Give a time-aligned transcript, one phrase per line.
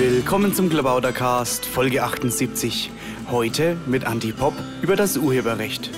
[0.00, 2.90] Willkommen zum Klabautercast, Folge 78.
[3.30, 5.90] Heute mit Anti-Pop über das Urheberrecht.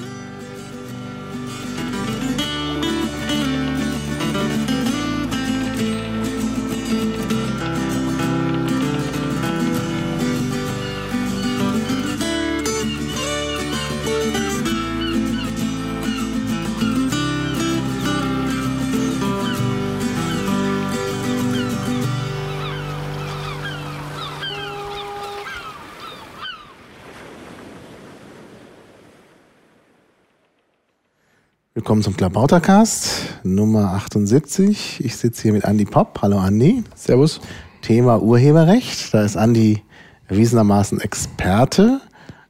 [31.93, 35.05] Willkommen zum Klabautercast Nummer 78.
[35.05, 36.20] Ich sitze hier mit Andy Popp.
[36.23, 36.83] Hallo Andy.
[36.95, 37.39] Servus.
[37.83, 39.12] Thema Urheberrecht.
[39.12, 39.83] Da ist Andy
[40.27, 42.01] erwiesenermaßen Experte.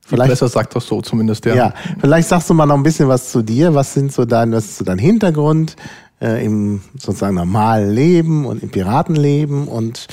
[0.00, 1.56] Vielleicht besser sagt das so zumindest, ja.
[1.56, 3.74] Ja, vielleicht sagst du mal noch ein bisschen was zu dir.
[3.74, 5.74] Was sind so dein, was ist so dein Hintergrund
[6.20, 10.06] äh, im sozusagen normalen Leben und im Piratenleben und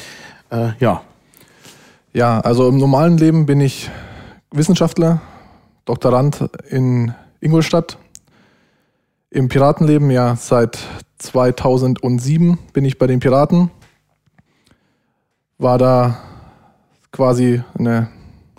[0.50, 1.04] äh, ja.
[2.14, 3.92] Ja, also im normalen Leben bin ich
[4.50, 5.22] Wissenschaftler,
[5.86, 8.00] Doktorand in Ingolstadt
[9.32, 10.80] im Piratenleben, ja, seit
[11.20, 13.70] 2007 bin ich bei den Piraten.
[15.58, 16.18] War da
[17.12, 18.10] quasi eine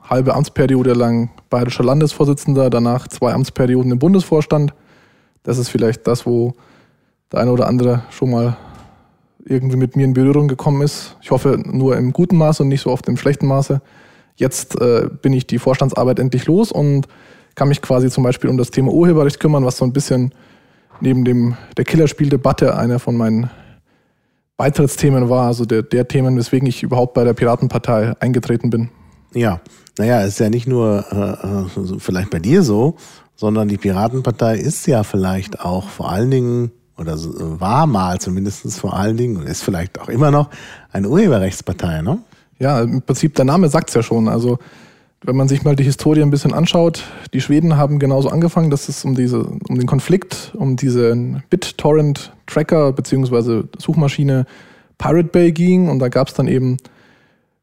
[0.03, 4.75] halbe Amtsperiode lang bayerischer Landesvorsitzender, danach zwei Amtsperioden im Bundesvorstand.
[5.43, 6.55] Das ist vielleicht das, wo
[7.33, 8.57] der eine oder andere schon mal
[9.45, 11.17] irgendwie mit mir in Berührung gekommen ist.
[11.23, 13.81] Ich hoffe nur im guten Maße und nicht so oft im schlechten Maße.
[14.37, 17.09] Jetzt äh, bin ich die Vorstandsarbeit endlich los und
[17.55, 20.33] kann mich quasi zum Beispiel um das Thema Urheberrecht kümmern, was so ein bisschen
[21.01, 23.51] neben dem der Killerspieldebatte einer von meinen
[24.57, 28.91] Beitrittsthemen war, also der, der Themen, weswegen ich überhaupt bei der Piratenpartei eingetreten bin.
[29.33, 29.61] Ja,
[29.99, 32.97] naja, ist ja nicht nur äh, äh vielleicht bei dir so,
[33.37, 38.95] sondern die Piratenpartei ist ja vielleicht auch vor allen Dingen, oder war mal zumindest vor
[38.95, 40.51] allen Dingen, und ist vielleicht auch immer noch,
[40.93, 42.19] eine Urheberrechtspartei, ne?
[42.59, 44.29] Ja, im Prinzip der Name sagt es ja schon.
[44.29, 44.59] Also
[45.23, 47.05] wenn man sich mal die Historie ein bisschen anschaut,
[47.35, 52.93] die Schweden haben genauso angefangen, dass es um diese, um den Konflikt, um diesen BitTorrent-Tracker
[52.93, 54.47] beziehungsweise Suchmaschine
[54.97, 55.89] Pirate Bay ging.
[55.89, 56.79] Und da gab es dann eben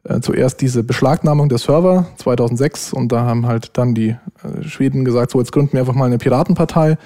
[0.04, 5.04] äh, zuerst diese Beschlagnahmung der Server 2006 und da haben halt dann die äh, Schweden
[5.04, 6.98] gesagt, so jetzt gründen wir einfach mal eine Piratenpartei,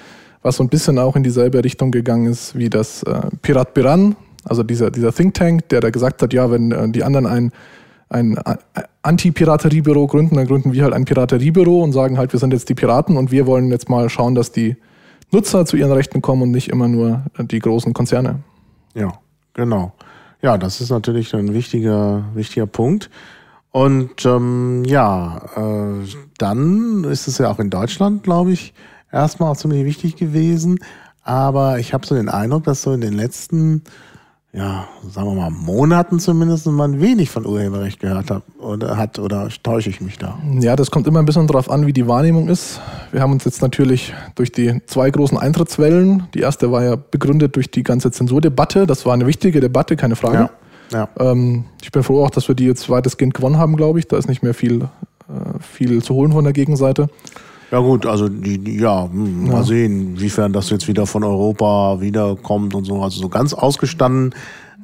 [0.42, 4.16] was so ein bisschen auch in dieselbe Richtung gegangen ist wie das äh, Pirat Biran,
[4.44, 7.52] also dieser, dieser Think Tank, der da gesagt hat, ja, wenn äh, die anderen ein
[8.12, 8.38] ein
[9.02, 12.74] Anti-Pirateriebüro gründen, dann gründen wir halt ein Pirateriebüro und sagen halt, wir sind jetzt die
[12.74, 14.76] Piraten und wir wollen jetzt mal schauen, dass die
[15.30, 18.40] Nutzer zu ihren Rechten kommen und nicht immer nur die großen Konzerne.
[18.94, 19.12] Ja,
[19.54, 19.92] genau.
[20.42, 23.10] Ja, das ist natürlich ein wichtiger, wichtiger Punkt.
[23.70, 26.06] Und ähm, ja, äh,
[26.36, 28.74] dann ist es ja auch in Deutschland, glaube ich,
[29.10, 30.78] erstmal auch ziemlich wichtig gewesen.
[31.22, 33.82] Aber ich habe so den Eindruck, dass so in den letzten
[34.54, 39.48] ja, sagen wir mal, Monaten zumindest man wenig von Urheberrecht gehört hat oder hat oder
[39.62, 40.38] täusche ich mich da?
[40.60, 42.78] Ja, das kommt immer ein bisschen darauf an, wie die Wahrnehmung ist.
[43.12, 47.56] Wir haben uns jetzt natürlich durch die zwei großen Eintrittswellen, die erste war ja begründet
[47.56, 50.50] durch die ganze Zensurdebatte, das war eine wichtige Debatte, keine Frage.
[50.90, 51.30] Ja, ja.
[51.30, 54.08] Ähm, ich bin froh auch, dass wir die jetzt weitestgehend gewonnen haben, glaube ich.
[54.08, 57.08] Da ist nicht mehr viel, äh, viel zu holen von der Gegenseite.
[57.72, 59.62] Ja gut, also die, die ja, hm, mal ja.
[59.62, 63.02] sehen, inwiefern das jetzt wieder von Europa wiederkommt und so.
[63.02, 64.34] Also so ganz ausgestanden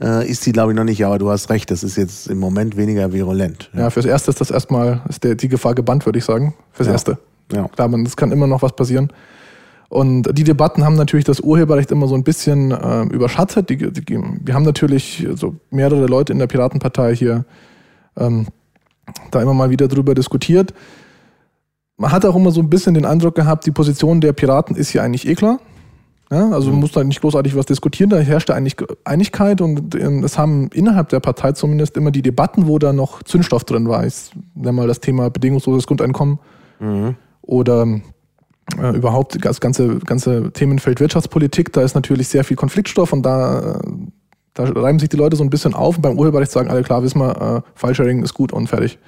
[0.03, 1.05] äh, ist die, glaube ich, noch nicht.
[1.05, 3.71] Aber du hast recht, das ist jetzt im Moment weniger virulent.
[3.75, 6.55] Ja, ja fürs Erste ist das erstmal, ist der, die Gefahr gebannt, würde ich sagen.
[6.73, 6.95] Fürs ja.
[6.95, 7.19] Erste.
[7.53, 7.69] Ja.
[7.69, 9.13] Klar, man, es kann immer noch was passieren.
[9.91, 13.69] Und die Debatten haben natürlich das Urheberrecht immer so ein bisschen äh, überschattet.
[13.69, 17.45] Die, die, wir haben natürlich so mehrere Leute in der Piratenpartei hier
[18.17, 18.47] ähm,
[19.31, 20.73] da immer mal wieder drüber diskutiert
[21.99, 24.93] man hat auch immer so ein bisschen den Eindruck gehabt, die Position der Piraten ist
[24.93, 25.59] ja eigentlich eh klar.
[26.31, 26.75] Ja, also mhm.
[26.75, 30.69] man muss da nicht großartig was diskutieren, da herrscht eigentlich Einigkeit und ähm, es haben
[30.75, 34.07] innerhalb der Partei zumindest immer die Debatten, wo da noch Zündstoff drin war.
[34.07, 36.39] Ich nenne mal das Thema bedingungsloses Grundeinkommen
[36.81, 37.17] mhm.
[37.41, 37.87] oder
[38.79, 43.81] äh, überhaupt das ganze, ganze Themenfeld Wirtschaftspolitik, da ist natürlich sehr viel Konfliktstoff und da,
[44.53, 47.03] da reiben sich die Leute so ein bisschen auf und beim Urheberrecht sagen alle klar,
[47.03, 48.99] wissen wir, äh, File-Sharing ist gut und fertig.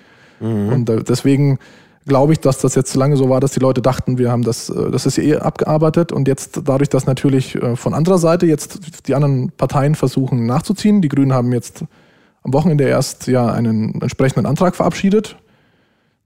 [0.41, 0.69] Mhm.
[0.71, 1.59] Und äh, deswegen
[2.07, 4.71] glaube ich, dass das jetzt lange so war, dass die Leute dachten, wir haben das,
[4.71, 9.07] äh, das ist eh abgearbeitet und jetzt dadurch, dass natürlich äh, von anderer Seite jetzt
[9.09, 11.03] die anderen Parteien versuchen nachzuziehen.
[11.03, 11.85] Die Grünen haben jetzt
[12.43, 15.37] am Wochenende erst ja einen entsprechenden Antrag verabschiedet.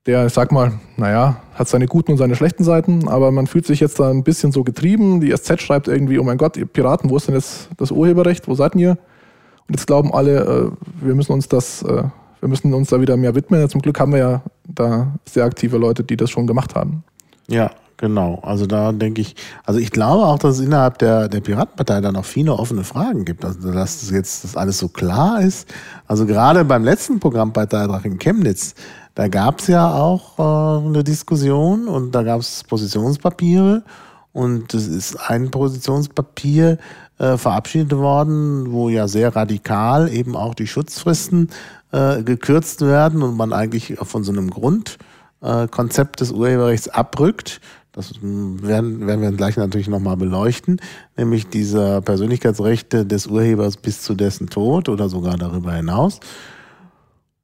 [0.07, 3.67] Der, ich sag mal, naja, hat seine guten und seine schlechten Seiten, aber man fühlt
[3.67, 5.21] sich jetzt da ein bisschen so getrieben.
[5.21, 8.47] Die SZ schreibt irgendwie, oh mein Gott, ihr Piraten, wo ist denn jetzt das Urheberrecht?
[8.47, 8.99] Wo seid ihr?
[9.67, 11.83] Und jetzt glauben alle, äh, wir müssen uns das
[12.45, 13.67] wir müssen uns da wieder mehr widmen.
[13.71, 17.05] Zum Glück haben wir ja da sehr aktive Leute, die das schon gemacht haben.
[17.49, 21.41] Ja, Genau, also da denke ich, also ich glaube auch, dass es innerhalb der, der
[21.41, 23.45] Piratenpartei da noch viele offene Fragen gibt.
[23.45, 25.73] Also dass das jetzt das alles so klar ist.
[26.07, 28.75] Also gerade beim letzten Programmbeitrag in Chemnitz,
[29.15, 33.85] da gab es ja auch äh, eine Diskussion und da gab es Positionspapiere
[34.33, 36.79] und es ist ein Positionspapier
[37.19, 41.49] äh, verabschiedet worden, wo ja sehr radikal eben auch die Schutzfristen
[41.95, 47.61] äh, gekürzt werden und man eigentlich von so einem Grundkonzept des Urheberrechts abrückt.
[47.93, 50.81] Das werden, werden wir gleich natürlich nochmal beleuchten,
[51.17, 56.19] nämlich diese Persönlichkeitsrechte des Urhebers bis zu dessen Tod oder sogar darüber hinaus.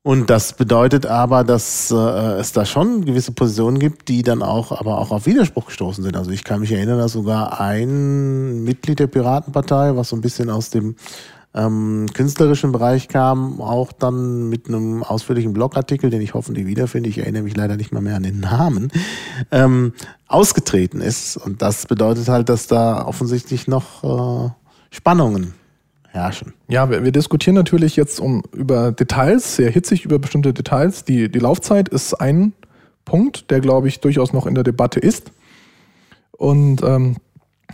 [0.03, 4.73] Und das bedeutet aber, dass äh, es da schon gewisse Positionen gibt, die dann auch,
[4.73, 6.17] aber auch auf Widerspruch gestoßen sind.
[6.17, 10.51] Also ich kann mich erinnern, dass sogar ein Mitglied der Piratenpartei, was so ein bisschen
[10.51, 10.97] aus dem
[11.55, 17.19] ähm, künstlerischen Bereich kam, auch dann mit einem ausführlichen Blogartikel, den ich hoffentlich wiederfinde, ich
[17.19, 18.93] erinnere mich leider nicht mal mehr an den Namen,
[19.51, 19.93] ähm,
[20.29, 21.37] ausgetreten ist.
[21.37, 24.51] Und das bedeutet halt, dass da offensichtlich noch äh,
[24.91, 25.55] Spannungen
[26.09, 26.55] herrschen.
[26.69, 31.05] Ja, wir, wir, diskutieren natürlich jetzt um über Details, sehr hitzig über bestimmte Details.
[31.05, 32.53] Die, die Laufzeit ist ein
[33.05, 35.33] Punkt, der, glaube ich, durchaus noch in der Debatte ist.
[36.33, 37.17] Und ähm,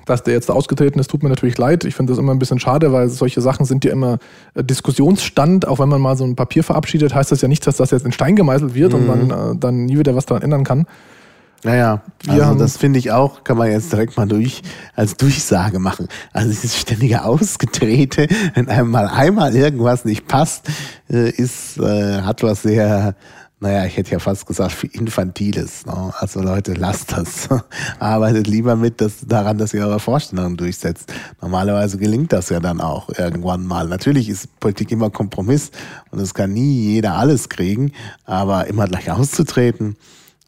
[0.05, 1.85] dass der jetzt ausgetreten ist, tut mir natürlich leid.
[1.85, 4.19] Ich finde das immer ein bisschen schade, weil solche Sachen sind ja immer
[4.55, 5.67] äh, Diskussionsstand.
[5.67, 8.05] Auch wenn man mal so ein Papier verabschiedet, heißt das ja nicht, dass das jetzt
[8.05, 8.99] in Stein gemeißelt wird mhm.
[8.99, 10.87] und man äh, dann nie wieder was daran ändern kann.
[11.63, 14.63] Naja, also das finde ich auch, kann man jetzt direkt mal durch
[14.95, 16.07] als Durchsage machen.
[16.33, 20.69] Also dieses ständige Ausgetrete, wenn einem mal einmal irgendwas nicht passt,
[21.11, 23.17] äh, ist, äh, hat was sehr,
[23.67, 25.87] naja, ich hätte ja fast gesagt, Infantiles.
[25.87, 26.13] Ne?
[26.21, 27.49] Also Leute, lasst das.
[27.99, 31.13] Arbeitet lieber mit dass, daran, dass ihr eure Vorstellungen durchsetzt.
[31.43, 33.89] Normalerweise gelingt das ja dann auch irgendwann mal.
[33.89, 35.73] Natürlich ist Politik immer Kompromiss
[36.13, 37.91] und es kann nie jeder alles kriegen,
[38.25, 39.97] aber immer gleich auszutreten,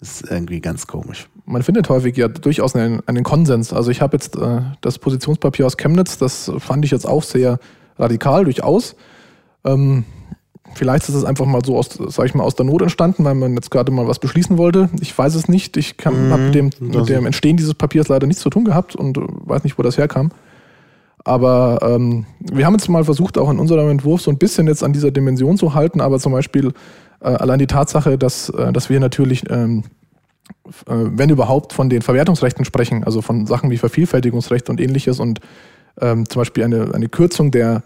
[0.01, 1.29] ist irgendwie ganz komisch.
[1.45, 3.73] Man findet häufig ja durchaus einen, einen Konsens.
[3.73, 7.59] Also ich habe jetzt äh, das Positionspapier aus Chemnitz, das fand ich jetzt auch sehr
[7.99, 8.95] radikal, durchaus.
[9.65, 10.05] Ähm,
[10.75, 13.35] vielleicht ist es einfach mal so aus, sag ich mal, aus der Not entstanden, weil
[13.35, 14.89] man jetzt gerade mal was beschließen wollte.
[15.01, 15.77] Ich weiß es nicht.
[15.77, 18.97] Ich mhm, habe mit, dem, mit dem Entstehen dieses Papiers leider nichts zu tun gehabt
[18.97, 20.31] und weiß nicht, wo das herkam.
[21.25, 24.83] Aber ähm, wir haben jetzt mal versucht, auch in unserem Entwurf so ein bisschen jetzt
[24.83, 26.73] an dieser Dimension zu halten, aber zum Beispiel
[27.21, 29.85] äh, allein die Tatsache, dass, äh, dass wir natürlich, ähm,
[30.87, 35.41] äh, wenn überhaupt, von den Verwertungsrechten sprechen, also von Sachen wie Vervielfältigungsrecht und ähnliches und
[36.01, 37.83] ähm, zum Beispiel eine, eine Kürzung der,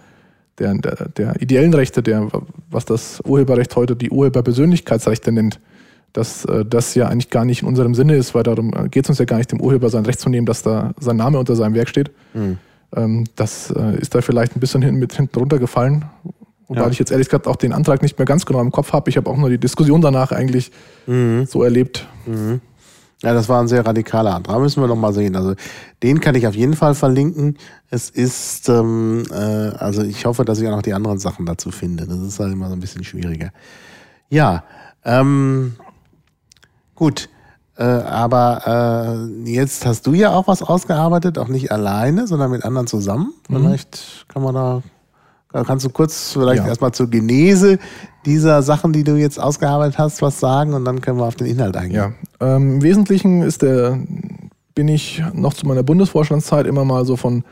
[0.58, 2.28] der, der, der ideellen Rechte, der,
[2.70, 5.60] was das Urheberrecht heute die Urheberpersönlichkeitsrechte nennt,
[6.12, 9.04] dass äh, das ja eigentlich gar nicht in unserem Sinne ist, weil darum äh, geht
[9.04, 11.38] es uns ja gar nicht, dem Urheber sein Recht zu nehmen, dass da sein Name
[11.38, 12.10] unter seinem Werk steht.
[12.34, 12.58] Mhm.
[12.94, 16.04] Ähm, das äh, ist da vielleicht ein bisschen hin, mit hinten runtergefallen,
[16.72, 16.88] Wobei ja.
[16.88, 19.10] ich jetzt ehrlich gesagt auch den Antrag nicht mehr ganz genau im Kopf habe.
[19.10, 20.72] Ich habe auch nur die Diskussion danach eigentlich
[21.06, 21.44] mhm.
[21.46, 22.06] so erlebt.
[22.24, 22.62] Mhm.
[23.22, 24.60] Ja, das war ein sehr radikaler Antrag.
[24.60, 25.36] Müssen wir noch mal sehen.
[25.36, 25.54] Also
[26.02, 27.56] den kann ich auf jeden Fall verlinken.
[27.88, 31.70] Es ist, ähm, äh, also ich hoffe, dass ich auch noch die anderen Sachen dazu
[31.70, 32.06] finde.
[32.06, 33.50] Das ist halt immer so ein bisschen schwieriger.
[34.28, 34.64] Ja,
[35.04, 35.76] ähm,
[36.96, 37.28] gut.
[37.76, 42.64] Äh, aber äh, jetzt hast du ja auch was ausgearbeitet, auch nicht alleine, sondern mit
[42.64, 43.32] anderen zusammen.
[43.48, 43.56] Mhm.
[43.56, 44.82] Vielleicht kann man da
[45.52, 46.68] Kannst du kurz vielleicht ja.
[46.68, 47.78] erstmal zur Genese
[48.24, 51.46] dieser Sachen, die du jetzt ausgearbeitet hast, was sagen und dann können wir auf den
[51.46, 52.14] Inhalt eingehen.
[52.40, 53.98] Ja, ähm, im Wesentlichen ist der,
[54.74, 57.44] bin ich noch zu meiner Bundesvorstandszeit immer mal so von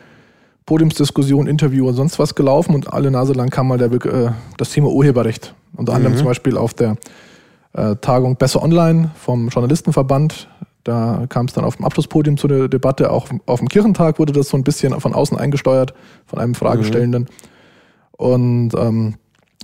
[0.67, 4.71] Podiumsdiskussion, Interview und sonst was gelaufen und alle Nase lang kam mal der, äh, das
[4.71, 5.55] Thema Urheberrecht.
[5.77, 6.19] Unter anderem mhm.
[6.19, 6.97] zum Beispiel auf der
[7.73, 10.49] äh, Tagung Besser Online vom Journalistenverband.
[10.85, 13.11] Da kam es dann auf dem Abschlusspodium zu der Debatte.
[13.11, 15.93] Auch auf dem Kirchentag wurde das so ein bisschen von außen eingesteuert,
[16.27, 17.25] von einem Fragestellenden.
[17.25, 17.50] Mhm.
[18.21, 19.15] Und ähm,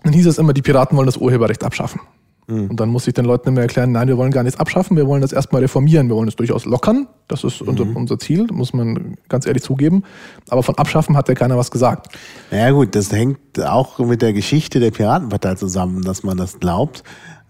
[0.03, 2.01] dann hieß es immer, die Piraten wollen das Urheberrecht abschaffen.
[2.47, 2.71] Mhm.
[2.71, 5.07] Und dann muss ich den Leuten immer erklären, nein, wir wollen gar nichts abschaffen, wir
[5.07, 7.07] wollen das erstmal reformieren, wir wollen es durchaus lockern.
[7.29, 7.69] Das ist mhm.
[7.69, 10.05] unser, unser Ziel, muss man ganz ehrlich zugeben.
[10.49, 12.17] Aber von abschaffen hat ja keiner was gesagt.
[12.51, 17.03] Naja gut, das hängt auch mit der Geschichte der Piratenpartei zusammen, dass man das glaubt.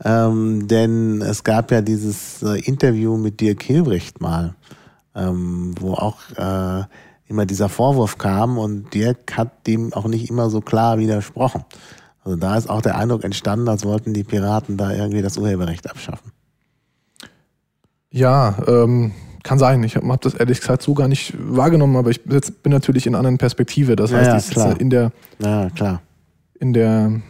[0.05, 4.57] Ähm, denn es gab ja dieses äh, Interview mit Dirk Hilbricht mal,
[5.15, 6.85] ähm, wo auch äh,
[7.29, 11.65] immer dieser Vorwurf kam und Dirk hat dem auch nicht immer so klar widersprochen.
[12.25, 15.89] Also da ist auch der Eindruck entstanden, als wollten die Piraten da irgendwie das Urheberrecht
[15.89, 16.33] abschaffen.
[18.11, 19.83] Ja, ähm, kann sein.
[19.85, 23.07] Ich habe hab das ehrlich gesagt so gar nicht wahrgenommen, aber ich jetzt bin natürlich
[23.07, 23.95] in einer anderen Perspektive.
[23.95, 26.03] Das heißt, ja, ich sitze in der, ja, klar.
[26.59, 27.21] in der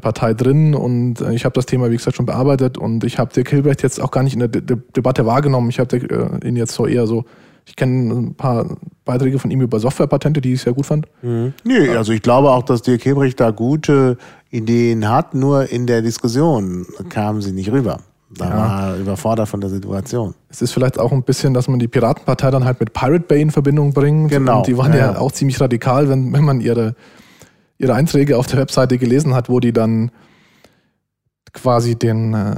[0.00, 3.32] Partei drin und äh, ich habe das Thema, wie gesagt, schon bearbeitet und ich habe
[3.32, 5.70] Dirk Hilbrecht jetzt auch gar nicht in der De De Debatte wahrgenommen.
[5.70, 7.24] Ich habe äh, ihn jetzt so eher so
[7.68, 11.06] ich kenne ein paar Beiträge von ihm über Softwarepatente, die ich sehr gut fand.
[11.22, 11.52] Mhm.
[11.64, 14.16] Nee, also ich glaube auch, dass Dirk Hebrecht da gute
[14.50, 17.98] Ideen hat, nur in der Diskussion kamen sie nicht rüber.
[18.30, 18.56] Da ja.
[18.56, 20.34] war überfordert von der Situation.
[20.48, 23.40] Es ist vielleicht auch ein bisschen, dass man die Piratenpartei dann halt mit Pirate Bay
[23.40, 24.30] in Verbindung bringt.
[24.30, 24.58] Genau.
[24.58, 26.94] Und die waren ja, ja auch ziemlich radikal, wenn, wenn man ihre,
[27.78, 30.10] ihre Einträge auf der Webseite gelesen hat, wo die dann
[31.54, 32.54] quasi den, äh,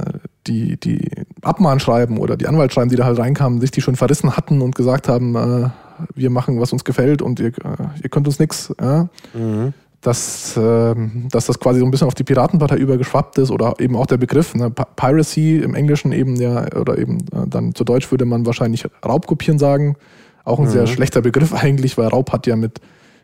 [0.47, 1.09] die, die
[1.41, 5.07] Abmahnschreiben oder die Anwaltschreiben, die da halt reinkamen, sich die schon verrissen hatten und gesagt
[5.07, 5.69] haben, äh,
[6.15, 8.73] wir machen, was uns gefällt und ihr, äh, ihr könnt uns nichts.
[8.79, 9.09] Ja?
[9.33, 10.95] Mhm dass, äh,
[11.29, 14.17] dass das quasi so ein bisschen auf die Piratenpartei übergeschwappt ist oder eben auch der
[14.17, 18.45] Begriff ne, Piracy im Englischen eben ja oder eben äh, dann zu Deutsch würde man
[18.45, 19.95] wahrscheinlich Raubkopieren sagen.
[20.43, 20.71] Auch ein mhm.
[20.71, 22.81] sehr schlechter Begriff eigentlich, weil Raub hat ja mit,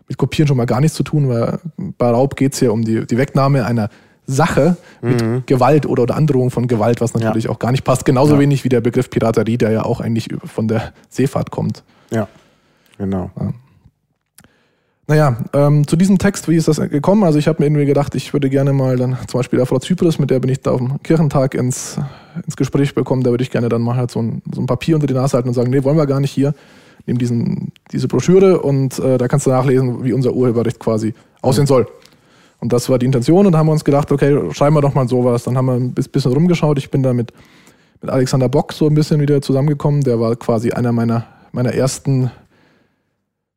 [0.08, 1.60] mit Kopieren schon mal gar nichts zu tun, weil
[1.98, 3.90] bei Raub geht es ja um die, die Wegnahme einer
[4.28, 5.44] Sache mit mhm.
[5.46, 7.50] Gewalt oder, oder Androhung von Gewalt, was natürlich ja.
[7.50, 8.06] auch gar nicht passt.
[8.06, 8.40] Genauso ja.
[8.40, 11.84] wenig wie der Begriff Piraterie, der ja auch eigentlich von der Seefahrt kommt.
[12.12, 12.28] Ja,
[12.98, 13.32] genau.
[13.40, 13.54] Ja.
[15.10, 17.24] Naja, ähm, zu diesem Text, wie ist das gekommen?
[17.24, 19.80] Also ich habe mir irgendwie gedacht, ich würde gerne mal dann zum Beispiel der Frau
[19.80, 21.98] Zypris, mit der bin ich da auf dem Kirchentag ins,
[22.46, 24.96] ins Gespräch bekommen, da würde ich gerne dann mal halt so ein, so ein Papier
[24.96, 26.54] unter die Nase halten und sagen, nee, wollen wir gar nicht hier.
[27.06, 31.68] Nehmen diesen, diese Broschüre und äh, da kannst du nachlesen, wie unser Urheberrecht quasi aussehen
[31.68, 31.88] soll.
[32.60, 34.96] Und das war die Intention und da haben wir uns gedacht, okay, schreiben wir doch
[34.96, 35.44] mal sowas.
[35.44, 36.78] Dann haben wir ein bisschen rumgeschaut.
[36.80, 37.32] Ich bin da mit,
[38.02, 40.02] mit Alexander Bock so ein bisschen wieder zusammengekommen.
[40.02, 42.32] Der war quasi einer meiner, meiner ersten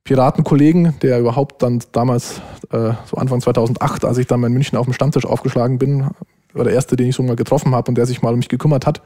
[0.04, 2.40] Piratenkollegen, der überhaupt dann damals,
[2.72, 6.10] äh, so Anfang 2008, als ich dann in München auf dem Stammtisch aufgeschlagen bin,
[6.52, 8.48] war der erste, den ich so mal getroffen habe und der sich mal um mich
[8.48, 9.02] gekümmert hat,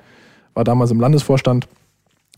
[0.55, 1.69] war damals im Landesvorstand.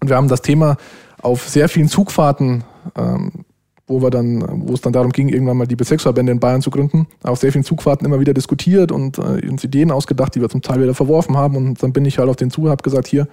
[0.00, 0.76] Und wir haben das Thema
[1.22, 2.64] auf sehr vielen Zugfahrten,
[2.96, 3.44] ähm,
[3.86, 6.70] wo wir dann, wo es dann darum ging, irgendwann mal die Bezirksverbände in Bayern zu
[6.70, 10.48] gründen, auf sehr vielen Zugfahrten immer wieder diskutiert und äh, uns Ideen ausgedacht, die wir
[10.48, 11.56] zum Teil wieder verworfen haben.
[11.56, 13.28] Und dann bin ich halt auf den Zug und habe gesagt, hier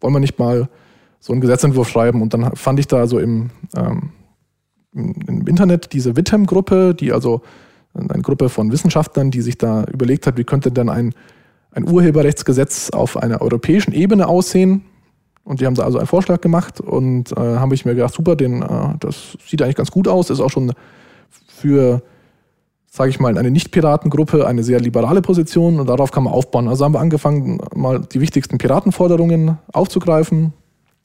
[0.00, 0.68] wollen wir nicht mal
[1.20, 2.20] so einen Gesetzentwurf schreiben.
[2.20, 4.10] Und dann fand ich da so im ähm,
[4.96, 7.42] im Internet diese Wittem-Gruppe, die also
[7.94, 11.14] eine Gruppe von Wissenschaftlern, die sich da überlegt hat, wie könnte denn ein,
[11.70, 14.84] ein Urheberrechtsgesetz auf einer europäischen Ebene aussehen.
[15.46, 18.34] Und die haben da also einen Vorschlag gemacht und äh, habe ich mir gedacht, super,
[18.34, 18.66] den, äh,
[18.98, 20.72] das sieht eigentlich ganz gut aus, ist auch schon
[21.46, 22.02] für,
[22.90, 26.66] sage ich mal, eine Nicht-Piratengruppe eine sehr liberale Position und darauf kann man aufbauen.
[26.66, 30.52] Also haben wir angefangen, mal die wichtigsten Piratenforderungen aufzugreifen,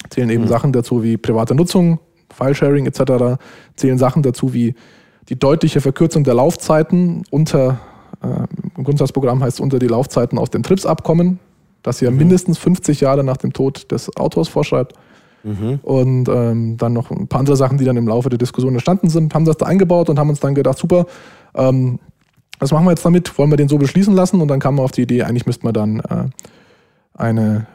[0.10, 0.50] zählen eben mhm.
[0.50, 2.00] Sachen dazu wie private Nutzung,
[2.34, 3.40] File-Sharing etc.
[3.76, 4.74] zählen Sachen dazu wie
[5.30, 7.78] die deutliche Verkürzung der Laufzeiten unter,
[8.24, 11.38] äh, im Grundsatzprogramm heißt es unter die Laufzeiten aus dem TRIPS-Abkommen,
[11.84, 12.18] das ja mhm.
[12.18, 14.94] mindestens 50 Jahre nach dem Tod des Autors vorschreibt.
[15.44, 15.80] Mhm.
[15.82, 19.10] Und ähm, dann noch ein paar andere Sachen, die dann im Laufe der Diskussion entstanden
[19.10, 21.08] sind, haben das da eingebaut und haben uns dann gedacht, super,
[21.56, 22.00] ähm,
[22.60, 23.36] was machen wir jetzt damit?
[23.40, 24.40] Wollen wir den so beschließen lassen?
[24.40, 26.30] Und dann kam man auf die Idee, eigentlich müsste man dann äh,
[27.16, 27.66] eine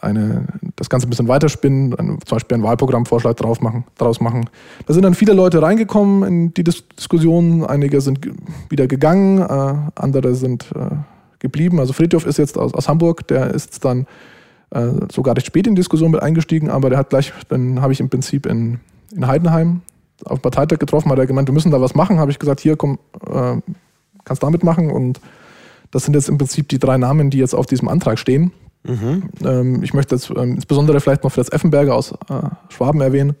[0.00, 0.46] eine,
[0.76, 4.48] das Ganze ein bisschen weiterspinnen, ein, zum Beispiel einen Wahlprogrammvorschlag drauf machen, daraus machen.
[4.86, 7.64] Da sind dann viele Leute reingekommen in die Diskussion.
[7.64, 8.20] Einige sind
[8.68, 10.96] wieder gegangen, äh, andere sind äh,
[11.38, 11.80] geblieben.
[11.80, 14.06] Also Friedhof ist jetzt aus, aus Hamburg, der ist dann
[14.70, 17.92] äh, sogar recht spät in die Diskussion mit eingestiegen, aber der hat gleich, dann habe
[17.92, 18.80] ich im Prinzip in,
[19.14, 19.82] in Heidenheim
[20.24, 22.18] auf dem Parteitag getroffen, hat er gemeint, wir müssen da was machen.
[22.18, 23.56] Habe ich gesagt, hier komm, äh,
[24.24, 24.90] kannst damit machen.
[24.90, 25.20] Und
[25.90, 28.52] das sind jetzt im Prinzip die drei Namen, die jetzt auf diesem Antrag stehen.
[28.84, 29.24] Mhm.
[29.44, 33.34] Ähm, ich möchte jetzt ähm, insbesondere vielleicht noch Fritz Effenberger aus äh, Schwaben erwähnen.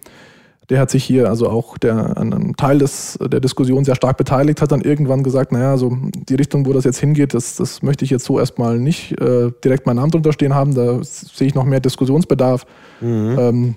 [0.68, 4.16] Der hat sich hier also auch der, an einem Teil des, der Diskussion sehr stark
[4.16, 5.96] beteiligt, hat dann irgendwann gesagt, naja, so
[6.28, 9.52] die Richtung, wo das jetzt hingeht, das, das möchte ich jetzt so erstmal nicht äh,
[9.62, 12.66] direkt meinen Namen drunter stehen haben, da sehe ich noch mehr Diskussionsbedarf.
[13.00, 13.36] Mhm.
[13.38, 13.74] Ähm,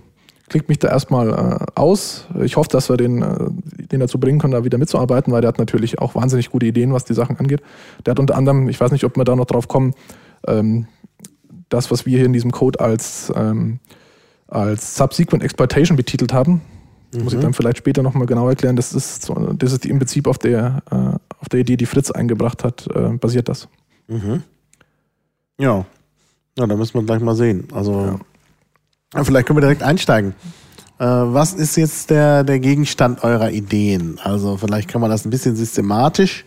[0.49, 2.25] klickt mich da erstmal äh, aus.
[2.41, 3.37] Ich hoffe, dass wir den, äh,
[3.91, 6.91] den dazu bringen können, da wieder mitzuarbeiten, weil der hat natürlich auch wahnsinnig gute Ideen,
[6.91, 7.61] was die Sachen angeht.
[8.05, 9.93] Der hat unter anderem, ich weiß nicht, ob wir da noch drauf kommen,
[10.47, 10.87] ähm,
[11.69, 13.79] das, was wir hier in diesem Code als, ähm,
[14.47, 16.61] als Subsequent Exploitation betitelt haben.
[17.13, 17.23] Mhm.
[17.23, 17.43] Muss ich mhm.
[17.43, 18.75] dann vielleicht später nochmal genau erklären.
[18.75, 20.95] Das ist, so, das ist im Prinzip auf der, äh,
[21.39, 23.67] auf der Idee, die Fritz eingebracht hat, äh, basiert das.
[24.07, 24.43] Mhm.
[25.57, 25.85] Ja.
[26.57, 27.67] Ja, da müssen wir gleich mal sehen.
[27.73, 28.19] Also,
[29.13, 29.23] ja.
[29.23, 30.35] vielleicht können wir direkt einsteigen.
[30.99, 34.19] Äh, was ist jetzt der, der Gegenstand eurer Ideen?
[34.23, 36.45] Also, vielleicht kann man das ein bisschen systematisch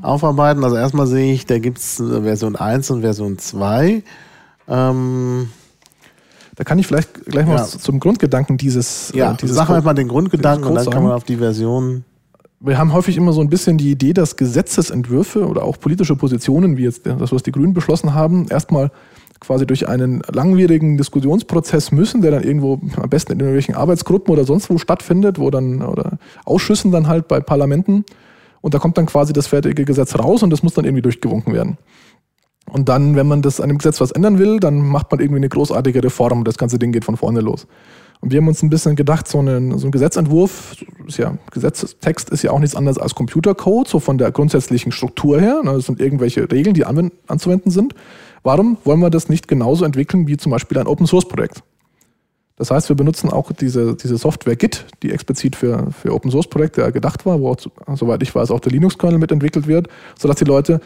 [0.00, 0.64] aufarbeiten.
[0.64, 4.02] Also, erstmal sehe ich, da gibt es Version 1 und Version 2.
[4.68, 5.50] Ähm,
[6.58, 7.64] da kann ich vielleicht gleich mal ja.
[7.64, 9.12] zum Grundgedanken dieses.
[9.14, 12.04] Ja, äh, dieses sagen wir mal den Grundgedanken und dann kann man auf die Version.
[12.58, 16.76] Wir haben häufig immer so ein bisschen die Idee, dass Gesetzesentwürfe oder auch politische Positionen,
[16.76, 18.90] wie jetzt das, was die Grünen beschlossen haben, erstmal
[19.38, 24.44] quasi durch einen langwierigen Diskussionsprozess müssen, der dann irgendwo am besten in irgendwelchen Arbeitsgruppen oder
[24.44, 28.04] sonst wo stattfindet, wo dann oder Ausschüssen dann halt bei Parlamenten
[28.62, 31.54] und da kommt dann quasi das fertige Gesetz raus und das muss dann irgendwie durchgewunken
[31.54, 31.78] werden.
[32.70, 35.38] Und dann, wenn man das an dem Gesetz was ändern will, dann macht man irgendwie
[35.38, 37.66] eine großartige Reform und das ganze Ding geht von vorne los.
[38.20, 40.74] Und wir haben uns ein bisschen gedacht, so, eine, so ein Gesetzentwurf,
[41.06, 45.40] ist ja, Gesetzestext ist ja auch nichts anderes als Computercode, so von der grundsätzlichen Struktur
[45.40, 45.62] her.
[45.62, 45.72] Ne?
[45.74, 47.94] Das sind irgendwelche Regeln, die anzuwenden sind.
[48.42, 51.62] Warum wollen wir das nicht genauso entwickeln wie zum Beispiel ein Open Source Projekt?
[52.56, 56.48] Das heißt, wir benutzen auch diese, diese Software Git, die explizit für, für Open Source
[56.48, 57.56] Projekte gedacht war, wo, auch,
[57.94, 60.80] soweit ich weiß, auch der Linux-Kernel mitentwickelt wird, sodass die Leute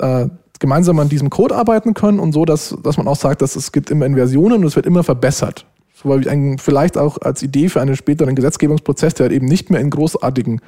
[0.00, 0.26] äh,
[0.62, 3.72] gemeinsam an diesem Code arbeiten können und so, dass, dass man auch sagt, dass es
[3.72, 5.66] gibt immer in Versionen und es wird immer verbessert.
[5.92, 9.80] So weil ein, vielleicht auch als Idee für einen späteren Gesetzgebungsprozess, der eben nicht mehr
[9.80, 10.60] in großartigen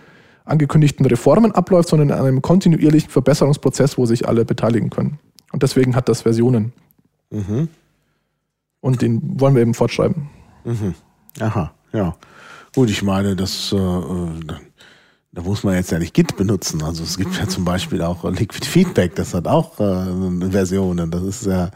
[0.44, 5.18] angekündigten Reformen abläuft, sondern in einem kontinuierlichen Verbesserungsprozess, wo sich alle beteiligen können.
[5.52, 6.72] Und deswegen hat das Versionen.
[7.30, 7.68] Mhm.
[8.80, 10.28] Und den wollen wir eben fortschreiben.
[10.64, 10.94] Mhm.
[11.40, 12.14] Aha, ja.
[12.74, 13.76] Gut, ich meine, das, äh,
[15.34, 16.82] da muss man jetzt ja nicht Git benutzen.
[16.82, 21.10] Also es gibt ja zum Beispiel auch Liquid Feedback, das hat auch äh, Versionen.
[21.10, 21.70] Das ist ja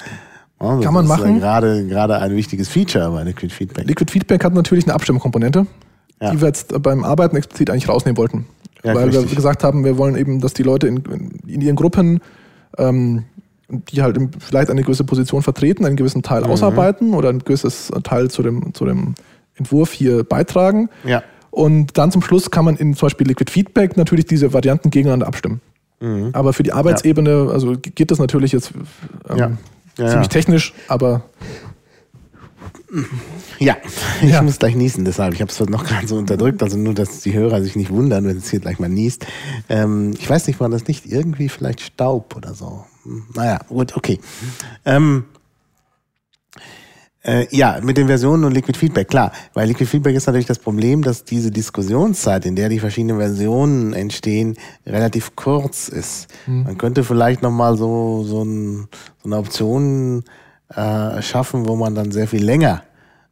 [0.60, 1.34] Oh, Kann man machen.
[1.34, 3.86] Ja gerade, gerade ein wichtiges Feature bei Liquid Feedback.
[3.86, 5.66] Liquid Feedback hat natürlich eine Abstimmkomponente,
[6.20, 6.32] ja.
[6.32, 8.46] die wir jetzt beim Arbeiten explizit eigentlich rausnehmen wollten.
[8.82, 9.30] Ja, weil richtig.
[9.30, 10.98] wir gesagt haben, wir wollen eben, dass die Leute in,
[11.46, 12.20] in ihren Gruppen,
[12.76, 13.24] ähm,
[13.68, 16.50] die halt vielleicht eine gewisse Position vertreten, einen gewissen Teil mhm.
[16.50, 19.14] ausarbeiten oder ein gewisses Teil zu dem, zu dem
[19.54, 20.88] Entwurf hier beitragen.
[21.04, 21.22] Ja.
[21.58, 25.26] Und dann zum Schluss kann man in zum Beispiel Liquid Feedback natürlich diese Varianten gegeneinander
[25.26, 25.60] abstimmen.
[25.98, 26.30] Mhm.
[26.32, 28.70] Aber für die Arbeitsebene, also geht das natürlich jetzt
[29.28, 29.50] ähm, ja.
[29.98, 31.24] Ja, ziemlich technisch, aber
[33.58, 33.76] ja,
[34.22, 34.40] ich ja.
[34.40, 35.34] muss gleich niesen, deshalb.
[35.34, 38.24] Ich habe es noch gerade so unterdrückt, also nur, dass die Hörer sich nicht wundern,
[38.28, 39.26] wenn es hier gleich mal niest.
[39.68, 42.84] Ähm, ich weiß nicht, war das nicht irgendwie vielleicht Staub oder so?
[43.02, 44.20] Hm, naja, gut, okay.
[44.84, 45.24] Ähm,
[47.28, 49.32] äh, ja, mit den Versionen und Liquid Feedback, klar.
[49.52, 53.92] Weil Liquid Feedback ist natürlich das Problem, dass diese Diskussionszeit, in der die verschiedenen Versionen
[53.92, 54.56] entstehen,
[54.87, 56.28] relativ kurz ist.
[56.47, 56.62] Mhm.
[56.62, 58.88] Man könnte vielleicht nochmal so, so, ein,
[59.23, 60.25] so eine Option
[60.75, 62.82] äh, schaffen, wo man dann sehr viel länger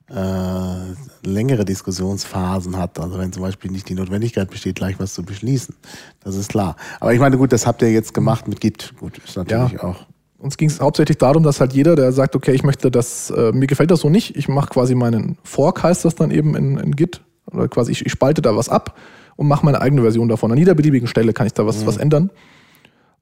[0.08, 2.98] äh, längere Diskussionsphasen hat.
[3.00, 5.74] Also wenn zum Beispiel nicht die Notwendigkeit besteht, gleich was zu beschließen.
[6.22, 6.76] Das ist klar.
[7.00, 8.94] Aber ich meine, gut, das habt ihr jetzt gemacht mit Git.
[9.00, 9.82] Gut, ist natürlich ja.
[9.82, 10.06] auch.
[10.38, 13.52] Uns ging es hauptsächlich darum, dass halt jeder, der sagt, okay, ich möchte das, äh,
[13.52, 16.76] mir gefällt das so nicht, ich mache quasi meinen Fork, heißt das dann eben in,
[16.76, 18.98] in Git, oder quasi ich, ich spalte da was ab
[19.36, 20.52] und mache meine eigene Version davon.
[20.52, 21.86] An jeder beliebigen Stelle kann ich da was, mhm.
[21.86, 22.30] was ändern.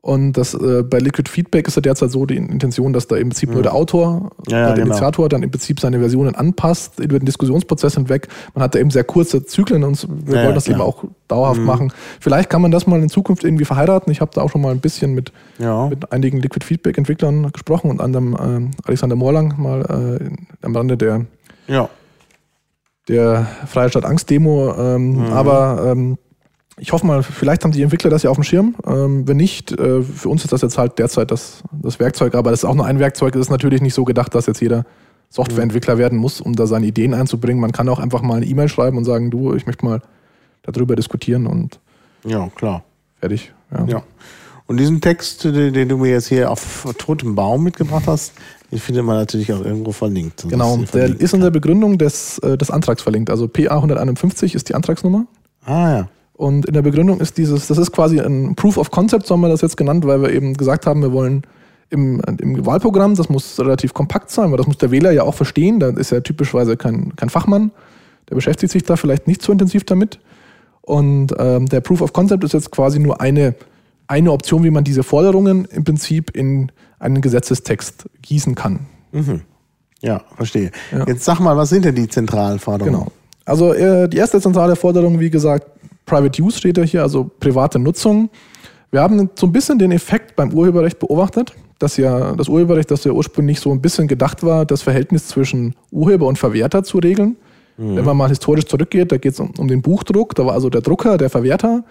[0.04, 3.30] Und das äh, bei Liquid Feedback ist ja derzeit so die Intention, dass da im
[3.30, 3.54] Prinzip mhm.
[3.54, 4.88] nur der Autor, ja, ja, der genau.
[4.88, 8.28] Initiator dann im Prinzip seine Versionen anpasst über den Diskussionsprozess hinweg.
[8.52, 11.60] Man hat da eben sehr kurze Zyklen und wir ja, wollen das eben auch dauerhaft
[11.60, 11.64] mhm.
[11.64, 11.92] machen.
[12.20, 14.12] Vielleicht kann man das mal in Zukunft irgendwie verheiraten.
[14.12, 15.32] Ich habe da auch schon mal ein bisschen mit,
[15.88, 20.98] mit einigen Liquid Feedback Entwicklern gesprochen und anderem äh, Alexander Morlang mal äh, am Rande
[20.98, 21.24] der
[23.08, 24.74] der Freie Stadt Angst Demo.
[24.78, 25.32] Ähm, mhm.
[25.32, 26.18] Aber ähm,
[26.76, 28.74] ich hoffe mal, vielleicht haben die Entwickler das ja auf dem Schirm.
[28.86, 32.50] Ähm, wenn nicht, äh, für uns ist das jetzt halt derzeit das, das Werkzeug, aber
[32.50, 33.34] das ist auch nur ein Werkzeug.
[33.34, 34.84] Es ist natürlich nicht so gedacht, dass jetzt jeder
[35.30, 37.60] Softwareentwickler werden muss, um da seine Ideen einzubringen.
[37.60, 40.00] Man kann auch einfach mal eine E-Mail schreiben und sagen, du, ich möchte mal
[40.62, 41.80] darüber diskutieren und
[42.24, 42.84] ja, klar.
[43.20, 43.52] Fertig.
[43.70, 43.84] Ja.
[43.86, 44.02] ja.
[44.66, 48.32] Und diesen Text, den, den, du mir jetzt hier auf totem Baum mitgebracht hast,
[48.70, 50.46] den findet man natürlich auch irgendwo verlinkt.
[50.48, 53.28] Genau, der ist in der Begründung des, äh, des Antrags verlinkt.
[53.28, 55.26] Also PA 151 ist die Antragsnummer.
[55.64, 56.08] Ah ja.
[56.34, 59.42] Und in der Begründung ist dieses, das ist quasi ein Proof of Concept, so haben
[59.42, 61.42] wir das jetzt genannt, weil wir eben gesagt haben, wir wollen
[61.90, 65.34] im, im Wahlprogramm, das muss relativ kompakt sein, weil das muss der Wähler ja auch
[65.34, 65.78] verstehen.
[65.78, 67.70] Da ist ja typischerweise kein, kein Fachmann,
[68.28, 70.18] der beschäftigt sich da vielleicht nicht so intensiv damit.
[70.80, 73.54] Und ähm, der Proof of Concept ist jetzt quasi nur eine,
[74.08, 78.80] eine Option, wie man diese Forderungen im Prinzip in einen Gesetzestext gießen kann.
[79.12, 79.42] Mhm.
[80.00, 80.70] Ja, verstehe.
[80.92, 81.06] Ja.
[81.06, 82.98] Jetzt sag mal, was sind denn die zentralen Forderungen?
[82.98, 83.12] Genau.
[83.46, 85.66] Also äh, die erste zentrale Forderung, wie gesagt,
[86.06, 88.30] Private Use steht ja hier, also private Nutzung.
[88.90, 93.04] Wir haben so ein bisschen den Effekt beim Urheberrecht beobachtet, dass ja das Urheberrecht, das
[93.04, 97.36] ja ursprünglich so ein bisschen gedacht war, das Verhältnis zwischen Urheber und Verwerter zu regeln.
[97.76, 97.96] Mhm.
[97.96, 100.70] Wenn man mal historisch zurückgeht, da geht es um, um, den Buchdruck, da war also
[100.70, 101.84] der Drucker, der Verwerter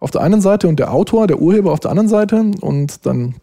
[0.00, 2.44] auf der einen Seite und der Autor, der Urheber auf der anderen Seite.
[2.60, 3.36] Und dann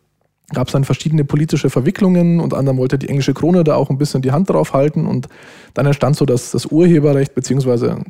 [0.53, 2.39] gab es dann verschiedene politische Verwicklungen.
[2.39, 5.07] Unter anderem wollte die englische Krone da auch ein bisschen die Hand drauf halten.
[5.07, 5.27] Und
[5.73, 8.03] dann entstand so das, das Urheberrecht, beziehungsweise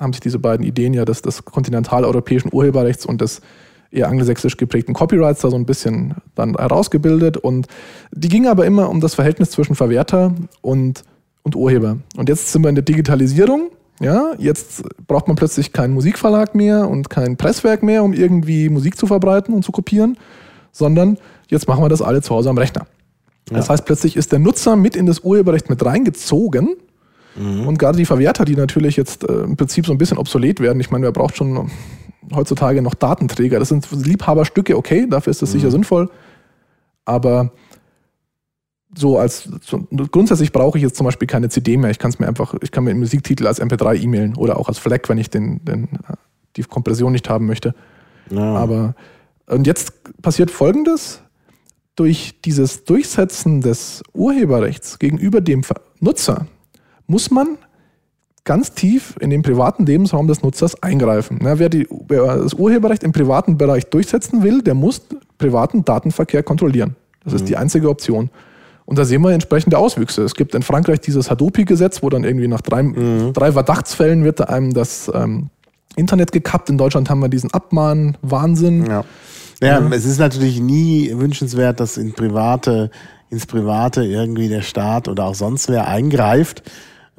[0.00, 3.42] haben sich diese beiden Ideen ja des, des kontinentaleuropäischen Urheberrechts und des
[3.92, 7.36] eher angelsächsisch geprägten Copyrights da so ein bisschen dann herausgebildet.
[7.36, 7.66] Und
[8.12, 11.04] die ging aber immer um das Verhältnis zwischen Verwerter und,
[11.42, 11.98] und Urheber.
[12.16, 13.70] Und jetzt sind wir in der Digitalisierung.
[14.00, 18.96] Ja, jetzt braucht man plötzlich keinen Musikverlag mehr und kein Presswerk mehr, um irgendwie Musik
[18.96, 20.16] zu verbreiten und zu kopieren,
[20.72, 22.86] sondern jetzt machen wir das alle zu Hause am Rechner.
[23.50, 23.58] Ja.
[23.58, 26.76] Das heißt, plötzlich ist der Nutzer mit in das Urheberrecht mit reingezogen
[27.36, 27.66] Mhm.
[27.66, 30.80] Und gerade die Verwerter, die natürlich jetzt äh, im Prinzip so ein bisschen obsolet werden.
[30.80, 31.70] Ich meine, wer braucht schon
[32.34, 33.58] heutzutage noch Datenträger?
[33.58, 35.58] Das sind Liebhaberstücke, okay, dafür ist das mhm.
[35.58, 36.10] sicher sinnvoll.
[37.04, 37.52] Aber
[38.96, 41.90] so als so, grundsätzlich brauche ich jetzt zum Beispiel keine CD mehr.
[41.90, 44.68] Ich kann es mir einfach, ich kann mir einen Musiktitel als MP3 e-mailen oder auch
[44.68, 45.88] als FLAC, wenn ich den, den,
[46.56, 47.74] die Kompression nicht haben möchte.
[48.30, 48.56] Ja.
[48.56, 48.94] Aber
[49.46, 51.22] und jetzt passiert folgendes.
[51.96, 55.62] durch dieses Durchsetzen des Urheberrechts gegenüber dem
[56.00, 56.46] Nutzer
[57.10, 57.58] muss man
[58.44, 61.38] ganz tief in den privaten Lebensraum des Nutzers eingreifen.
[61.42, 65.02] Na, wer, die, wer das Urheberrecht im privaten Bereich durchsetzen will, der muss
[65.36, 66.96] privaten Datenverkehr kontrollieren.
[67.24, 67.36] Das mhm.
[67.36, 68.30] ist die einzige Option.
[68.86, 70.22] Und da sehen wir entsprechende Auswüchse.
[70.22, 73.32] Es gibt in Frankreich dieses Hadopi-Gesetz, wo dann irgendwie nach drei, mhm.
[73.32, 75.50] drei Verdachtsfällen wird einem das ähm,
[75.96, 76.70] Internet gekappt.
[76.70, 78.86] In Deutschland haben wir diesen Abmahn-Wahnsinn.
[78.86, 79.04] Ja.
[79.62, 79.92] Ja, mhm.
[79.92, 82.90] es ist natürlich nie wünschenswert, dass in private,
[83.28, 86.62] ins Private irgendwie der Staat oder auch sonst wer eingreift.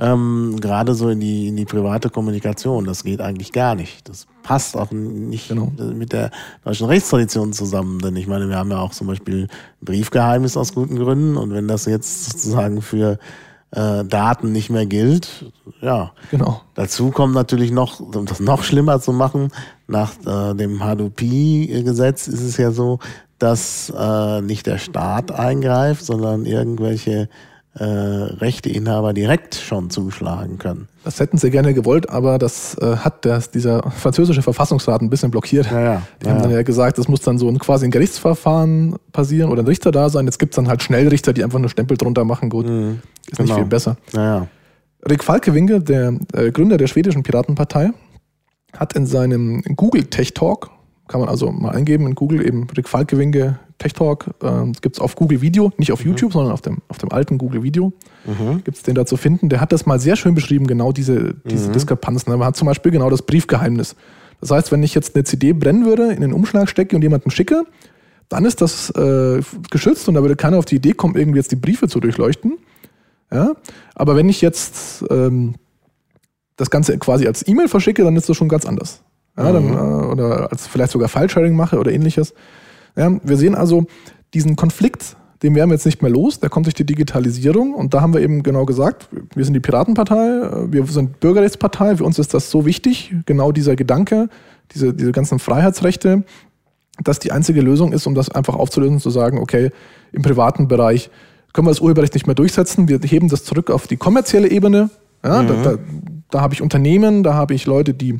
[0.01, 2.85] Ähm, gerade so in die, in die private Kommunikation.
[2.85, 4.09] Das geht eigentlich gar nicht.
[4.09, 5.71] Das passt auch nicht genau.
[5.77, 6.31] mit der
[6.65, 7.99] deutschen Rechtstradition zusammen.
[7.99, 9.47] Denn ich meine, wir haben ja auch zum Beispiel
[9.81, 11.37] Briefgeheimnis aus guten Gründen.
[11.37, 13.19] Und wenn das jetzt sozusagen für
[13.69, 15.51] äh, Daten nicht mehr gilt.
[15.81, 16.61] Ja, genau.
[16.73, 19.49] Dazu kommt natürlich noch, um das noch schlimmer zu machen,
[19.87, 22.99] nach äh, dem H2P-Gesetz ist es ja so,
[23.39, 27.29] dass äh, nicht der Staat eingreift, sondern irgendwelche
[27.73, 30.89] äh, Rechteinhaber direkt schon zuschlagen können.
[31.05, 35.31] Das hätten sie gerne gewollt, aber das äh, hat das, dieser französische Verfassungsrat ein bisschen
[35.31, 35.71] blockiert.
[35.71, 36.01] Ja, ja.
[36.21, 39.51] Die ja, haben dann ja gesagt, das muss dann so ein, quasi ein Gerichtsverfahren passieren
[39.51, 40.25] oder ein Richter da sein.
[40.25, 42.49] Jetzt gibt es dann halt Schnellrichter, die einfach nur Stempel drunter machen.
[42.49, 43.43] Gut, mhm, ist genau.
[43.43, 43.95] nicht viel besser.
[44.13, 44.47] Ja,
[45.09, 47.91] Rick Falkewinge, der äh, Gründer der schwedischen Piratenpartei,
[48.77, 50.69] hat in seinem Google Tech Talk,
[51.07, 54.27] kann man also mal eingeben in Google, eben Rick Falkewinge Tech Talk.
[54.43, 56.11] Äh, gibt es auf Google Video, nicht auf mhm.
[56.11, 57.93] YouTube, sondern auf dem, auf dem alten Google Video.
[58.25, 58.63] Mhm.
[58.63, 59.49] Gibt es den da zu finden.
[59.49, 61.73] Der hat das mal sehr schön beschrieben, genau diese, diese mhm.
[61.73, 62.31] Diskrepanzen.
[62.31, 63.95] Man hat zum Beispiel genau das Briefgeheimnis.
[64.39, 67.31] Das heißt, wenn ich jetzt eine CD brennen würde, in den Umschlag stecke und jemanden
[67.31, 67.63] schicke,
[68.29, 71.51] dann ist das äh, geschützt und da würde keiner auf die Idee kommen, irgendwie jetzt
[71.51, 72.57] die Briefe zu durchleuchten.
[73.31, 73.53] Ja?
[73.95, 75.55] Aber wenn ich jetzt ähm,
[76.55, 79.01] das Ganze quasi als E-Mail verschicke, dann ist das schon ganz anders.
[79.37, 79.73] Ja, dann, mhm.
[79.73, 82.33] äh, oder als vielleicht sogar File-Sharing mache oder ähnliches.
[82.95, 83.85] Ja, wir sehen also
[84.33, 87.93] diesen Konflikt, den werden wir jetzt nicht mehr los, der kommt durch die Digitalisierung und
[87.93, 92.19] da haben wir eben genau gesagt, wir sind die Piratenpartei, wir sind Bürgerrechtspartei, für uns
[92.19, 94.29] ist das so wichtig, genau dieser Gedanke,
[94.73, 96.23] diese, diese ganzen Freiheitsrechte,
[97.03, 99.71] dass die einzige Lösung ist, um das einfach aufzulösen, zu sagen, okay,
[100.11, 101.09] im privaten Bereich
[101.53, 104.89] können wir das Urheberrecht nicht mehr durchsetzen, wir heben das zurück auf die kommerzielle Ebene.
[105.23, 105.47] Ja, mhm.
[105.47, 105.77] da, da,
[106.29, 108.19] da habe ich Unternehmen, da habe ich Leute, die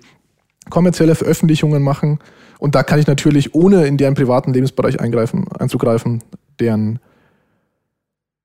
[0.69, 2.19] kommerzielle Veröffentlichungen machen
[2.61, 6.23] und da kann ich natürlich, ohne in deren privaten Lebensbereich eingreifen, einzugreifen,
[6.59, 6.99] deren,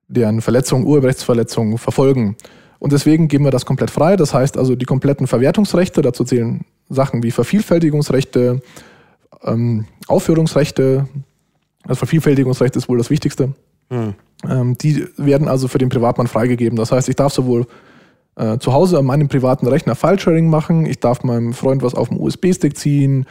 [0.09, 2.35] deren Verletzungen, Urheberrechtsverletzungen verfolgen.
[2.79, 4.16] Und deswegen geben wir das komplett frei.
[4.16, 8.62] Das heißt also, die kompletten Verwertungsrechte, dazu zählen Sachen wie Vervielfältigungsrechte,
[9.42, 11.07] ähm, Aufführungsrechte,
[11.87, 13.52] das Vervielfältigungsrecht ist wohl das Wichtigste.
[13.90, 14.14] Hm.
[14.48, 16.79] Ähm, die werden also für den Privatmann freigegeben.
[16.79, 17.66] Das heißt, ich darf sowohl
[18.37, 22.09] äh, zu Hause an meinem privaten Rechner File-Sharing machen, ich darf meinem Freund was auf
[22.09, 23.27] dem USB-Stick ziehen,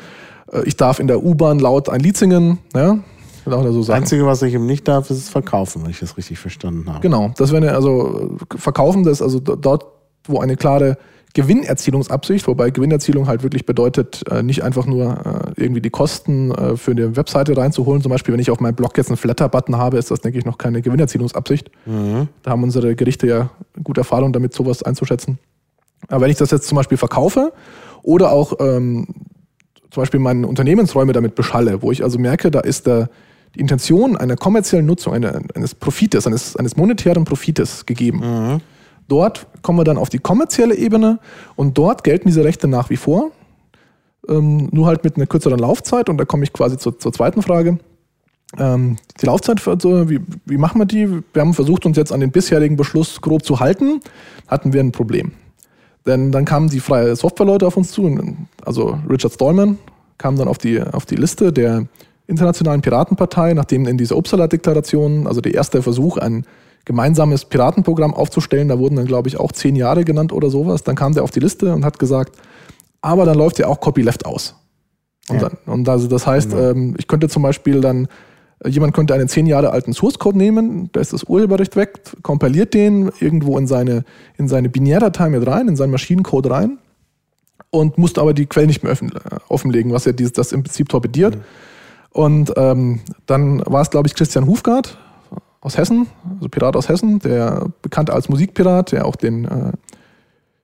[0.52, 2.60] äh, ich darf in der U-Bahn laut ein Lied singen.
[2.74, 3.00] Ja?
[3.46, 6.90] So das Einzige, was ich ihm nicht darf, ist verkaufen, wenn ich das richtig verstanden
[6.90, 7.02] habe.
[7.02, 9.86] Genau, das wäre also verkaufen, das also dort,
[10.24, 10.98] wo eine klare
[11.36, 16.92] Gewinnerzielungsabsicht, wobei Gewinnerzielung halt wirklich bedeutet, äh, nicht einfach nur äh, irgendwie die Kosten für
[16.92, 18.02] eine Webseite reinzuholen.
[18.02, 20.46] Zum Beispiel, wenn ich auf meinem Blog jetzt einen Flatter-Button habe, ist das, denke ich,
[20.46, 21.70] noch keine Gewinnerzielungsabsicht.
[21.86, 22.30] Mhm.
[22.42, 23.50] Da haben unsere Gerichte ja
[23.84, 25.38] gute Erfahrung damit, sowas einzuschätzen.
[26.08, 27.54] Aber wenn ich das jetzt zum Beispiel verkaufe
[28.02, 29.08] oder auch ähm,
[29.92, 33.10] zum Beispiel meine Unternehmensräume damit beschalle, wo ich also merke, da ist der,
[33.56, 38.20] die Intention einer kommerziellen Nutzung, eine, eines Profites, eines, eines monetären Profites gegeben.
[38.20, 38.62] Mhm.
[39.08, 41.20] Dort kommen wir dann auf die kommerzielle Ebene
[41.56, 43.32] und dort gelten diese Rechte nach wie vor,
[44.28, 46.10] ähm, nur halt mit einer kürzeren Laufzeit.
[46.10, 47.78] Und da komme ich quasi zur, zur zweiten Frage.
[48.58, 51.10] Ähm, die Laufzeit, also, wie, wie machen wir die?
[51.34, 54.00] Wir haben versucht, uns jetzt an den bisherigen Beschluss grob zu halten,
[54.48, 55.34] hatten wir ein Problem.
[56.06, 59.80] Denn dann kamen die freie Softwareleute auf uns zu, also Richard Stallman
[60.18, 61.88] kam dann auf die, auf die Liste der
[62.28, 66.46] Internationalen Piratenpartei, nachdem in dieser Uppsala-Deklaration, also der erste Versuch, ein
[66.86, 70.96] gemeinsames Piratenprogramm aufzustellen, da wurden dann, glaube ich, auch zehn Jahre genannt oder sowas, dann
[70.96, 72.36] kam der auf die Liste und hat gesagt,
[73.02, 74.56] aber dann läuft ja auch Copyleft aus.
[75.30, 75.50] Und, ja.
[75.50, 76.72] dann, und also das heißt, genau.
[76.72, 78.08] ähm, ich könnte zum Beispiel dann
[78.66, 82.74] Jemand könnte einen zehn Jahre alten Source Code nehmen, da ist das Urheberrecht weg, kompiliert
[82.74, 84.06] den irgendwo in seine,
[84.38, 86.78] in seine Binärdatei mit rein, in seinen Maschinencode rein
[87.70, 88.96] und musste aber die Quelle nicht mehr
[89.50, 91.36] offenlegen, was ja dieses, das im Prinzip torpediert.
[91.36, 91.42] Mhm.
[92.12, 94.98] Und ähm, dann war es, glaube ich, Christian Hufgart
[95.66, 99.72] aus Hessen, also Pirat aus Hessen, der bekannt als Musikpirat, der auch den äh,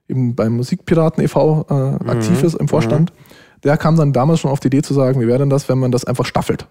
[0.08, 1.66] eben beim Musikpiraten e.V.
[1.68, 2.08] Äh, mhm.
[2.08, 3.10] aktiv ist im Vorstand.
[3.10, 3.60] Mhm.
[3.64, 5.78] Der kam dann damals schon auf die Idee zu sagen, wie wäre denn das, wenn
[5.78, 6.66] man das einfach staffelt?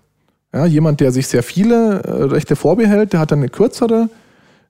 [0.54, 4.10] Ja, jemand, der sich sehr viele äh, Rechte vorbehält, der hat dann eine kürzere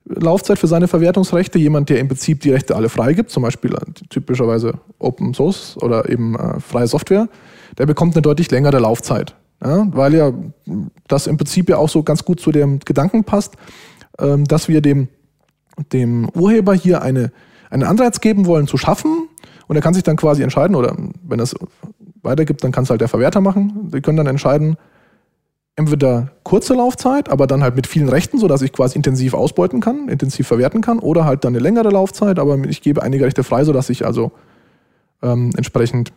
[0.06, 1.60] Laufzeit für seine Verwertungsrechte.
[1.60, 6.10] Jemand, der im Prinzip die Rechte alle freigibt, zum Beispiel äh, typischerweise Open Source oder
[6.10, 7.28] eben äh, freie Software,
[7.78, 9.36] der bekommt eine deutlich längere Laufzeit.
[9.64, 10.34] Ja, weil ja
[11.08, 13.56] das im Prinzip ja auch so ganz gut zu dem Gedanken passt,
[14.20, 15.08] ähm, dass wir dem,
[15.94, 17.32] dem Urheber hier eine,
[17.70, 19.28] einen Anreiz geben wollen zu schaffen
[19.68, 21.56] und er kann sich dann quasi entscheiden oder wenn es
[22.24, 23.90] weitergibt, dann kann es halt der Verwerter machen.
[23.94, 24.78] Die können dann entscheiden,
[25.76, 30.10] entweder kurze Laufzeit, aber dann halt mit vielen Rechten, sodass ich quasi intensiv ausbeuten kann,
[30.10, 33.64] intensiv verwerten kann, oder halt dann eine längere Laufzeit, aber ich gebe einige Rechte frei,
[33.64, 34.32] sodass ich also
[35.22, 36.12] ähm, entsprechend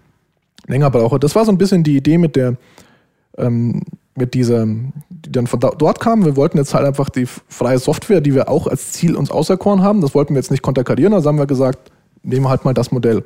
[0.67, 1.19] länger brauche.
[1.19, 2.57] Das war so ein bisschen die Idee mit der,
[3.39, 3.83] ähm,
[4.17, 6.25] mit dieser, die dann von dort kam.
[6.25, 9.83] Wir wollten jetzt halt einfach die freie Software, die wir auch als Ziel uns auserkoren
[9.83, 11.91] haben, das wollten wir jetzt nicht konterkarieren, also haben wir gesagt,
[12.23, 13.25] nehmen wir halt mal das Modell.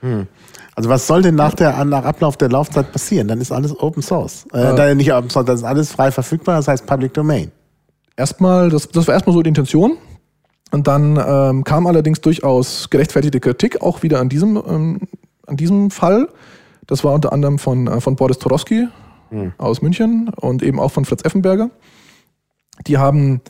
[0.00, 0.26] Hm.
[0.74, 3.28] Also was soll denn nach, der, nach Ablauf der Laufzeit passieren?
[3.28, 4.46] Dann ist alles Open Source.
[4.54, 7.52] Äh, äh, nicht Open Source, das ist alles frei verfügbar, das heißt Public Domain.
[8.16, 9.98] Erstmal, das, das war erstmal so die Intention.
[10.72, 15.00] Und dann ähm, kam allerdings durchaus gerechtfertigte Kritik auch wieder an diesem, ähm,
[15.46, 16.28] an diesem Fall.
[16.86, 18.86] Das war unter anderem von, äh, von Boris Torowski
[19.30, 19.52] hm.
[19.58, 21.70] aus München und eben auch von Fritz Effenberger.
[22.86, 23.40] Die haben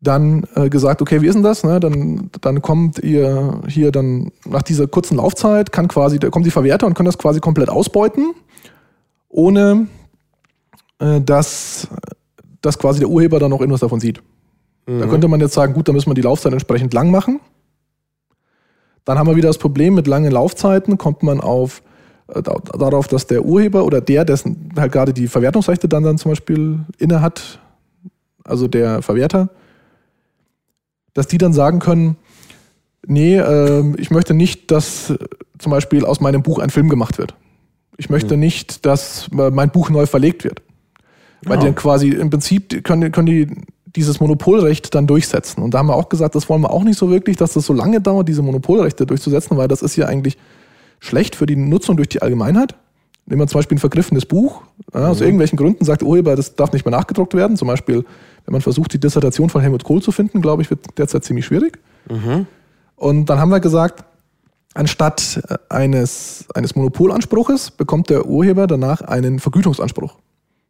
[0.00, 1.64] dann äh, gesagt, okay, wie ist denn das?
[1.64, 1.80] Ne?
[1.80, 6.50] Dann, dann kommt ihr hier dann nach dieser kurzen Laufzeit, kann quasi, da kommen die
[6.50, 8.34] Verwerter und können das quasi komplett ausbeuten,
[9.28, 9.88] ohne
[10.98, 11.88] äh, dass,
[12.60, 14.22] dass quasi der Urheber dann noch irgendwas davon sieht.
[14.86, 15.00] Mhm.
[15.00, 17.40] Da könnte man jetzt sagen, gut, dann müssen wir die Laufzeit entsprechend lang machen.
[19.04, 21.82] Dann haben wir wieder das Problem, mit langen Laufzeiten kommt man auf
[22.28, 26.80] darauf, dass der Urheber oder der, dessen halt gerade die Verwertungsrechte dann, dann zum Beispiel
[26.98, 27.60] inne hat,
[28.44, 29.48] also der Verwerter,
[31.14, 32.16] dass die dann sagen können,
[33.06, 35.18] nee, äh, ich möchte nicht, dass äh,
[35.58, 37.34] zum Beispiel aus meinem Buch ein Film gemacht wird.
[37.96, 38.40] Ich möchte mhm.
[38.40, 40.62] nicht, dass äh, mein Buch neu verlegt wird.
[41.42, 41.60] Weil ja.
[41.60, 43.48] die dann quasi im Prinzip können, können die
[43.94, 45.62] dieses Monopolrecht dann durchsetzen.
[45.62, 47.64] Und da haben wir auch gesagt, das wollen wir auch nicht so wirklich, dass das
[47.64, 50.36] so lange dauert, diese Monopolrechte durchzusetzen, weil das ist ja eigentlich
[51.00, 52.74] schlecht für die Nutzung durch die Allgemeinheit.
[53.26, 54.62] Nehmen wir zum Beispiel ein vergriffenes Buch,
[54.94, 55.24] ja, aus mhm.
[55.24, 57.56] irgendwelchen Gründen sagt der Urheber, das darf nicht mehr nachgedruckt werden.
[57.56, 58.04] Zum Beispiel
[58.46, 61.44] wenn man versucht, die Dissertation von Helmut Kohl zu finden, glaube ich, wird derzeit ziemlich
[61.44, 61.78] schwierig.
[62.08, 62.46] Mhm.
[62.94, 64.04] Und dann haben wir gesagt,
[64.72, 70.16] anstatt äh, eines, eines Monopolanspruches bekommt der Urheber danach einen Vergütungsanspruch.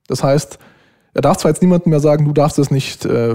[0.08, 0.58] Das heißt,
[1.12, 3.34] er darf zwar jetzt niemandem mehr sagen, du darfst es nicht äh,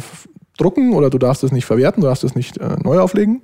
[0.57, 3.41] drucken oder du darfst es nicht verwerten, du darfst es nicht äh, neu auflegen,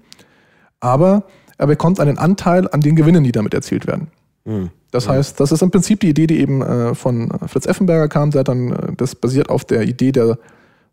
[0.80, 1.24] aber
[1.58, 4.08] er bekommt einen Anteil an den Gewinnen, die damit erzielt werden.
[4.46, 4.70] Mhm.
[4.92, 8.32] Das heißt, das ist im Prinzip die Idee, die eben äh, von Fritz Effenberger kam,
[8.32, 10.38] der dann, äh, das basiert auf der Idee der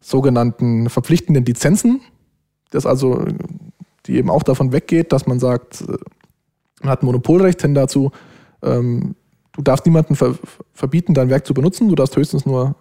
[0.00, 2.00] sogenannten verpflichtenden Lizenzen,
[2.70, 3.24] das also,
[4.06, 5.96] die eben auch davon weggeht, dass man sagt, äh,
[6.82, 8.10] man hat ein Monopolrecht hin dazu,
[8.62, 9.14] ähm,
[9.52, 10.34] du darfst niemanden ver
[10.72, 12.74] verbieten, dein Werk zu benutzen, du darfst höchstens nur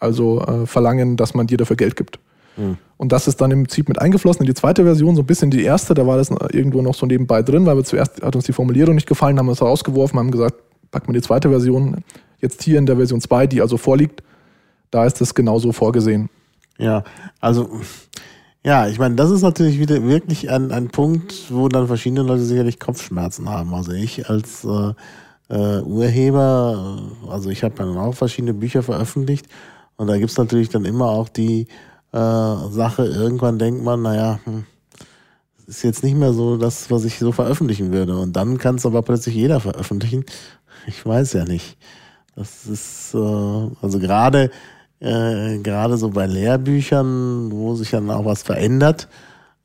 [0.00, 2.18] also äh, verlangen, dass man dir dafür Geld gibt.
[2.56, 2.78] Mhm.
[2.96, 5.50] Und das ist dann im Prinzip mit eingeflossen in die zweite Version, so ein bisschen
[5.50, 8.46] die erste, da war das irgendwo noch so nebenbei drin, weil wir zuerst hat uns
[8.46, 10.56] die Formulierung nicht gefallen, haben es rausgeworfen, haben gesagt,
[10.90, 12.04] packen wir die zweite Version
[12.40, 14.22] jetzt hier in der Version 2, die also vorliegt,
[14.90, 16.30] da ist es genauso vorgesehen.
[16.78, 17.04] Ja,
[17.40, 17.68] also
[18.64, 22.42] ja, ich meine, das ist natürlich wieder wirklich ein, ein Punkt, wo dann verschiedene Leute
[22.42, 23.74] sicherlich Kopfschmerzen haben.
[23.74, 24.94] Also ich als äh,
[25.50, 29.46] äh, Urheber, also ich habe dann auch verschiedene Bücher veröffentlicht
[29.96, 31.66] und da gibt's natürlich dann immer auch die
[32.14, 34.64] äh, Sache, irgendwann denkt man, naja, hm,
[35.66, 38.16] ist jetzt nicht mehr so das, was ich so veröffentlichen würde.
[38.16, 40.24] Und dann kann es aber plötzlich jeder veröffentlichen.
[40.86, 41.76] Ich weiß ja nicht.
[42.36, 44.50] Das ist, äh, also gerade
[45.00, 49.08] äh, gerade so bei Lehrbüchern, wo sich dann auch was verändert.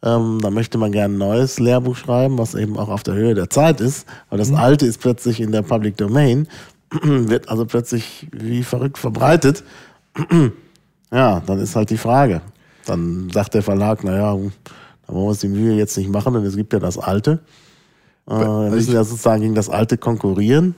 [0.01, 3.35] Ähm, da möchte man gerne ein neues Lehrbuch schreiben, was eben auch auf der Höhe
[3.35, 4.07] der Zeit ist.
[4.29, 4.57] Aber das mhm.
[4.57, 6.47] alte ist plötzlich in der Public Domain,
[7.03, 9.63] wird also plötzlich wie verrückt verbreitet.
[11.11, 12.41] ja, dann ist halt die Frage.
[12.85, 16.43] Dann sagt der Verlag, naja, da wollen wir uns die Mühe jetzt nicht machen, denn
[16.43, 17.39] es gibt ja das alte.
[18.27, 20.75] Äh, wir müssen ja sozusagen gegen das alte konkurrieren.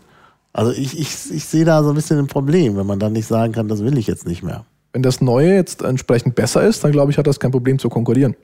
[0.53, 3.27] Also ich, ich, ich sehe da so ein bisschen ein Problem, wenn man dann nicht
[3.27, 4.65] sagen kann, das will ich jetzt nicht mehr.
[4.93, 7.87] Wenn das Neue jetzt entsprechend besser ist, dann glaube ich, hat das kein Problem zu
[7.87, 8.35] konkurrieren.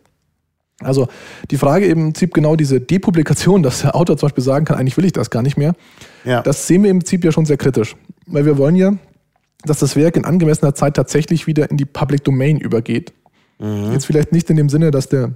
[0.79, 1.07] Also
[1.49, 4.77] die Frage eben im Prinzip genau diese Depublikation, dass der Autor zum Beispiel sagen kann,
[4.77, 5.73] eigentlich will ich das gar nicht mehr,
[6.23, 6.41] ja.
[6.41, 7.95] das sehen wir im Prinzip ja schon sehr kritisch.
[8.27, 8.93] Weil wir wollen ja,
[9.63, 13.13] dass das Werk in angemessener Zeit tatsächlich wieder in die Public Domain übergeht.
[13.59, 13.91] Mhm.
[13.91, 15.33] Jetzt vielleicht nicht in dem Sinne, dass der,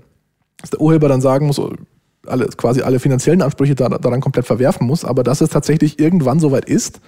[0.59, 1.59] dass der Urheber dann sagen muss,
[2.27, 6.39] alle, quasi alle finanziellen Ansprüche da, daran komplett verwerfen muss, aber dass es tatsächlich irgendwann
[6.39, 7.01] soweit ist,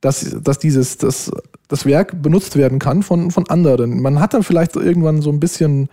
[0.00, 1.30] dass, dass dieses, das,
[1.68, 4.02] das Werk benutzt werden kann von, von anderen.
[4.02, 5.88] Man hat dann vielleicht irgendwann so ein bisschen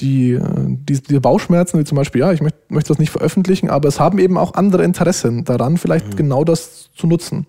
[0.00, 3.88] die, die, die Bauchschmerzen, wie zum Beispiel, ja, ich möchte, möchte das nicht veröffentlichen, aber
[3.88, 6.16] es haben eben auch andere Interessen daran, vielleicht mhm.
[6.16, 7.46] genau das zu nutzen.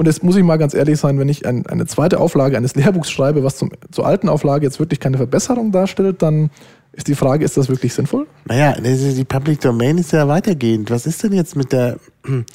[0.00, 2.74] Und jetzt muss ich mal ganz ehrlich sein, wenn ich ein, eine zweite Auflage eines
[2.74, 6.48] Lehrbuchs schreibe, was zum, zur alten Auflage jetzt wirklich keine Verbesserung darstellt, dann
[6.92, 8.26] ist die Frage, ist das wirklich sinnvoll?
[8.46, 10.90] Naja, die Public Domain ist ja weitergehend.
[10.90, 12.46] Was ist denn jetzt mit der äh,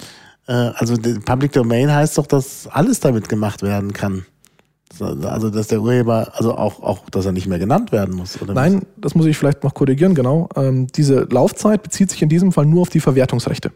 [0.47, 4.25] also Public Domain heißt doch, dass alles damit gemacht werden kann.
[4.99, 8.39] Also, dass der Urheber, also auch, auch, dass er nicht mehr genannt werden muss.
[8.55, 8.83] Nein, was?
[8.97, 10.49] das muss ich vielleicht noch korrigieren, genau.
[10.55, 13.71] Ähm, diese Laufzeit bezieht sich in diesem Fall nur auf die Verwertungsrechte.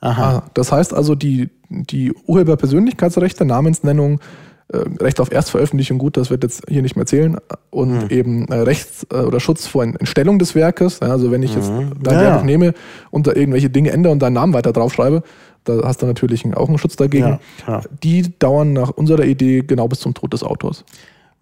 [0.00, 0.36] Aha.
[0.36, 4.20] Ah, das heißt also, die, die Urheberpersönlichkeitsrechte, Namensnennung,
[4.68, 7.36] äh, Recht auf Erstveröffentlichung, gut, das wird jetzt hier nicht mehr zählen,
[7.70, 8.10] und mhm.
[8.10, 11.00] eben äh, Recht äh, oder Schutz vor Entstellung des Werkes.
[11.00, 11.92] Ja, also wenn ich jetzt mhm.
[12.02, 12.44] dein ja, Werk ja.
[12.44, 12.74] nehme
[13.10, 15.22] und da irgendwelche Dinge ändere und deinen Namen weiter draufschreibe,
[15.64, 17.38] da hast du natürlich auch einen Schutz dagegen.
[18.02, 20.84] Die dauern nach unserer Idee genau bis zum Tod des Autors.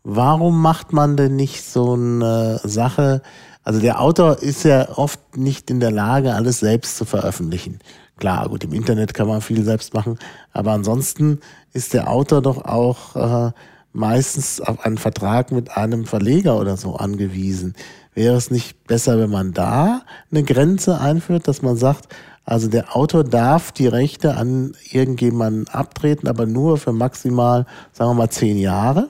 [0.05, 3.23] Warum macht man denn nicht so eine Sache?
[3.65, 7.79] Also der Autor ist ja oft nicht in der Lage, alles selbst zu veröffentlichen.
[8.18, 10.18] Klar, gut, im Internet kann man viel selbst machen,
[10.53, 11.40] aber ansonsten
[11.72, 13.53] ist der Autor doch auch äh,
[13.92, 17.75] meistens auf einen Vertrag mit einem Verleger oder so angewiesen.
[18.14, 22.09] Wäre es nicht besser, wenn man da eine Grenze einführt, dass man sagt,
[22.44, 28.14] also der Autor darf die Rechte an irgendjemanden abtreten, aber nur für maximal, sagen wir
[28.14, 29.09] mal, zehn Jahre?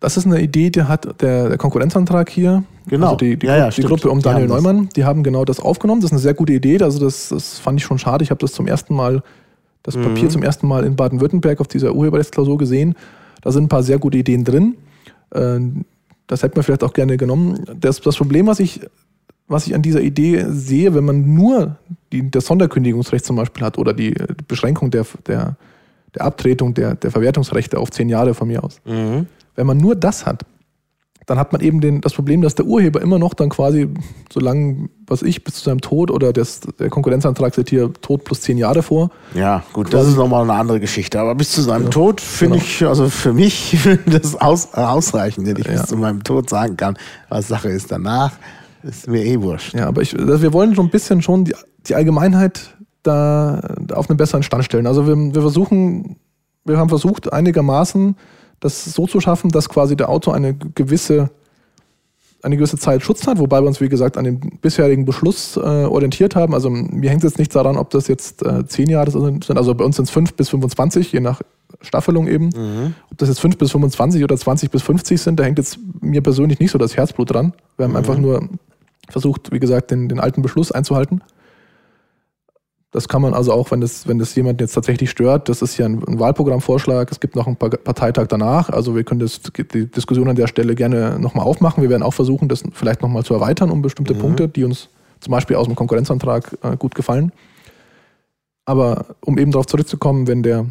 [0.00, 2.62] Das ist eine Idee, die hat der, der Konkurrenzantrag hier.
[2.86, 3.06] Genau.
[3.06, 6.00] Also die, die, ja, ja, die Gruppe um Daniel Neumann, die haben genau das aufgenommen.
[6.00, 6.80] Das ist eine sehr gute Idee.
[6.80, 8.22] Also das, das fand ich schon schade.
[8.22, 9.22] Ich habe das zum ersten Mal,
[9.82, 10.02] das mhm.
[10.02, 12.94] Papier zum ersten Mal in Baden-Württemberg auf dieser Urheberrechtsklausur gesehen.
[13.42, 14.76] Da sind ein paar sehr gute Ideen drin.
[15.30, 15.58] Äh,
[16.28, 17.64] das hätte man vielleicht auch gerne genommen.
[17.80, 18.80] Das, das Problem, was ich,
[19.48, 21.76] was ich an dieser Idee sehe, wenn man nur
[22.12, 24.14] die, das Sonderkündigungsrecht zum Beispiel hat oder die
[24.46, 25.56] Beschränkung der, der,
[26.14, 28.80] der Abtretung der, der Verwertungsrechte auf zehn Jahre von mir aus.
[28.84, 29.26] Mhm
[29.58, 30.46] wenn man nur das hat,
[31.26, 33.88] dann hat man eben den, das Problem, dass der Urheber immer noch dann quasi,
[34.32, 38.40] solange, was ich, bis zu seinem Tod oder das, der Konkurrenzantrag sieht hier Tod plus
[38.40, 39.10] zehn Jahre vor.
[39.34, 41.18] Ja, gut, das ist nochmal eine andere Geschichte.
[41.18, 42.66] Aber bis zu seinem ja, Tod finde genau.
[42.66, 45.72] ich, also für mich das aus, ausreichend, wenn ich ja.
[45.72, 46.96] bis zu meinem Tod sagen kann,
[47.28, 48.32] was Sache ist danach,
[48.84, 49.74] ist mir eh wurscht.
[49.74, 51.54] Ja, aber ich, also wir wollen schon ein bisschen schon die,
[51.88, 54.86] die Allgemeinheit da auf einen besseren Stand stellen.
[54.86, 56.16] Also wir, wir versuchen,
[56.64, 58.14] wir haben versucht, einigermaßen
[58.60, 61.30] das so zu schaffen, dass quasi der Autor eine gewisse,
[62.42, 65.60] eine gewisse Zeit Schutz hat, wobei wir uns, wie gesagt, an den bisherigen Beschluss äh,
[65.60, 66.54] orientiert haben.
[66.54, 69.74] Also mir hängt es jetzt nicht daran, ob das jetzt äh, zehn Jahre sind, also
[69.74, 71.40] bei uns sind es fünf bis 25, je nach
[71.80, 72.46] Staffelung eben.
[72.46, 72.94] Mhm.
[73.10, 76.22] Ob das jetzt fünf bis 25 oder 20 bis 50 sind, da hängt jetzt mir
[76.22, 77.52] persönlich nicht so das Herzblut dran.
[77.76, 77.96] Wir haben mhm.
[77.96, 78.48] einfach nur
[79.08, 81.22] versucht, wie gesagt, den, den alten Beschluss einzuhalten.
[82.90, 85.76] Das kann man also auch, wenn das, wenn das jemand jetzt tatsächlich stört, das ist
[85.76, 89.86] ja ein, ein Wahlprogrammvorschlag, es gibt noch einen Parteitag danach, also wir können das, die
[89.86, 91.82] Diskussion an der Stelle gerne nochmal aufmachen.
[91.82, 94.20] Wir werden auch versuchen, das vielleicht nochmal zu erweitern um bestimmte mhm.
[94.20, 94.88] Punkte, die uns
[95.20, 97.32] zum Beispiel aus dem Konkurrenzantrag äh, gut gefallen.
[98.64, 100.66] Aber um eben darauf zurückzukommen, wenn der,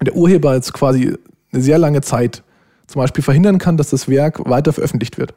[0.00, 1.14] der Urheber jetzt quasi
[1.52, 2.42] eine sehr lange Zeit
[2.86, 5.34] zum Beispiel verhindern kann, dass das Werk weiter veröffentlicht wird,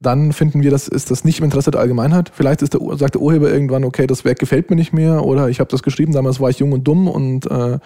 [0.00, 2.32] dann finden wir, das ist das nicht im Interesse der Allgemeinheit.
[2.34, 5.48] Vielleicht ist der, sagt der Urheber irgendwann, okay, das Werk gefällt mir nicht mehr oder
[5.48, 7.78] ich habe das geschrieben, damals war ich jung und dumm und äh,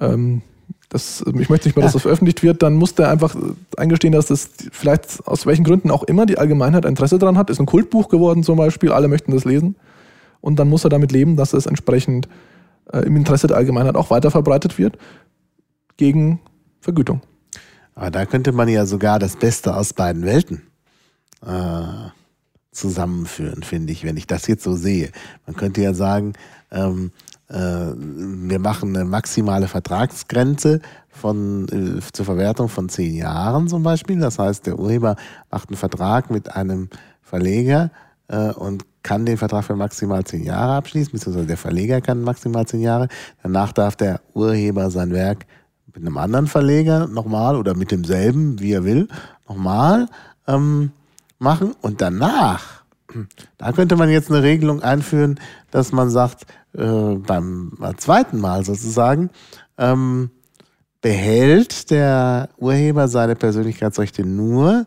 [0.00, 0.42] ähm,
[0.88, 3.36] das, ich möchte nicht mehr, dass das veröffentlicht wird, dann muss der einfach
[3.76, 7.50] eingestehen, dass das vielleicht aus welchen Gründen auch immer die Allgemeinheit Interesse daran hat.
[7.50, 9.76] Ist ein Kultbuch geworden zum Beispiel, alle möchten das lesen.
[10.40, 12.28] Und dann muss er damit leben, dass es entsprechend
[12.90, 14.96] äh, im Interesse der Allgemeinheit auch weiter verbreitet wird
[15.98, 16.40] gegen
[16.80, 17.20] Vergütung.
[17.94, 20.67] Aber da könnte man ja sogar das Beste aus beiden Welten
[21.44, 22.10] äh,
[22.72, 25.10] zusammenführen, finde ich, wenn ich das jetzt so sehe.
[25.46, 26.34] Man könnte ja sagen,
[26.70, 27.12] ähm,
[27.48, 34.20] äh, wir machen eine maximale Vertragsgrenze von, äh, zur Verwertung von zehn Jahren zum Beispiel.
[34.20, 35.16] Das heißt, der Urheber
[35.50, 36.88] macht einen Vertrag mit einem
[37.22, 37.90] Verleger
[38.28, 42.66] äh, und kann den Vertrag für maximal zehn Jahre abschließen, beziehungsweise der Verleger kann maximal
[42.66, 43.08] zehn Jahre.
[43.42, 45.46] Danach darf der Urheber sein Werk
[45.86, 49.08] mit einem anderen Verleger nochmal oder mit demselben, wie er will,
[49.48, 50.08] nochmal
[50.46, 50.92] ähm,
[51.38, 52.82] machen und danach,
[53.56, 59.30] da könnte man jetzt eine Regelung einführen, dass man sagt, äh, beim zweiten Mal sozusagen,
[59.78, 60.30] ähm,
[61.00, 64.86] behält der Urheber seine Persönlichkeitsrechte nur,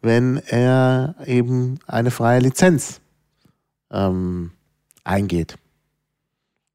[0.00, 3.00] wenn er eben eine freie Lizenz
[3.90, 4.50] ähm,
[5.04, 5.56] eingeht.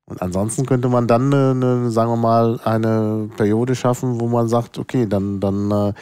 [0.05, 4.47] Und ansonsten könnte man dann, eine, eine, sagen wir mal, eine Periode schaffen, wo man
[4.47, 5.93] sagt, okay, dann, dann äh,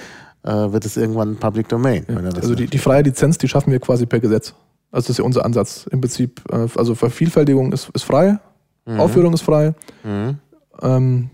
[0.51, 2.05] wird es irgendwann Public Domain.
[2.08, 4.53] Ja, also die, die, freie Lizenz, die schaffen wir quasi per Gesetz.
[4.91, 5.88] Also das ist ja unser Ansatz.
[5.91, 8.39] Im Prinzip, äh, also Vervielfältigung ist, ist frei,
[8.86, 8.99] mhm.
[8.99, 10.38] Aufführung ist frei, mhm.
[10.82, 11.30] ähm,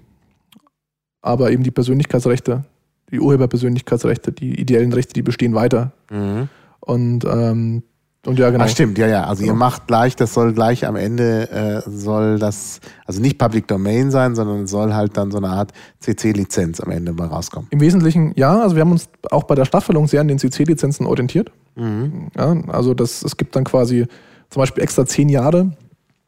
[1.22, 2.64] aber eben die Persönlichkeitsrechte,
[3.12, 5.92] die Urheberpersönlichkeitsrechte, die ideellen Rechte, die bestehen weiter.
[6.10, 6.50] Mhm.
[6.80, 7.84] Und ähm,
[8.26, 8.66] und ja, genau.
[8.66, 9.24] Ach, stimmt, ja, ja.
[9.24, 9.54] Also genau.
[9.54, 14.12] ihr macht gleich, das soll gleich am Ende, äh, soll das, also nicht Public Domain
[14.12, 17.68] sein, sondern soll halt dann so eine Art CC-Lizenz am Ende mal rauskommen.
[17.72, 21.08] Im Wesentlichen ja, also wir haben uns auch bei der Staffelung sehr an den CC-Lizenzen
[21.08, 21.52] orientiert.
[21.76, 22.28] Mhm.
[22.38, 24.06] Ja, also das, es gibt dann quasi
[24.50, 25.72] zum Beispiel extra zehn Jahre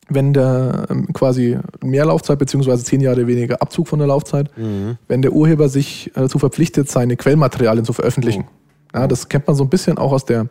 [0.10, 4.98] wenn der ähm, quasi mehr Laufzeit beziehungsweise zehn Jahre weniger Abzug von der Laufzeit, mhm.
[5.08, 8.46] wenn der Urheber sich äh, dazu verpflichtet, seine Quellmaterialien zu veröffentlichen.
[8.94, 8.98] Oh.
[8.98, 10.48] Ja, das kennt man so ein bisschen auch aus der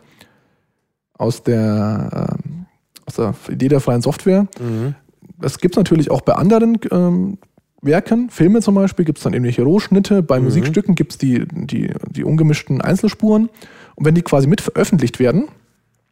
[1.17, 4.47] aus der, äh, aus der Idee der freien Software.
[4.59, 4.95] Mhm.
[5.39, 7.37] Das gibt es natürlich auch bei anderen ähm,
[7.81, 10.23] Werken, Filme zum Beispiel, gibt es dann irgendwelche Rohschnitte.
[10.23, 10.45] Bei mhm.
[10.45, 13.49] Musikstücken gibt es die, die, die ungemischten Einzelspuren.
[13.95, 15.49] Und wenn die quasi mit veröffentlicht werden,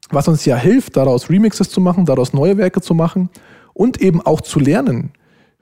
[0.10, 3.30] was uns ja hilft, daraus Remixes zu machen, daraus neue Werke zu machen
[3.74, 5.12] und eben auch zu lernen,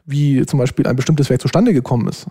[0.06, 2.26] wie zum Beispiel ein bestimmtes Werk zustande gekommen ist,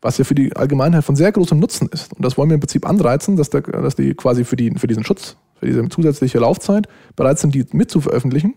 [0.00, 2.12] was ja für die Allgemeinheit von sehr großem Nutzen ist.
[2.12, 4.86] Und das wollen wir im Prinzip anreizen, dass, der, dass die quasi für, die, für
[4.86, 8.54] diesen Schutz, für diese zusätzliche Laufzeit bereit sind, die mit zu veröffentlichen.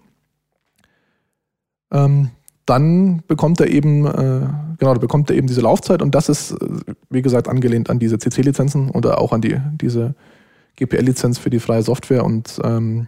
[1.92, 2.32] Ähm,
[2.66, 4.48] dann bekommt er eben, äh,
[4.78, 8.20] genau, bekommt er eben diese Laufzeit und das ist, äh, wie gesagt, angelehnt an diese
[8.20, 10.14] CC-Lizenzen oder auch an die, diese
[10.76, 13.08] GPL-Lizenz für die freie Software und ähm,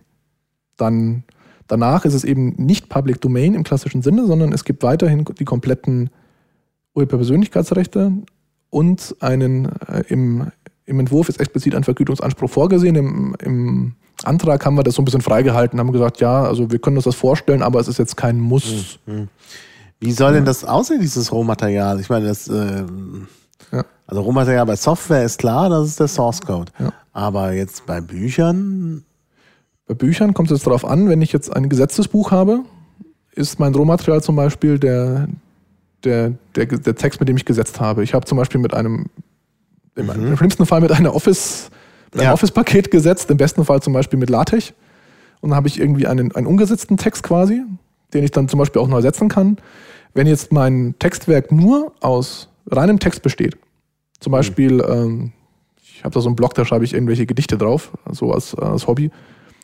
[0.78, 1.24] dann
[1.68, 5.46] danach ist es eben nicht Public Domain im klassischen Sinne, sondern es gibt weiterhin die
[5.46, 6.10] kompletten
[6.96, 8.12] Urheberpersönlichkeitsrechte
[8.72, 10.52] und einen äh, im,
[10.86, 12.96] im Entwurf ist explizit ein Vergütungsanspruch vorgesehen.
[12.96, 16.80] Im, Im Antrag haben wir das so ein bisschen freigehalten, haben gesagt, ja, also wir
[16.80, 19.00] können uns das vorstellen, aber es ist jetzt kein Muss.
[19.06, 19.30] Mhm.
[20.00, 22.00] Wie soll denn das aussehen, dieses Rohmaterial?
[22.00, 22.84] Ich meine, das, äh,
[23.72, 23.86] ja.
[24.08, 26.72] also Rohmaterial bei Software ist klar, das ist der Source Code.
[26.80, 26.92] Ja.
[27.14, 29.04] Aber jetzt bei Büchern?
[29.88, 32.64] Bei Büchern kommt es jetzt darauf an, wenn ich jetzt ein gesetztes Buch habe,
[33.34, 35.28] ist mein Rohmaterial zum Beispiel der,
[36.04, 38.04] der, der, der Text, mit dem ich gesetzt habe.
[38.04, 39.06] Ich habe zum Beispiel mit einem,
[39.96, 40.28] im, mhm.
[40.28, 41.70] im schlimmsten Fall mit einer Office
[42.14, 42.34] ein ja.
[42.34, 44.74] Office-Paket gesetzt, im besten Fall zum Beispiel mit LaTeX.
[45.40, 47.64] Und dann habe ich irgendwie einen, einen umgesetzten Text quasi,
[48.14, 49.58] den ich dann zum Beispiel auch neu setzen kann.
[50.14, 53.58] Wenn jetzt mein Textwerk nur aus reinem Text besteht,
[54.20, 54.36] zum mhm.
[54.36, 54.84] Beispiel, mhm.
[54.90, 55.32] ähm,
[55.82, 58.88] ich habe da so einen Blog, da schreibe ich irgendwelche Gedichte drauf, so als, als
[58.88, 59.10] Hobby.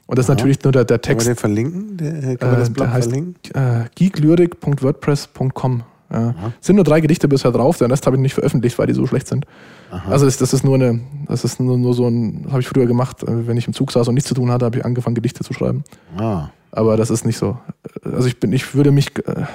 [0.06, 1.28] Und das ist natürlich nur der, der Text.
[1.28, 1.98] Kann man den verlinken?
[1.98, 3.36] Der, kann man das Blog der heißt, verlinken?
[3.54, 5.84] Äh, geeklyric.wordpress.com.
[6.12, 6.34] Ja.
[6.62, 9.06] Sind nur drei Gedichte bisher drauf, den Rest habe ich nicht veröffentlicht, weil die so
[9.06, 9.46] schlecht sind.
[9.92, 10.12] Aha.
[10.12, 12.86] Also das, das, ist nur eine, das ist nur, nur so ein, habe ich früher
[12.86, 15.16] gemacht, äh, wenn ich im Zug saß und nichts zu tun hatte, habe ich angefangen,
[15.16, 15.84] Gedichte zu schreiben.
[16.18, 16.50] Ah.
[16.72, 17.58] Aber das ist nicht so.
[18.04, 19.46] Also ich bin, ich würde mich äh,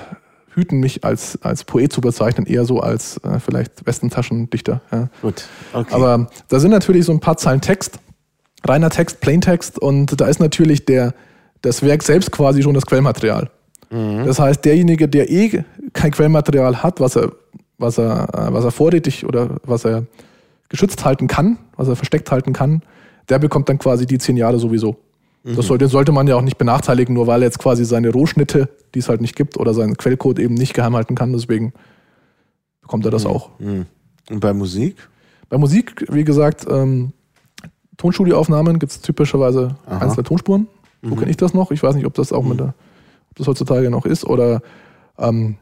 [0.55, 4.81] hüten, mich als, als Poet zu bezeichnen, eher so als äh, vielleicht Westentaschendichter.
[4.91, 5.09] Ja.
[5.21, 5.45] Gut.
[5.73, 5.95] Okay.
[5.95, 7.99] Aber da sind natürlich so ein paar Zeilen Text,
[8.65, 11.15] reiner Text, Plaintext und da ist natürlich der,
[11.63, 13.51] das Werk selbst quasi schon das Quellmaterial.
[13.93, 14.24] Mhm.
[14.24, 17.32] Das heißt, derjenige, der eh kein Quellmaterial hat, was er,
[17.78, 20.05] was er, was er vorrätig oder was er
[20.68, 22.82] geschützt halten kann, was er versteckt halten kann,
[23.28, 24.97] der bekommt dann quasi die zehn Jahre sowieso.
[25.45, 25.57] Mhm.
[25.57, 28.70] Das sollte, sollte man ja auch nicht benachteiligen, nur weil er jetzt quasi seine Rohschnitte,
[28.95, 31.32] die es halt nicht gibt, oder seinen Quellcode eben nicht geheim halten kann.
[31.32, 31.74] Deswegen
[32.80, 33.30] bekommt er das mhm.
[33.30, 33.51] auch.
[33.59, 33.86] Mhm.
[34.30, 34.97] Und bei Musik?
[35.51, 37.12] Bei Musik, wie gesagt, ähm,
[37.99, 39.99] Tonstudioaufnahmen gibt es typischerweise Aha.
[39.99, 40.66] einzelne Tonspuren.
[41.03, 41.18] So mhm.
[41.18, 41.70] kenne ich das noch.
[41.72, 42.59] Ich weiß nicht, ob das auch mit mhm.
[42.59, 42.74] der
[43.33, 44.61] ob das heutzutage noch ist, oder
[45.18, 45.57] ähm,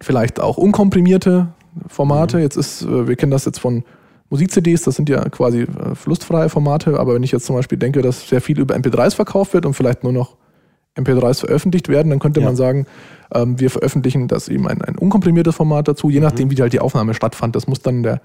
[0.00, 1.48] vielleicht auch unkomprimierte
[1.88, 2.36] Formate.
[2.36, 2.42] Mhm.
[2.42, 3.84] Jetzt ist, äh, wir kennen das jetzt von
[4.30, 8.00] Musik-CDs, das sind ja quasi äh, verlustfreie Formate, aber wenn ich jetzt zum Beispiel denke,
[8.00, 10.36] dass sehr viel über MP3s verkauft wird und vielleicht nur noch
[10.96, 12.46] MP3s veröffentlicht werden, dann könnte ja.
[12.46, 12.86] man sagen,
[13.34, 16.56] ähm, wir veröffentlichen das eben ein, ein unkomprimiertes Format dazu, je nachdem, mhm.
[16.56, 17.56] wie halt die Aufnahme stattfand.
[17.56, 18.20] Das muss dann der,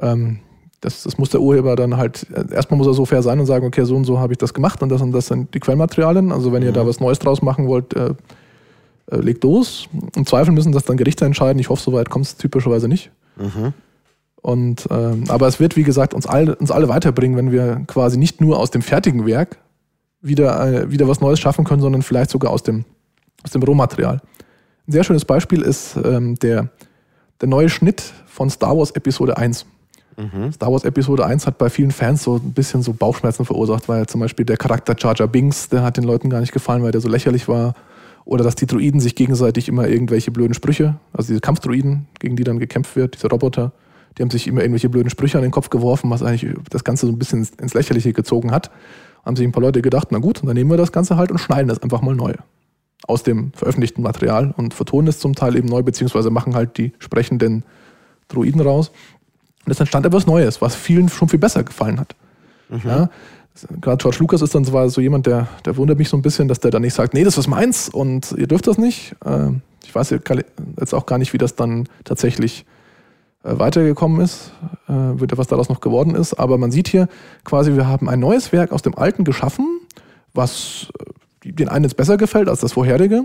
[0.00, 0.40] ähm,
[0.80, 3.46] das, das muss der Urheber dann halt, äh, erstmal muss er so fair sein und
[3.46, 5.60] sagen, okay, so und so habe ich das gemacht und das und das sind die
[5.60, 6.32] Quellmaterialien.
[6.32, 6.68] Also wenn mhm.
[6.68, 8.14] ihr da was Neues draus machen wollt, äh,
[9.10, 9.88] äh, legt los.
[10.14, 11.58] Im Zweifel müssen das dann Gerichte entscheiden.
[11.58, 13.10] Ich hoffe, soweit kommt es typischerweise nicht.
[13.36, 13.72] Mhm.
[14.40, 18.18] Und, ähm, aber es wird, wie gesagt, uns alle, uns alle weiterbringen, wenn wir quasi
[18.18, 19.58] nicht nur aus dem fertigen Werk
[20.20, 22.84] wieder, äh, wieder was Neues schaffen können, sondern vielleicht sogar aus dem,
[23.44, 24.20] aus dem Rohmaterial.
[24.86, 26.68] Ein sehr schönes Beispiel ist ähm, der,
[27.40, 29.66] der neue Schnitt von Star Wars Episode 1.
[30.18, 30.52] Mhm.
[30.52, 34.06] Star Wars Episode 1 hat bei vielen Fans so ein bisschen so Bauchschmerzen verursacht, weil
[34.06, 37.00] zum Beispiel der Charakter Jar Binks, der hat den Leuten gar nicht gefallen, weil der
[37.00, 37.74] so lächerlich war.
[38.24, 42.44] Oder dass die Druiden sich gegenseitig immer irgendwelche blöden Sprüche, also diese Kampfdruiden, gegen die
[42.44, 43.72] dann gekämpft wird, diese Roboter,
[44.18, 47.06] die haben sich immer irgendwelche blöden Sprüche an den Kopf geworfen, was eigentlich das Ganze
[47.06, 48.70] so ein bisschen ins Lächerliche gezogen hat.
[49.24, 51.38] Haben sich ein paar Leute gedacht, na gut, dann nehmen wir das Ganze halt und
[51.38, 52.34] schneiden das einfach mal neu.
[53.06, 56.92] Aus dem veröffentlichten Material und vertonen es zum Teil eben neu, beziehungsweise machen halt die
[56.98, 57.64] sprechenden
[58.26, 58.90] Druiden raus.
[59.68, 62.16] Und es entstand etwas Neues, was vielen schon viel besser gefallen hat.
[62.70, 62.80] Mhm.
[62.84, 63.10] Ja,
[63.82, 66.48] Gerade George Lucas ist dann zwar so jemand, der, der wundert mich so ein bisschen,
[66.48, 69.14] dass der dann nicht sagt, nee, das ist meins und ihr dürft das nicht.
[69.26, 72.64] Ähm, ich weiß jetzt auch gar nicht, wie das dann tatsächlich
[73.44, 74.52] äh, weitergekommen ist,
[74.88, 76.32] äh, was daraus noch geworden ist.
[76.32, 77.08] Aber man sieht hier
[77.44, 79.66] quasi, wir haben ein neues Werk aus dem Alten geschaffen,
[80.32, 80.88] was
[81.44, 83.24] äh, den einen jetzt besser gefällt als das vorherige.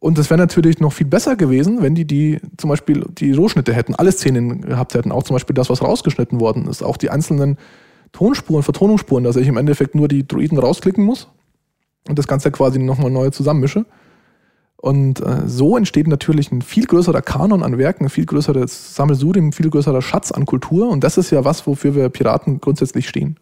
[0.00, 3.74] Und es wäre natürlich noch viel besser gewesen, wenn die, die zum Beispiel die Rohschnitte
[3.74, 5.12] hätten, alle Szenen gehabt hätten.
[5.12, 6.82] Auch zum Beispiel das, was rausgeschnitten worden ist.
[6.82, 7.58] Auch die einzelnen
[8.12, 11.28] Tonspuren, Vertonungsspuren, dass ich im Endeffekt nur die Druiden rausklicken muss
[12.08, 13.84] und das Ganze quasi nochmal neu zusammenmische.
[14.78, 19.48] Und äh, so entsteht natürlich ein viel größerer Kanon an Werken, ein viel größeres Sammelsurium,
[19.48, 20.88] ein viel größerer Schatz an Kultur.
[20.88, 23.36] Und das ist ja was, wofür wir Piraten grundsätzlich stehen.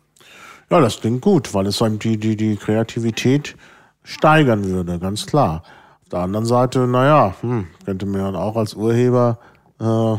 [0.71, 3.55] Ja, das klingt gut, weil es einem die, die, die Kreativität
[4.03, 5.63] steigern würde, ganz klar.
[6.09, 9.39] Auf der anderen Seite, naja, hm, könnte man auch als Urheber
[9.79, 9.85] äh,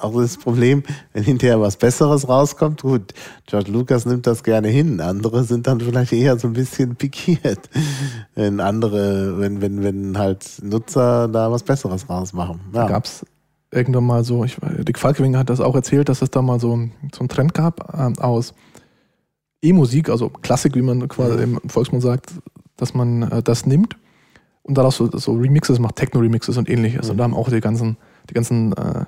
[0.00, 0.82] auch das Problem,
[1.14, 3.14] wenn hinterher was Besseres rauskommt, gut,
[3.46, 5.00] George Lucas nimmt das gerne hin.
[5.00, 7.70] Andere sind dann vielleicht eher so ein bisschen pikiert,
[8.34, 12.60] wenn andere, wenn, wenn, wenn halt Nutzer da was Besseres rausmachen.
[12.74, 12.82] Ja.
[12.82, 13.24] Da gab's
[13.70, 16.78] irgendwann mal so, ich, Dick Falkwinger hat das auch erzählt, dass es da mal so,
[17.14, 18.52] so einen Trend gab ähm, aus
[19.62, 22.34] E-Musik, also Klassik, wie man quasi im Volksmund sagt,
[22.76, 23.96] dass man äh, das nimmt
[24.66, 27.06] und daraus so, so Remixes macht, Techno-Remixes und ähnliches.
[27.06, 27.10] Mhm.
[27.12, 27.96] Und da haben auch die ganzen,
[28.28, 29.04] die ganzen äh,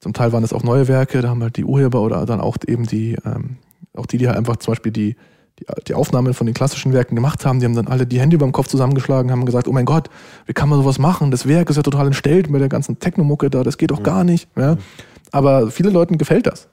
[0.00, 2.56] zum Teil waren es auch neue Werke, da haben halt die Urheber oder dann auch
[2.66, 3.56] eben die, ähm,
[3.96, 5.14] auch die, die halt einfach zum Beispiel die,
[5.60, 8.34] die, die Aufnahmen von den klassischen Werken gemacht haben, die haben dann alle die Hände
[8.34, 10.10] über dem Kopf zusammengeschlagen, haben gesagt, oh mein Gott,
[10.46, 11.30] wie kann man sowas machen?
[11.30, 14.04] Das Werk ist ja total entstellt mit der ganzen Technomucke da, das geht doch mhm.
[14.04, 14.48] gar nicht.
[14.56, 14.76] Ja?
[15.30, 16.66] Aber vielen Leuten gefällt das.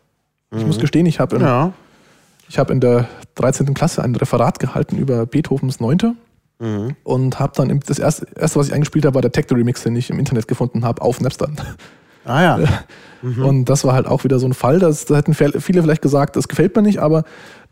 [0.52, 0.68] Ich mhm.
[0.68, 1.72] muss gestehen, ich habe ja.
[2.58, 3.76] hab in der 13.
[3.76, 6.16] Klasse ein Referat gehalten über Beethovens Neunte.
[6.60, 6.96] Mhm.
[7.04, 10.10] Und habe dann das erste, erste, was ich eingespielt habe, war der Techno-Remix, den ich
[10.10, 11.50] im Internet gefunden habe, auf Napster.
[12.26, 12.60] Ah ja.
[13.22, 13.44] Mhm.
[13.44, 16.38] Und das war halt auch wieder so ein Fall, das, da hätten viele vielleicht gesagt,
[16.38, 17.26] das gefällt mir nicht, aber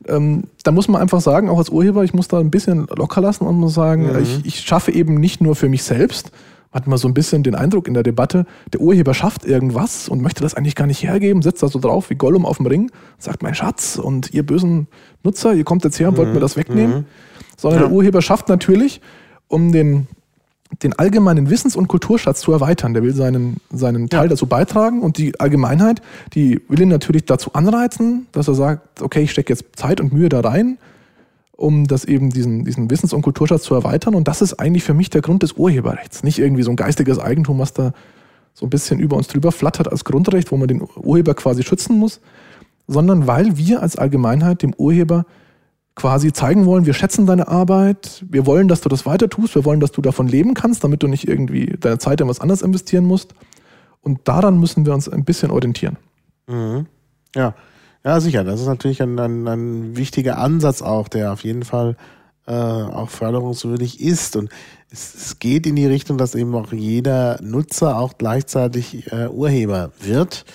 [0.05, 3.21] ähm, da muss man einfach sagen, auch als Urheber, ich muss da ein bisschen locker
[3.21, 4.19] lassen und muss sagen, mhm.
[4.19, 6.31] ich, ich schaffe eben nicht nur für mich selbst,
[6.71, 10.21] hat man so ein bisschen den Eindruck in der Debatte, der Urheber schafft irgendwas und
[10.21, 12.91] möchte das eigentlich gar nicht hergeben, sitzt da so drauf wie Gollum auf dem Ring,
[13.17, 14.87] sagt mein Schatz und ihr bösen
[15.23, 16.17] Nutzer, ihr kommt jetzt her und mhm.
[16.17, 16.97] wollt mir das wegnehmen.
[16.97, 17.05] Mhm.
[17.57, 17.87] Sondern ja.
[17.87, 19.01] der Urheber schafft natürlich,
[19.47, 20.07] um den
[20.83, 22.93] den allgemeinen Wissens- und Kulturschatz zu erweitern.
[22.93, 24.29] Der will seinen, seinen Teil ja.
[24.29, 26.01] dazu beitragen und die Allgemeinheit,
[26.33, 30.13] die will ihn natürlich dazu anreizen, dass er sagt, okay, ich stecke jetzt Zeit und
[30.13, 30.77] Mühe da rein,
[31.57, 34.15] um das eben diesen, diesen Wissens- und Kulturschatz zu erweitern.
[34.15, 36.23] Und das ist eigentlich für mich der Grund des Urheberrechts.
[36.23, 37.93] Nicht irgendwie so ein geistiges Eigentum, was da
[38.53, 41.97] so ein bisschen über uns drüber flattert als Grundrecht, wo man den Urheber quasi schützen
[41.97, 42.21] muss,
[42.87, 45.25] sondern weil wir als Allgemeinheit dem Urheber
[45.95, 49.65] quasi zeigen wollen, wir schätzen deine Arbeit, wir wollen, dass du das weiter tust, wir
[49.65, 52.61] wollen, dass du davon leben kannst, damit du nicht irgendwie deine Zeit in was anderes
[52.61, 53.33] investieren musst.
[54.01, 55.97] Und daran müssen wir uns ein bisschen orientieren.
[56.47, 56.85] Mhm.
[57.35, 57.55] Ja.
[58.07, 58.45] Ja, sicher.
[58.45, 61.97] Das ist natürlich ein, ein, ein wichtiger Ansatz auch, der auf jeden Fall
[62.45, 64.37] äh, auch förderungswürdig ist.
[64.37, 64.49] Und
[64.89, 69.91] es, es, geht in die Richtung, dass eben auch jeder Nutzer auch gleichzeitig äh, Urheber
[69.99, 70.45] wird.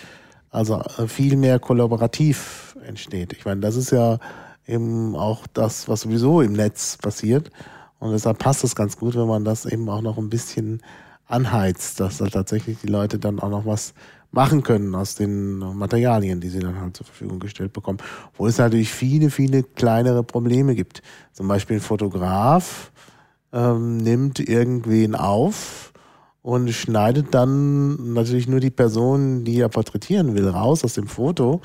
[0.49, 3.35] Also äh, viel mehr kollaborativ entsteht.
[3.35, 4.19] Ich meine, das ist ja
[4.67, 7.51] eben auch das, was sowieso im Netz passiert.
[7.99, 10.81] Und deshalb passt es ganz gut, wenn man das eben auch noch ein bisschen
[11.27, 13.93] anheizt, dass halt tatsächlich die Leute dann auch noch was
[14.33, 17.99] machen können aus den Materialien, die sie dann halt zur Verfügung gestellt bekommen.
[18.37, 21.03] Wo es natürlich viele, viele kleinere Probleme gibt.
[21.33, 22.91] Zum Beispiel ein Fotograf
[23.53, 25.93] ähm, nimmt irgendwen auf
[26.41, 31.61] und schneidet dann natürlich nur die Person, die er porträtieren will, raus aus dem Foto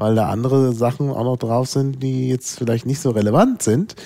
[0.00, 3.96] weil da andere Sachen auch noch drauf sind, die jetzt vielleicht nicht so relevant sind.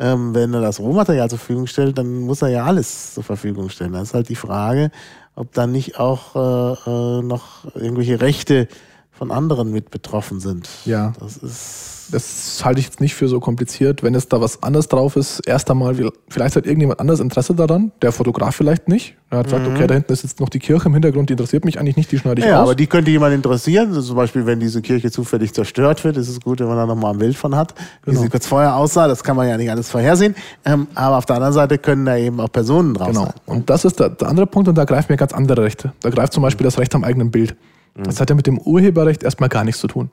[0.00, 3.68] Ähm, wenn er das Rohmaterial zur Verfügung stellt, dann muss er ja alles zur Verfügung
[3.68, 3.92] stellen.
[3.92, 4.90] Das ist halt die Frage,
[5.34, 8.66] ob dann nicht auch äh, äh, noch irgendwelche Rechte
[9.12, 10.68] von anderen mit betroffen sind.
[10.84, 11.12] Ja.
[11.18, 14.02] Das ist das halte ich jetzt nicht für so kompliziert.
[14.02, 15.94] Wenn es da was anderes drauf ist, erst einmal,
[16.28, 19.16] vielleicht hat irgendjemand anders Interesse daran, der Fotograf vielleicht nicht.
[19.30, 19.74] Er hat gesagt, mhm.
[19.74, 22.10] okay, da hinten ist jetzt noch die Kirche im Hintergrund, die interessiert mich eigentlich nicht,
[22.10, 22.56] die schneide ich ja, aus.
[22.56, 23.88] Ja, aber die könnte jemand interessieren.
[23.88, 26.86] Also zum Beispiel, wenn diese Kirche zufällig zerstört wird, ist es gut, wenn man da
[26.86, 28.22] nochmal ein Bild von hat, wie genau.
[28.22, 29.06] sie kurz vorher aussah.
[29.06, 30.34] Das kann man ja nicht alles vorhersehen.
[30.64, 33.24] Ähm, aber auf der anderen Seite können da eben auch Personen drauf genau.
[33.26, 33.34] sein.
[33.46, 35.92] Und das ist der, der andere Punkt und da greifen mir ganz andere Rechte.
[36.00, 37.54] Da greift zum Beispiel das Recht am eigenen Bild.
[37.94, 38.20] Das mhm.
[38.20, 40.10] hat ja mit dem Urheberrecht erstmal gar nichts zu tun.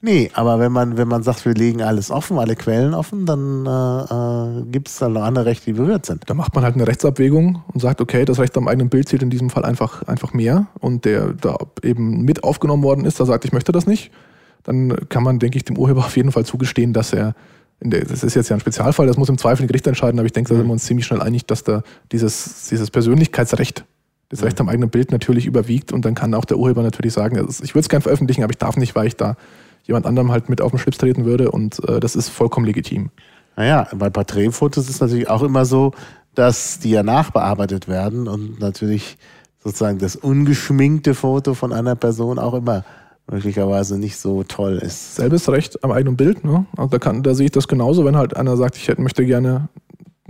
[0.00, 3.64] Nee, aber wenn man, wenn man sagt, wir legen alles offen, alle Quellen offen, dann
[3.66, 6.28] äh, äh gibt es dann noch andere Rechte, die berührt sind.
[6.28, 9.22] Da macht man halt eine Rechtsabwägung und sagt, okay, das Recht am eigenen Bild zählt
[9.22, 13.24] in diesem Fall einfach, einfach mehr und der da eben mit aufgenommen worden ist, da
[13.24, 14.10] sagt, ich möchte das nicht,
[14.64, 17.34] dann kann man, denke ich, dem Urheber auf jeden Fall zugestehen, dass er,
[17.80, 20.26] der, das ist jetzt ja ein Spezialfall, das muss im Zweifel ein Gericht entscheiden, aber
[20.26, 23.84] ich denke, da sind wir uns ziemlich schnell einig, dass da dieses, dieses Persönlichkeitsrecht
[24.32, 27.36] das Recht am eigenen Bild natürlich überwiegt und dann kann auch der Urheber natürlich sagen,
[27.36, 29.36] ich würde es gerne veröffentlichen, aber ich darf nicht, weil ich da
[29.84, 33.10] jemand anderem halt mit auf den Schlips treten würde und äh, das ist vollkommen legitim.
[33.56, 35.92] Naja, bei Porträtfotos ist es natürlich auch immer so,
[36.34, 39.18] dass die ja nachbearbeitet werden und natürlich
[39.62, 42.84] sozusagen das ungeschminkte Foto von einer Person auch immer
[43.30, 45.16] möglicherweise nicht so toll ist.
[45.16, 46.64] Selbes Recht am eigenen Bild, ne?
[46.76, 49.26] Also da, kann, da sehe ich das genauso, wenn halt einer sagt, ich hätte, möchte
[49.26, 49.68] gerne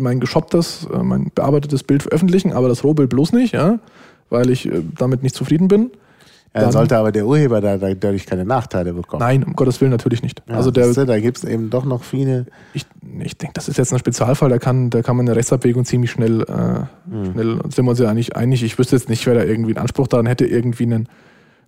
[0.03, 3.79] mein geschopptes, äh, mein bearbeitetes Bild veröffentlichen, aber das Rohbild bloß nicht, ja,
[4.29, 5.91] weil ich äh, damit nicht zufrieden bin
[6.55, 9.21] Ja, dann sollte aber der Urheber da, dadurch keine Nachteile bekommen.
[9.21, 10.43] Nein, um Gottes Willen natürlich nicht.
[10.47, 12.47] Ja, also der, du, da gibt es eben doch noch viele.
[12.75, 12.85] Ich,
[13.21, 16.11] ich denke, das ist jetzt ein Spezialfall, da kann, da kann man eine Rechtsabwägung ziemlich
[16.11, 17.33] schnell, äh, mhm.
[17.33, 18.63] schnell sind wir uns ja eigentlich einig.
[18.63, 21.09] Ich wüsste jetzt nicht, wer da irgendwie einen Anspruch daran hätte, irgendwie einen,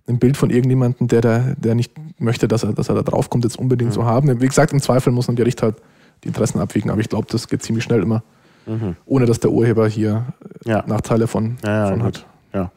[0.07, 3.43] ein Bild von irgendjemandem, der da, der nicht möchte, dass er, dass er da draufkommt,
[3.43, 3.95] jetzt unbedingt mhm.
[3.95, 4.41] zu haben.
[4.41, 5.77] Wie gesagt, im Zweifel muss ein Gericht halt
[6.25, 8.23] die Interessen abwiegen, aber ich glaube, das geht ziemlich schnell immer,
[8.65, 8.95] mhm.
[9.05, 10.25] ohne dass der Urheber hier
[10.65, 10.83] ja.
[10.87, 12.25] Nachteile von, ja, von hat.
[12.53, 12.71] Ja.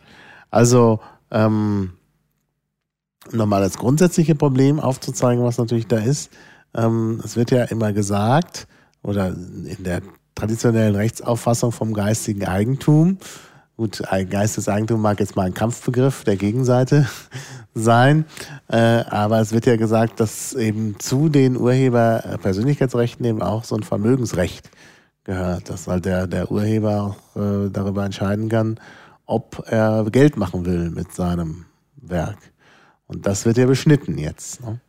[0.50, 1.92] Also ähm,
[3.32, 6.30] nochmal das grundsätzliche Problem aufzuzeigen, was natürlich da ist.
[6.74, 8.68] Ähm, es wird ja immer gesagt,
[9.02, 10.02] oder in der
[10.34, 13.18] traditionellen Rechtsauffassung vom geistigen Eigentum,
[13.78, 17.08] gut, ein geistiges Eigentum mag jetzt mal ein Kampfbegriff der Gegenseite
[17.74, 18.24] sein,
[18.66, 23.84] äh, aber es wird ja gesagt, dass eben zu den Urheberpersönlichkeitsrechten eben auch so ein
[23.84, 24.68] Vermögensrecht
[25.22, 28.80] gehört, dass halt der, der Urheber auch äh, darüber entscheiden kann,
[29.26, 32.38] ob er Geld machen will mit seinem Werk.
[33.06, 34.60] Und das wird ja beschnitten jetzt.
[34.60, 34.80] Ne?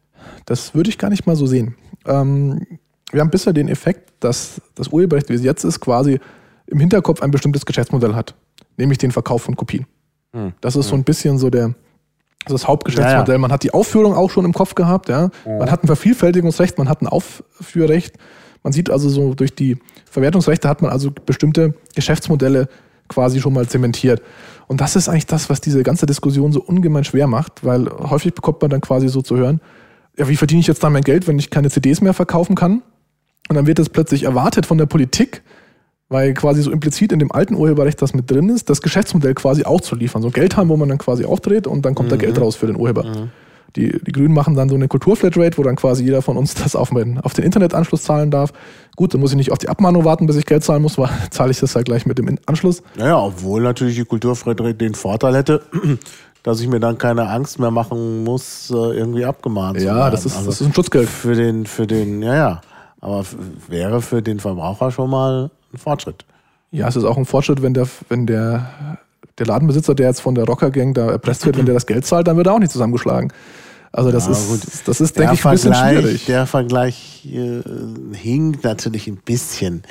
[0.45, 1.75] Das würde ich gar nicht mal so sehen.
[2.07, 2.65] Ähm,
[3.11, 6.19] wir haben bisher den Effekt, dass das Urheberrecht, wie es jetzt ist, quasi
[6.65, 8.33] im Hinterkopf ein bestimmtes Geschäftsmodell hat,
[8.79, 9.85] nämlich den Verkauf von Kopien.
[10.33, 10.53] Hm.
[10.61, 10.89] Das ist hm.
[10.89, 11.75] so ein bisschen so der,
[12.47, 13.27] das Hauptgeschäftsmodell.
[13.27, 13.37] Ja, ja.
[13.37, 15.29] Man hat die Aufführung auch schon im Kopf gehabt, ja.
[15.45, 18.15] Man hat ein Vervielfältigungsrecht, man hat ein Aufführrecht.
[18.63, 19.77] Man sieht also so durch die
[20.09, 22.67] Verwertungsrechte hat man also bestimmte Geschäftsmodelle
[23.07, 24.21] quasi schon mal zementiert.
[24.67, 28.33] Und das ist eigentlich das, was diese ganze Diskussion so ungemein schwer macht, weil häufig
[28.33, 29.61] bekommt man dann quasi so zu hören,
[30.17, 32.83] ja, wie verdiene ich jetzt da mein Geld, wenn ich keine CDs mehr verkaufen kann?
[33.47, 35.41] Und dann wird es plötzlich erwartet von der Politik,
[36.09, 39.63] weil quasi so implizit in dem alten Urheberrecht das mit drin ist, das Geschäftsmodell quasi
[39.63, 40.21] auch zu liefern.
[40.21, 42.13] So Geld haben, wo man dann quasi aufdreht und dann kommt mhm.
[42.13, 43.03] da Geld raus für den Urheber.
[43.03, 43.29] Mhm.
[43.75, 46.75] Die, die Grünen machen dann so eine Kulturflatrate, wo dann quasi jeder von uns das
[46.75, 48.51] auf, mein, auf den Internetanschluss zahlen darf.
[48.95, 51.09] Gut, dann muss ich nicht auf die Abmahnung warten, bis ich Geld zahlen muss, weil
[51.29, 52.81] zahle ich das halt gleich mit dem Anschluss.
[52.97, 55.61] Naja, obwohl natürlich die Kulturflatrate den Vorteil hätte,
[56.43, 59.97] dass ich mir dann keine Angst mehr machen muss, äh, irgendwie abgemahnt ja, zu werden.
[59.99, 61.07] Ja, das ist, also das ist ein Schutzgeld.
[61.07, 62.61] Für den, für den, ja, ja.
[63.01, 63.23] Aber
[63.67, 66.25] wäre für den Verbraucher schon mal ein Fortschritt.
[66.71, 68.97] Ja, es ist auch ein Fortschritt, wenn der, wenn der
[69.39, 72.27] der Ladenbesitzer, der jetzt von der Rockergang da erpresst wird, wenn der das Geld zahlt,
[72.27, 73.31] dann wird er auch nicht zusammengeschlagen.
[73.91, 76.25] Also das ja, ist, das ist, denke ich, ein bisschen schwierig.
[76.25, 77.61] Der Vergleich äh,
[78.15, 79.81] hinkt natürlich ein bisschen.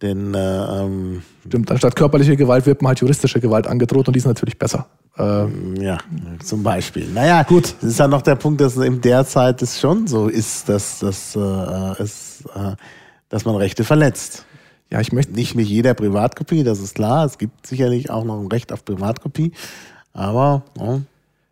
[0.00, 4.18] Denn äh, ähm, Stimmt, anstatt körperliche Gewalt wird man halt juristische Gewalt angedroht und die
[4.18, 4.86] ist natürlich besser.
[5.18, 5.98] Ähm, ja,
[6.42, 7.08] zum Beispiel.
[7.12, 7.74] Naja, gut.
[7.80, 11.00] Es ist ja noch der Punkt, dass in der Zeit es schon so ist, dass,
[11.00, 12.74] dass, äh, es, äh,
[13.28, 14.44] dass man Rechte verletzt.
[14.90, 15.32] Ja, ich möchte.
[15.32, 17.26] Nicht mit jeder Privatkopie, das ist klar.
[17.26, 19.52] Es gibt sicherlich auch noch ein Recht auf Privatkopie.
[20.12, 20.62] Aber.
[20.78, 21.00] Ja.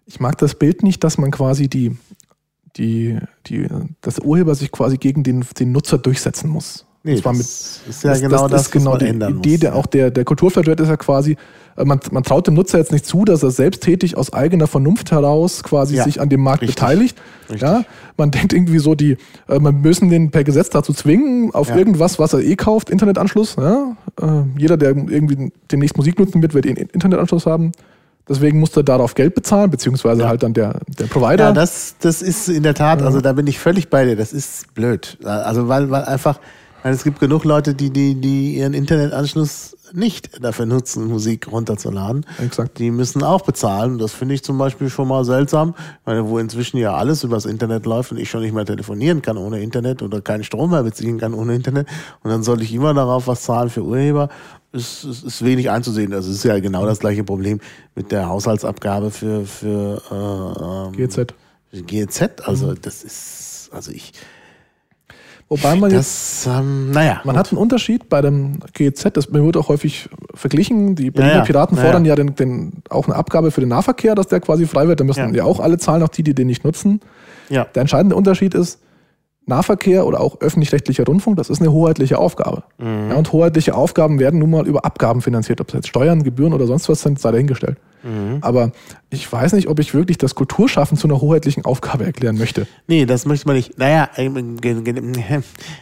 [0.07, 1.97] Ich mag das Bild nicht, dass man quasi die,
[2.77, 3.67] die, die,
[4.03, 6.85] das Urheber sich quasi gegen den, den Nutzer durchsetzen muss.
[7.07, 9.77] Nee, das, das mit, ist ja das, genau das, das ist genau die Idee, der,
[9.77, 11.37] auch der, der Kulturflatrate ist ja quasi,
[11.77, 15.13] äh, man, man traut dem Nutzer jetzt nicht zu, dass er selbsttätig aus eigener Vernunft
[15.13, 17.19] heraus quasi ja, sich an dem Markt richtig, beteiligt.
[17.51, 17.61] Richtig.
[17.61, 17.85] Ja,
[18.17, 21.77] man denkt irgendwie so, die, äh, man müssen den per Gesetz dazu zwingen, auf ja.
[21.77, 23.57] irgendwas, was er eh kauft, Internetanschluss.
[23.57, 23.97] Ja?
[24.21, 24.27] Äh,
[24.57, 27.73] jeder, der irgendwie demnächst Musik nutzen wird, wird eh einen Internetanschluss haben.
[28.27, 30.29] Deswegen musste er darauf Geld bezahlen, beziehungsweise ja.
[30.29, 31.45] halt dann der, der Provider.
[31.45, 34.17] Ja, das, das ist in der Tat, also da bin ich völlig bei dir.
[34.17, 35.19] Das ist blöd.
[35.23, 36.41] Also weil, weil einfach,
[36.93, 42.27] es gibt genug Leute, die, die, die ihren Internetanschluss nicht dafür nutzen, Musik runterzuladen.
[42.43, 42.79] Exakt.
[42.79, 43.99] Die müssen auch bezahlen.
[43.99, 45.75] Das finde ich zum Beispiel schon mal seltsam,
[46.05, 49.39] weil wo inzwischen ja alles übers Internet läuft und ich schon nicht mehr telefonieren kann
[49.39, 51.87] ohne Internet oder keinen Strom mehr beziehen kann ohne Internet.
[52.23, 54.29] Und dann soll ich immer darauf was zahlen für Urheber.
[54.73, 56.11] Ist, ist, ist wenig einzusehen.
[56.11, 57.61] Das ist ja genau das gleiche Problem
[57.95, 61.35] mit der Haushaltsabgabe für, für äh, ähm, GZ.
[61.73, 62.47] GZ.
[62.47, 64.13] Also das ist, also ich,
[65.55, 69.57] Wobei man das, jetzt, ähm, naja, man hat einen Unterschied bei dem GEZ, das wird
[69.57, 70.97] auch häufig verglichen.
[70.97, 71.45] Die Berliner ja, ja.
[71.45, 74.67] Piraten fordern ja, ja den, den, auch eine Abgabe für den Nahverkehr, dass der quasi
[74.67, 74.99] frei wird.
[74.99, 77.01] Da müssen ja, auch alle zahlen, auch die, die den nicht nutzen.
[77.51, 77.67] Ja.
[77.73, 78.81] Der entscheidende Unterschied ist,
[79.47, 82.65] Nahverkehr oder auch öffentlich-rechtlicher Rundfunk, das ist eine hoheitliche Aufgabe.
[82.79, 83.11] Mhm.
[83.11, 85.61] Ja, und hoheitliche Aufgaben werden nun mal über Abgaben finanziert.
[85.61, 87.79] Ob es jetzt Steuern, Gebühren oder sonst was sind, sei dahingestellt.
[88.05, 88.39] Mhm.
[88.43, 88.73] Aber
[89.11, 92.67] ich weiß nicht, ob ich wirklich das Kulturschaffen zu einer hoheitlichen Aufgabe erklären möchte.
[92.87, 93.79] Nee, das möchte man nicht.
[93.79, 94.59] Naja, ähm,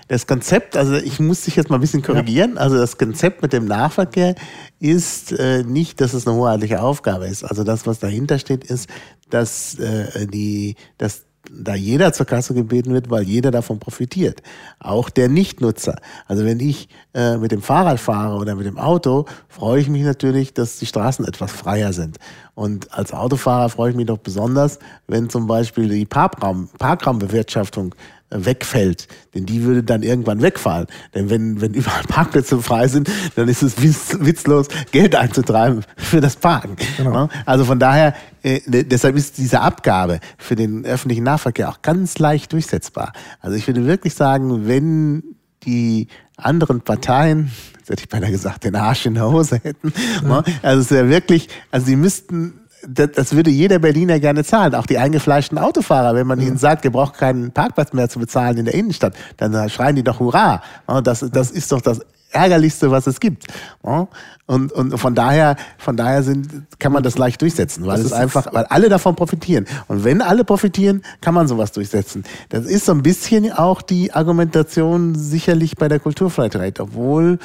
[0.08, 2.54] das Konzept, also ich muss dich jetzt mal ein bisschen korrigieren.
[2.54, 2.60] Ja.
[2.60, 4.36] Also das Konzept mit dem Nahverkehr
[4.78, 7.42] ist äh, nicht, dass es eine hoheitliche Aufgabe ist.
[7.42, 8.88] Also das, was dahinter steht, ist,
[9.30, 14.42] dass äh, die, dass da jeder zur Kasse gebeten wird, weil jeder davon profitiert.
[14.78, 15.96] Auch der Nichtnutzer.
[16.26, 20.02] Also wenn ich äh, mit dem Fahrrad fahre oder mit dem Auto, freue ich mich
[20.02, 22.18] natürlich, dass die Straßen etwas freier sind.
[22.54, 24.78] Und als Autofahrer freue ich mich doch besonders,
[25.08, 27.94] wenn zum Beispiel die Parkraum, Parkraumbewirtschaftung
[28.32, 29.08] wegfällt.
[29.34, 30.86] Denn die würde dann irgendwann wegfallen.
[31.14, 36.36] Denn wenn, wenn überall Parkplätze frei sind, dann ist es witzlos, Geld einzutreiben für das
[36.36, 36.76] Parken.
[36.96, 37.28] Genau.
[37.46, 42.52] Also von daher, äh, deshalb ist diese Abgabe für den öffentlichen Nahverkehr auch ganz leicht
[42.52, 43.12] durchsetzbar.
[43.40, 45.22] Also ich würde wirklich sagen, wenn
[45.64, 49.92] die anderen Parteien, jetzt hätte ich beinahe gesagt, den Arsch in der Hose hätten.
[50.26, 50.42] Ja.
[50.62, 52.54] Also es wäre wirklich, also sie müssten
[52.88, 56.14] das, würde jeder Berliner gerne zahlen, auch die eingefleischten Autofahrer.
[56.14, 59.68] Wenn man ihnen sagt, ihr braucht keinen Parkplatz mehr zu bezahlen in der Innenstadt, dann
[59.68, 60.62] schreien die doch Hurra.
[61.04, 62.00] Das, das ist doch das
[62.32, 63.46] ärgerlichste, was es gibt.
[63.82, 68.52] Und, und von daher, von daher sind, kann man das leicht durchsetzen, weil es einfach,
[68.52, 69.66] weil alle davon profitieren.
[69.88, 72.24] Und wenn alle profitieren, kann man sowas durchsetzen.
[72.48, 77.38] Das ist so ein bisschen auch die Argumentation sicherlich bei der Kulturfreiheit, obwohl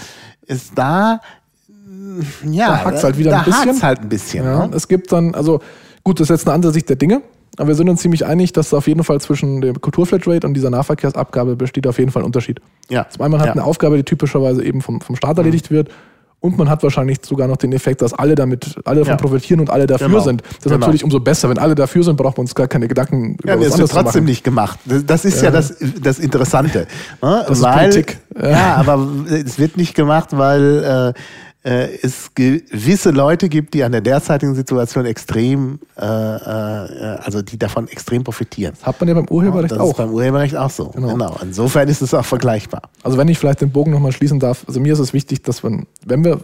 [0.48, 1.22] es da
[2.50, 3.82] ja, da hakt halt wieder ein bisschen.
[3.82, 4.46] halt ein bisschen.
[4.46, 4.76] Ja, ne?
[4.76, 5.60] Es gibt dann, also
[6.04, 7.22] gut, das ist jetzt eine andere Sicht der Dinge.
[7.58, 10.70] Aber wir sind uns ziemlich einig, dass auf jeden Fall zwischen der Kulturflatrate und dieser
[10.70, 12.60] Nahverkehrsabgabe besteht auf jeden Fall ein Unterschied.
[12.90, 13.08] Ja.
[13.10, 13.54] Zum einen man hat ja.
[13.54, 15.90] eine Aufgabe, die typischerweise eben vom, vom Staat erledigt wird.
[16.40, 19.18] Und man hat wahrscheinlich sogar noch den Effekt, dass alle damit, alle davon ja.
[19.18, 20.20] profitieren und alle dafür genau.
[20.20, 20.42] sind.
[20.42, 20.78] Das ist genau.
[20.78, 21.50] natürlich umso besser.
[21.50, 24.04] Wenn alle dafür sind, braucht man uns gar keine Gedanken über ja, was anderes wird
[24.04, 24.78] trotzdem nicht gemacht.
[24.86, 26.86] Das ist ja, ja das, das Interessante.
[27.24, 27.46] Ne?
[27.48, 28.20] Das weil, ist Politik.
[28.40, 31.14] Ja, aber es wird nicht gemacht, weil äh, äh,
[31.70, 37.88] es gewisse Leute gibt, die an der derzeitigen Situation extrem, äh, äh, also die davon
[37.90, 38.74] extrem profitieren.
[38.78, 39.92] Das hat man ja beim Urheberrecht das auch.
[39.92, 40.90] Ist beim Urheberrecht auch so.
[40.90, 41.10] Genau.
[41.10, 41.38] genau.
[41.42, 42.84] Insofern ist es auch vergleichbar.
[43.04, 45.62] Also wenn ich vielleicht den Bogen nochmal schließen darf, also mir ist es wichtig, dass
[45.64, 46.40] man, wenn wir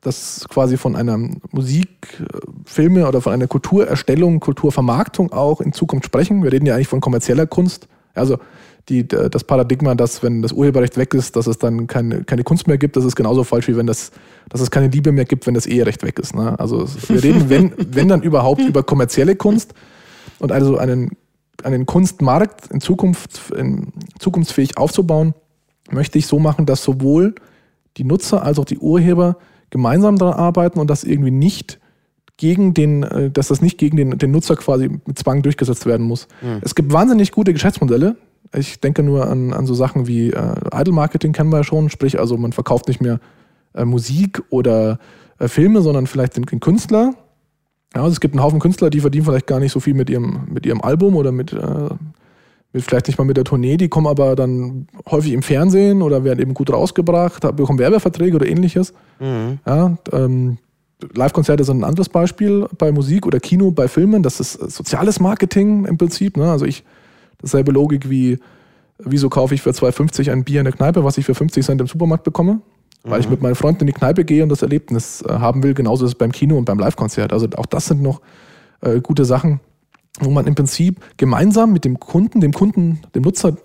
[0.00, 1.18] das quasi von einer
[1.52, 6.42] Musikfilme oder von einer Kulturerstellung, Kulturvermarktung auch in Zukunft sprechen.
[6.42, 7.88] Wir reden ja eigentlich von kommerzieller Kunst.
[8.14, 8.38] Also
[8.88, 12.66] die, das Paradigma, dass wenn das Urheberrecht weg ist, dass es dann keine, keine Kunst
[12.66, 14.12] mehr gibt, das ist genauso falsch, wie wenn das,
[14.48, 16.34] dass es keine Liebe mehr gibt, wenn das Eherecht weg ist.
[16.34, 16.58] Ne?
[16.58, 19.72] Also wir reden, wenn, wenn dann überhaupt, über kommerzielle Kunst
[20.38, 21.12] und also einen,
[21.62, 25.34] einen Kunstmarkt in Zukunft in, zukunftsfähig aufzubauen,
[25.90, 27.34] möchte ich so machen, dass sowohl
[27.96, 29.36] die Nutzer als auch die Urheber
[29.70, 31.78] gemeinsam daran arbeiten und das irgendwie nicht
[32.36, 36.06] gegen den, äh, dass das nicht gegen den, den Nutzer quasi mit Zwang durchgesetzt werden
[36.06, 36.28] muss.
[36.42, 36.58] Mhm.
[36.62, 38.16] Es gibt wahnsinnig gute Geschäftsmodelle,
[38.56, 42.18] ich denke nur an, an so Sachen wie äh, Idle-Marketing kennen wir ja schon, sprich
[42.18, 43.20] also man verkauft nicht mehr
[43.74, 44.98] äh, Musik oder
[45.38, 47.14] äh, Filme, sondern vielleicht den, den Künstler.
[47.94, 50.10] Ja, also es gibt einen Haufen Künstler, die verdienen vielleicht gar nicht so viel mit
[50.10, 51.88] ihrem, mit ihrem Album oder mit, äh,
[52.72, 56.24] mit vielleicht nicht mal mit der Tournee, die kommen aber dann häufig im Fernsehen oder
[56.24, 58.92] werden eben gut rausgebracht, bekommen Werbeverträge oder ähnliches.
[59.20, 59.58] Mhm.
[59.66, 60.58] Ja, ähm,
[61.14, 64.22] Live-Konzerte sind ein anderes Beispiel bei Musik oder Kino, bei Filmen.
[64.22, 66.36] Das ist äh, soziales Marketing im Prinzip.
[66.36, 66.50] Ne?
[66.50, 66.84] Also ich
[67.44, 68.38] Dasselbe Logik wie,
[68.98, 71.80] wieso kaufe ich für 2,50 ein Bier in der Kneipe, was ich für 50 Cent
[71.80, 72.60] im Supermarkt bekomme?
[73.02, 73.24] Weil mhm.
[73.24, 75.74] ich mit meinen Freunden in die Kneipe gehe und das Erlebnis äh, haben will.
[75.74, 77.32] Genauso ist es beim Kino und beim Live-Konzert.
[77.32, 78.22] Also auch das sind noch
[78.80, 79.60] äh, gute Sachen,
[80.20, 83.56] wo man im Prinzip gemeinsam mit dem Kunden, dem Kunden, dem Nutzer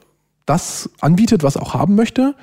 [0.45, 2.36] das anbietet, was er auch haben möchte.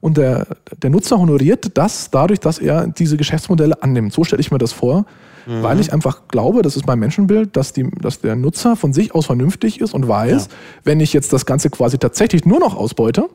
[0.00, 0.46] Und der,
[0.82, 4.12] der Nutzer honoriert das dadurch, dass er diese Geschäftsmodelle annimmt.
[4.12, 5.04] So stelle ich mir das vor
[5.46, 5.62] mhm.
[5.62, 9.14] weil ich einfach glaube, das ist mein Menschenbild, dass, die, dass der Nutzer von sich
[9.14, 10.52] aus vernünftig ist und weiß, ja.
[10.84, 13.28] wenn ich jetzt das Ganze quasi tatsächlich nur noch ausbeute,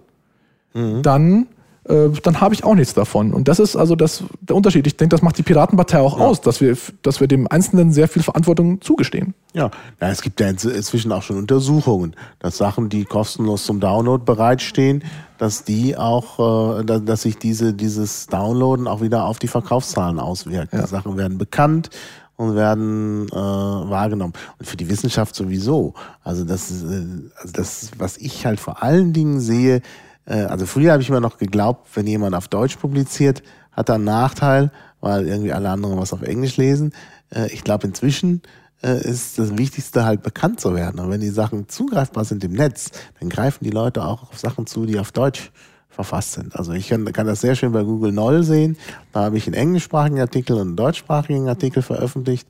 [0.74, 1.02] mhm.
[1.02, 1.48] dann
[1.88, 3.34] äh, dann habe ich auch nichts davon.
[3.34, 4.88] Und das ist also das, der Unterschied.
[4.88, 6.26] Ich denke, das macht die Piratenpartei auch ja.
[6.26, 9.36] aus, dass wir, dass wir dem Einzelnen sehr viel Verantwortung zugestehen.
[9.54, 9.70] Ja,
[10.02, 15.04] ja es gibt ja inzwischen auch schon Untersuchungen, dass Sachen, die kostenlos zum Download bereitstehen,
[15.38, 20.74] dass die auch, äh, dass sich diese, dieses Downloaden auch wieder auf die Verkaufszahlen auswirkt.
[20.74, 20.82] Ja.
[20.82, 21.92] Die Sachen werden bekannt
[22.36, 24.34] und werden äh, wahrgenommen.
[24.58, 25.94] Und für die Wissenschaft sowieso.
[26.24, 27.06] Also das, äh,
[27.38, 29.82] also das, was ich halt vor allen Dingen sehe,
[30.34, 34.06] also früher habe ich immer noch geglaubt, wenn jemand auf Deutsch publiziert, hat er einen
[34.06, 34.72] Nachteil,
[35.02, 36.94] weil irgendwie alle anderen was auf Englisch lesen.
[37.30, 38.42] Äh, ich glaube, inzwischen
[38.82, 41.00] äh, ist das Wichtigste halt bekannt zu werden.
[41.00, 44.66] Und wenn die Sachen zugreifbar sind im Netz, dann greifen die Leute auch auf Sachen
[44.66, 45.52] zu, die auf Deutsch
[45.90, 46.56] verfasst sind.
[46.56, 48.78] Also ich kann, kann das sehr schön bei Google Null sehen.
[49.14, 52.48] Da habe ich einen englischsprachigen Artikel und einen deutschsprachigen Artikel veröffentlicht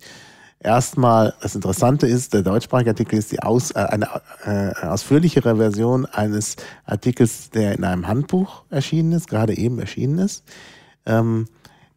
[0.65, 4.09] erstmal, das Interessante ist, der deutschsprachige Artikel ist die aus, äh, eine
[4.45, 10.43] äh, ausführlichere Version eines Artikels, der in einem Handbuch erschienen ist, gerade eben erschienen ist.
[11.05, 11.47] Ähm,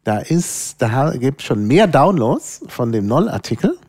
[0.03, 3.88] da ist, da gibt es schon mehr Downloads von dem Noll-Artikel äh,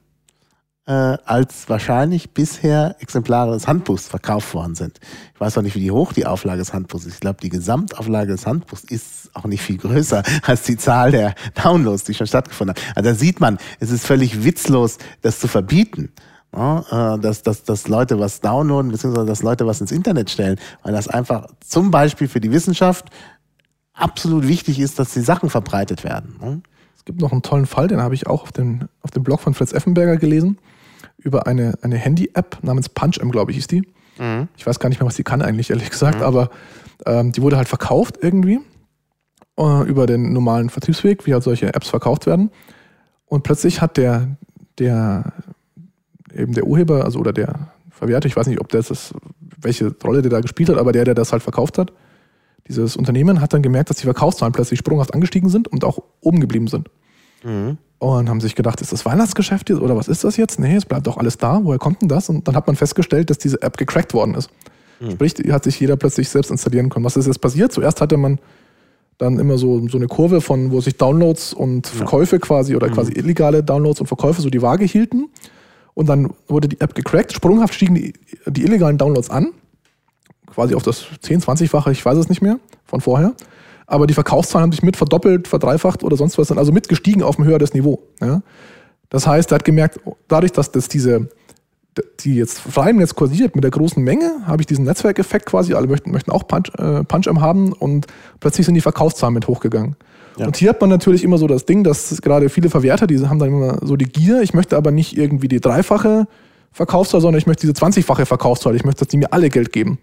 [0.91, 4.99] als wahrscheinlich bisher Exemplare des Handbuchs verkauft worden sind.
[5.35, 7.15] Ich weiß auch nicht, wie hoch die Auflage des Handbuchs ist.
[7.15, 11.35] Ich glaube, die Gesamtauflage des Handbuchs ist auch nicht viel größer als die Zahl der
[11.55, 12.93] Downloads, die schon stattgefunden haben.
[12.97, 16.13] Also da sieht man, es ist völlig witzlos, das zu verbieten.
[16.53, 20.59] Ja, äh, dass, dass, dass Leute was downloaden, beziehungsweise dass Leute was ins Internet stellen,
[20.83, 23.11] weil das einfach zum Beispiel für die Wissenschaft
[23.93, 26.65] absolut wichtig ist, dass die Sachen verbreitet werden.
[26.97, 29.41] Es gibt noch einen tollen Fall, den habe ich auch auf dem, auf dem Blog
[29.41, 30.59] von Fritz Effenberger gelesen
[31.23, 33.83] über eine, eine Handy-App namens PunchM, glaube ich, ist die.
[34.19, 34.49] Mhm.
[34.57, 36.25] Ich weiß gar nicht mehr, was die kann eigentlich, ehrlich gesagt, mhm.
[36.25, 36.51] aber
[37.07, 38.61] ähm, die wurde halt verkauft irgendwie
[39.59, 42.51] äh, über den normalen Vertriebsweg, wie halt solche Apps verkauft werden.
[43.27, 44.37] Und plötzlich hat der,
[44.79, 45.33] der
[46.35, 49.15] eben der Urheber, also oder der Verwerter, ich weiß nicht, ob das ist,
[49.61, 51.93] welche Rolle der da gespielt hat, aber der, der das halt verkauft hat,
[52.69, 56.41] dieses Unternehmen hat dann gemerkt, dass die Verkaufszahlen plötzlich sprunghaft angestiegen sind und auch oben
[56.41, 56.89] geblieben sind.
[57.43, 57.79] Mhm.
[57.99, 60.59] Und haben sich gedacht, ist das Weihnachtsgeschäft jetzt oder was ist das jetzt?
[60.59, 61.61] Nee, es bleibt doch alles da.
[61.63, 62.31] Woher kommt denn das?
[62.31, 64.51] Und dann hat man festgestellt, dass diese App gecrackt worden ist.
[65.01, 65.13] Mhm.
[65.13, 67.05] Sprich, hat sich jeder plötzlich selbst installieren können.
[67.05, 67.73] Was ist jetzt passiert?
[67.73, 68.39] Zuerst hatte man
[69.19, 72.41] dann immer so, so eine Kurve von, wo sich Downloads und Verkäufe ja.
[72.41, 72.95] quasi oder mhm.
[72.95, 75.29] quasi illegale Downloads und Verkäufe so die Waage hielten.
[75.93, 77.35] Und dann wurde die App gecrackt.
[77.35, 78.15] Sprunghaft stiegen die,
[78.47, 79.53] die illegalen Downloads an.
[80.47, 83.35] Quasi auf das 10-, 20-fache, ich weiß es nicht mehr, von vorher
[83.91, 87.39] aber die Verkaufszahlen haben sich mit verdoppelt, verdreifacht oder sonst was, sind also mitgestiegen auf
[87.39, 88.01] ein höheres Niveau.
[88.21, 88.43] Ja?
[89.09, 91.29] Das heißt, er hat gemerkt, dadurch, dass das diese,
[92.21, 95.75] die jetzt frei im Netz kursiert mit der großen Menge, habe ich diesen Netzwerkeffekt quasi,
[95.75, 98.07] alle möchten, möchten auch Punch, äh, Punch haben und
[98.39, 99.97] plötzlich sind die Verkaufszahlen mit hochgegangen.
[100.39, 100.47] Ja.
[100.47, 103.41] Und hier hat man natürlich immer so das Ding, dass gerade viele Verwerter, die haben
[103.41, 106.29] dann immer so die Gier, ich möchte aber nicht irgendwie die dreifache
[106.71, 109.99] Verkaufszahl, sondern ich möchte diese 20-fache Verkaufszahl, ich möchte, dass die mir alle Geld geben.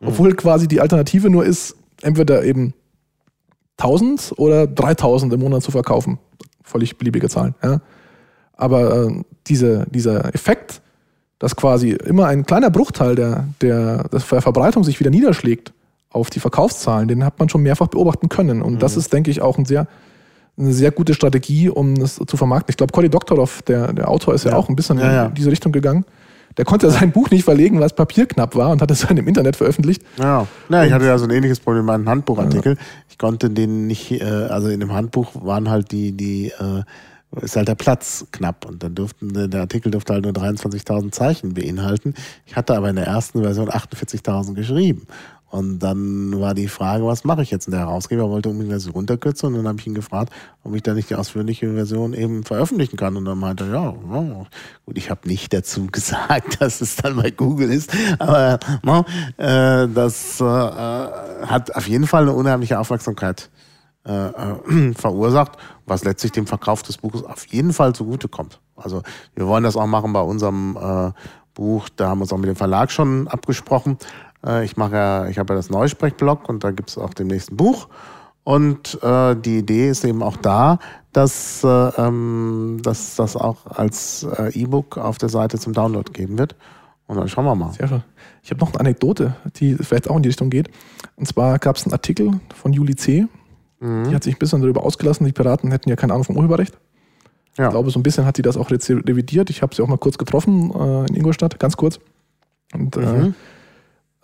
[0.00, 0.08] Mhm.
[0.08, 2.74] Obwohl quasi die Alternative nur ist, entweder eben
[3.82, 6.18] 1000 oder 3000 im Monat zu verkaufen.
[6.62, 7.54] Völlig beliebige Zahlen.
[7.62, 7.80] Ja.
[8.56, 10.80] Aber äh, diese, dieser Effekt,
[11.38, 15.72] dass quasi immer ein kleiner Bruchteil der, der, der Verbreitung sich wieder niederschlägt
[16.10, 18.62] auf die Verkaufszahlen, den hat man schon mehrfach beobachten können.
[18.62, 18.78] Und mhm.
[18.78, 19.88] das ist, denke ich, auch ein sehr,
[20.56, 22.70] eine sehr gute Strategie, um das zu vermarkten.
[22.70, 25.26] Ich glaube, Cory Doktorov, der, der Autor, ist ja, ja auch ein bisschen ja, ja.
[25.26, 26.04] in diese Richtung gegangen.
[26.56, 29.26] Der konnte sein Buch nicht verlegen, weil es papierknapp war und hat es dann im
[29.26, 30.02] Internet veröffentlicht.
[30.18, 32.76] Ja, ja ich hatte ja so ein ähnliches Problem in meinem Handbuchartikel.
[33.12, 36.82] Ich konnte den nicht, äh, also in dem Handbuch waren halt die, die, äh,
[37.42, 41.52] ist halt der Platz knapp und dann durften, der Artikel durfte halt nur 23.000 Zeichen
[41.52, 42.14] beinhalten.
[42.46, 45.06] Ich hatte aber in der ersten Version 48.000 geschrieben.
[45.52, 47.66] Und dann war die Frage, was mache ich jetzt?
[47.66, 50.32] Und der Herausgeber wollte unbedingt das runterkürzen und dann habe ich ihn gefragt,
[50.64, 53.18] ob ich da nicht die ausführliche Version eben veröffentlichen kann.
[53.18, 54.46] Und dann meinte er, ja, ja
[54.86, 59.04] gut, ich habe nicht dazu gesagt, dass es dann bei Google ist, aber no,
[59.36, 63.50] äh, das äh, hat auf jeden Fall eine unheimliche Aufmerksamkeit
[64.06, 68.58] äh, äh, verursacht, was letztlich dem Verkauf des Buches auf jeden Fall zugutekommt.
[68.74, 69.02] Also
[69.34, 71.12] wir wollen das auch machen bei unserem äh,
[71.52, 73.98] Buch, da haben wir uns auch mit dem Verlag schon abgesprochen.
[74.44, 77.52] Äh, ich mache ja, ich habe ja das Neusprechblog und da gibt es auch demnächst
[77.52, 77.88] ein Buch.
[78.44, 80.78] Und äh, die Idee ist eben auch da,
[81.12, 86.38] dass, äh, ähm, dass das auch als äh, E-Book auf der Seite zum Download geben
[86.38, 86.56] wird.
[87.06, 87.72] Und dann schauen wir mal.
[87.72, 88.02] Sehr schön.
[88.42, 90.70] Ich habe noch eine Anekdote, die vielleicht auch in die Richtung geht.
[91.16, 93.26] Und zwar gab es einen Artikel von Juli C.
[93.80, 94.08] Mhm.
[94.08, 96.76] Die hat sich ein bisschen darüber ausgelassen, die Piraten hätten ja keine Ahnung vom Urheberrecht.
[97.58, 97.66] Ja.
[97.66, 99.50] Ich glaube, so ein bisschen hat sie das auch revidiert.
[99.50, 102.00] Ich habe sie auch mal kurz getroffen äh, in Ingolstadt, ganz kurz.
[102.72, 103.34] Und äh, mhm.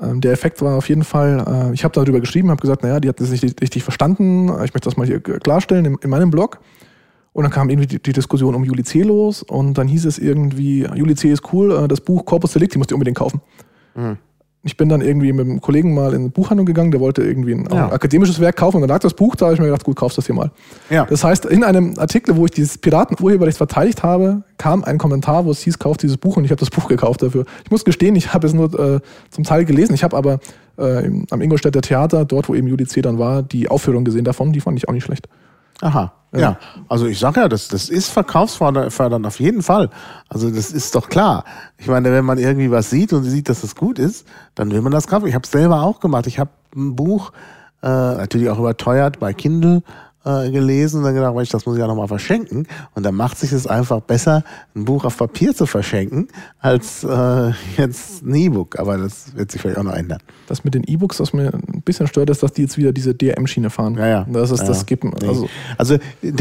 [0.00, 3.00] Ähm, der Effekt war auf jeden Fall, äh, ich habe darüber geschrieben, habe gesagt, naja,
[3.00, 6.30] die hat das nicht richtig verstanden, ich möchte das mal hier klarstellen in, in meinem
[6.30, 6.60] Blog.
[7.32, 9.02] Und dann kam irgendwie die, die, Diskussion um Juli C.
[9.02, 11.30] los und dann hieß es irgendwie, Juli C.
[11.30, 13.40] ist cool, äh, das Buch Corpus Delicti musst du unbedingt kaufen.
[13.94, 14.18] Mhm
[14.64, 17.54] ich bin dann irgendwie mit einem Kollegen mal in eine Buchhandlung gegangen, der wollte irgendwie
[17.54, 17.92] ein, ja.
[17.92, 20.18] akademisches Werk kaufen und dann lag das Buch da, habe ich mir gedacht, gut, kaufst
[20.18, 20.50] das hier mal.
[20.90, 21.04] Ja.
[21.04, 25.52] Das heißt, in einem Artikel, wo ich dieses Piratenurheberrecht verteidigt habe, kam ein Kommentar, wo
[25.52, 27.44] es hieß, kauf dieses Buch und ich habe das Buch gekauft dafür.
[27.64, 29.00] Ich muss gestehen, ich habe es nur äh,
[29.30, 30.40] zum Teil gelesen, ich habe aber
[30.76, 33.00] äh, am Ingolstädter Theater, dort wo eben Juli C.
[33.00, 35.28] dann war, die Aufführung gesehen davon, die fand ich auch nicht schlecht.
[35.80, 36.12] Aha.
[36.32, 36.58] Ja.
[36.88, 39.88] also ich sage ja, das, das ist verkaufsfördernd auf jeden Fall.
[40.28, 41.44] Also das ist doch klar.
[41.78, 44.70] Ich meine, wenn man irgendwie was sieht und sieht, dass es das gut ist, dann
[44.70, 45.26] will man das kaufen.
[45.26, 46.26] Ich habe es selber auch gemacht.
[46.26, 47.32] Ich habe ein Buch,
[47.82, 49.82] äh, natürlich auch überteuert bei Kindle,
[50.28, 52.66] äh, gelesen und dann gedacht, Mensch, das muss ich ja nochmal verschenken.
[52.94, 54.44] Und dann macht sich es einfach besser,
[54.76, 58.78] ein Buch auf Papier zu verschenken, als äh, jetzt ein E-Book.
[58.78, 60.18] Aber das wird sich vielleicht auch noch ändern.
[60.46, 63.14] Das mit den E-Books, was mir ein bisschen stört, ist, dass die jetzt wieder diese
[63.14, 63.94] DRM-Schiene fahren.
[63.94, 64.26] Ja, ja.
[64.30, 65.14] Das ist ja, das Skippen.
[65.26, 65.48] Also,
[65.78, 65.96] also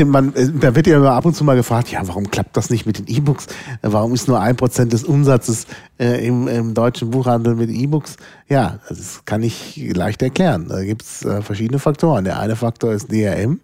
[0.05, 2.69] man, äh, da wird ja immer ab und zu mal gefragt, ja, warum klappt das
[2.69, 3.47] nicht mit den E-Books?
[3.81, 5.65] Warum ist nur ein Prozent des Umsatzes
[5.97, 8.17] äh, im, im deutschen Buchhandel mit E-Books?
[8.49, 10.67] Ja, das kann ich leicht erklären.
[10.67, 12.25] Da gibt es äh, verschiedene Faktoren.
[12.25, 13.59] Der eine Faktor ist DRM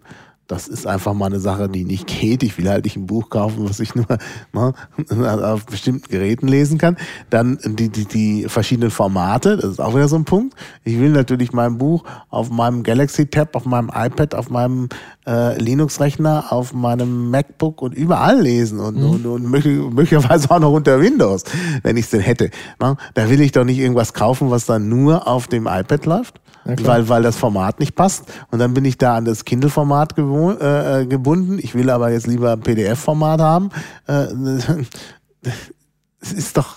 [0.46, 2.42] das ist einfach mal eine Sache, die nicht geht.
[2.42, 4.06] Ich will halt nicht ein Buch kaufen, was ich nur
[4.52, 4.74] ne,
[5.42, 6.96] auf bestimmten Geräten lesen kann.
[7.30, 10.54] Dann die, die, die verschiedenen Formate, das ist auch wieder so ein Punkt.
[10.84, 14.88] Ich will natürlich mein Buch auf meinem Galaxy Tab, auf meinem iPad, auf meinem
[15.26, 19.10] äh, Linux-Rechner, auf meinem MacBook und überall lesen und, mhm.
[19.10, 21.44] und, und möglicherweise auch noch unter Windows,
[21.82, 22.50] wenn ich es denn hätte.
[22.80, 22.96] Ne?
[23.14, 27.08] Da will ich doch nicht irgendwas kaufen, was dann nur auf dem iPad läuft weil,
[27.08, 28.24] weil das Format nicht passt.
[28.50, 31.58] Und dann bin ich da an das Kindle-Format äh, äh, gebunden.
[31.60, 33.70] Ich will aber jetzt lieber ein PDF-Format haben.
[34.06, 34.26] Äh,
[36.20, 36.76] es ist doch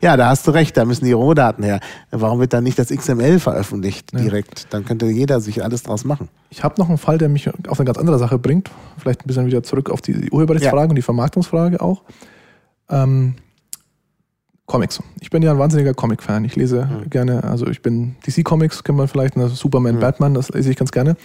[0.00, 1.80] Ja, da hast du recht, da müssen die Rohdaten her.
[2.10, 4.60] Warum wird dann nicht das XML veröffentlicht direkt?
[4.60, 4.66] Ja.
[4.70, 6.28] Dann könnte jeder sich alles draus machen.
[6.50, 8.70] Ich habe noch einen Fall, der mich auf eine ganz andere Sache bringt.
[8.98, 10.88] Vielleicht ein bisschen wieder zurück auf die Urheberrechtsfrage ja.
[10.88, 12.02] und die Vermarktungsfrage auch.
[12.88, 13.34] Ähm,
[14.70, 15.02] Comics.
[15.20, 16.44] Ich bin ja ein wahnsinniger Comic-Fan.
[16.44, 17.10] Ich lese mhm.
[17.10, 19.48] gerne, also ich bin DC-Comics, kennt man vielleicht, ne?
[19.48, 20.00] Superman, mhm.
[20.00, 21.16] Batman, das lese ich ganz gerne.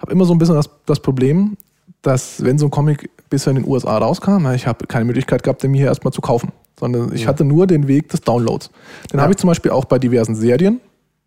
[0.00, 1.56] Habe immer so ein bisschen das, das Problem,
[2.02, 5.62] dass wenn so ein Comic bisher in den USA rauskam, ich habe keine Möglichkeit gehabt,
[5.62, 7.28] den mir hier erstmal zu kaufen, sondern ich ja.
[7.28, 8.70] hatte nur den Weg des Downloads.
[9.12, 9.22] Den ja.
[9.22, 10.80] habe ich zum Beispiel auch bei diversen Serien.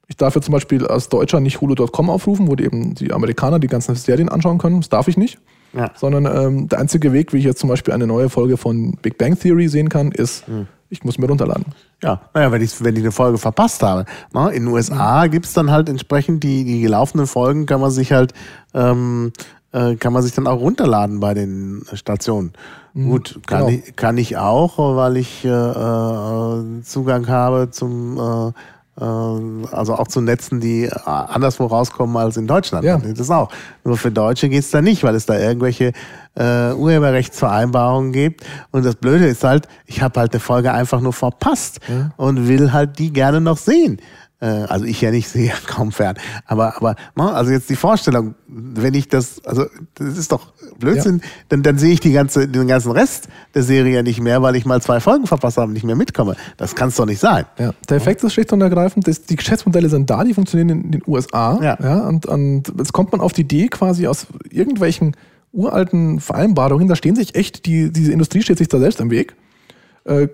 [0.09, 3.59] Ich darf ja zum Beispiel als Deutscher nicht hulu.com aufrufen, wo die eben die Amerikaner
[3.59, 4.82] die ganzen Serien anschauen können.
[4.82, 5.39] Das darf ich nicht.
[5.72, 5.89] Ja.
[5.95, 9.17] Sondern ähm, der einzige Weg, wie ich jetzt zum Beispiel eine neue Folge von Big
[9.17, 10.67] Bang Theory sehen kann, ist, mhm.
[10.91, 11.65] Ich muss mir runterladen.
[12.03, 14.05] Ja, naja, wenn ich, wenn ich eine Folge verpasst habe.
[14.33, 14.51] Ne?
[14.51, 18.11] In den USA gibt es dann halt entsprechend die, die gelaufenen Folgen, kann man sich
[18.11, 18.33] halt
[18.73, 19.31] ähm,
[19.71, 22.51] äh, kann man sich dann auch runterladen bei den Stationen.
[22.93, 23.81] Mhm, Gut, kann, genau.
[23.85, 28.51] ich, kann ich auch, weil ich äh, äh Zugang habe zum äh,
[28.95, 32.83] also auch zu Netzen, die anderswo rauskommen als in Deutschland.
[32.83, 32.97] Ja.
[32.97, 33.49] Das auch.
[33.83, 35.93] Nur für Deutsche geht's da nicht, weil es da irgendwelche
[36.35, 38.45] äh, Urheberrechtsvereinbarungen gibt.
[38.71, 42.11] Und das Blöde ist halt, ich habe halt eine Folge einfach nur verpasst ja.
[42.17, 43.97] und will halt die gerne noch sehen.
[44.41, 46.17] Äh, also ich ja nicht sehe kaum fern.
[46.45, 49.65] Aber, aber, ne, also jetzt die Vorstellung, wenn ich das, also
[49.95, 51.29] das ist doch Blödsinn, ja.
[51.49, 54.55] dann, dann sehe ich die ganze, den ganzen Rest der Serie ja nicht mehr, weil
[54.55, 56.35] ich mal zwei Folgen verpasst habe und nicht mehr mitkomme.
[56.57, 57.45] Das kann es doch nicht sein.
[57.57, 57.71] Ja.
[57.87, 61.03] Der Effekt ist schlicht und ergreifend, dass die Geschäftsmodelle sind da, die funktionieren in den
[61.05, 61.59] USA.
[61.61, 61.77] Ja.
[61.81, 65.15] Ja, und, und jetzt kommt man auf die Idee quasi aus irgendwelchen
[65.53, 69.35] uralten Vereinbarungen, da stehen sich echt, die, diese Industrie steht sich da selbst im Weg.
[70.05, 70.29] Äh,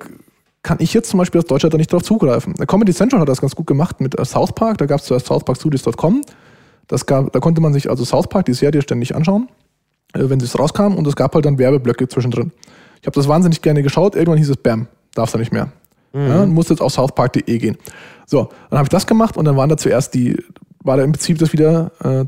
[0.63, 2.53] kann ich jetzt zum Beispiel als Deutscher da nicht drauf zugreifen.
[2.55, 4.79] Der Comedy Central hat das ganz gut gemacht mit äh, South Park.
[4.79, 6.21] Da gab es zuerst southparkstudios.com.
[6.87, 9.49] Das gab, da konnte man sich also South Park, die Serie, ständig anschauen,
[10.13, 10.95] äh, wenn es rauskam.
[10.95, 12.51] Und es gab halt dann Werbeblöcke zwischendrin.
[13.01, 14.15] Ich habe das wahnsinnig gerne geschaut.
[14.15, 15.71] Irgendwann hieß es, Bam, darfst du nicht mehr.
[16.13, 16.27] Mhm.
[16.27, 17.77] Ja, musst jetzt auf southpark.de gehen.
[18.25, 20.37] So, dann habe ich das gemacht und dann waren da zuerst die,
[20.83, 22.25] war da im Prinzip das wieder äh,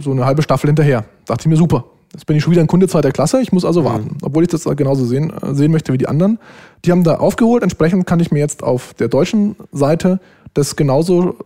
[0.00, 1.04] so eine halbe Staffel hinterher.
[1.26, 3.64] Dachte ich mir, super, Jetzt bin ich schon wieder ein Kunde zweiter Klasse, ich muss
[3.64, 3.84] also mhm.
[3.86, 4.16] warten.
[4.22, 6.38] Obwohl ich das genauso sehen, sehen möchte wie die anderen.
[6.84, 10.20] Die haben da aufgeholt, entsprechend kann ich mir jetzt auf der deutschen Seite
[10.54, 11.36] das genauso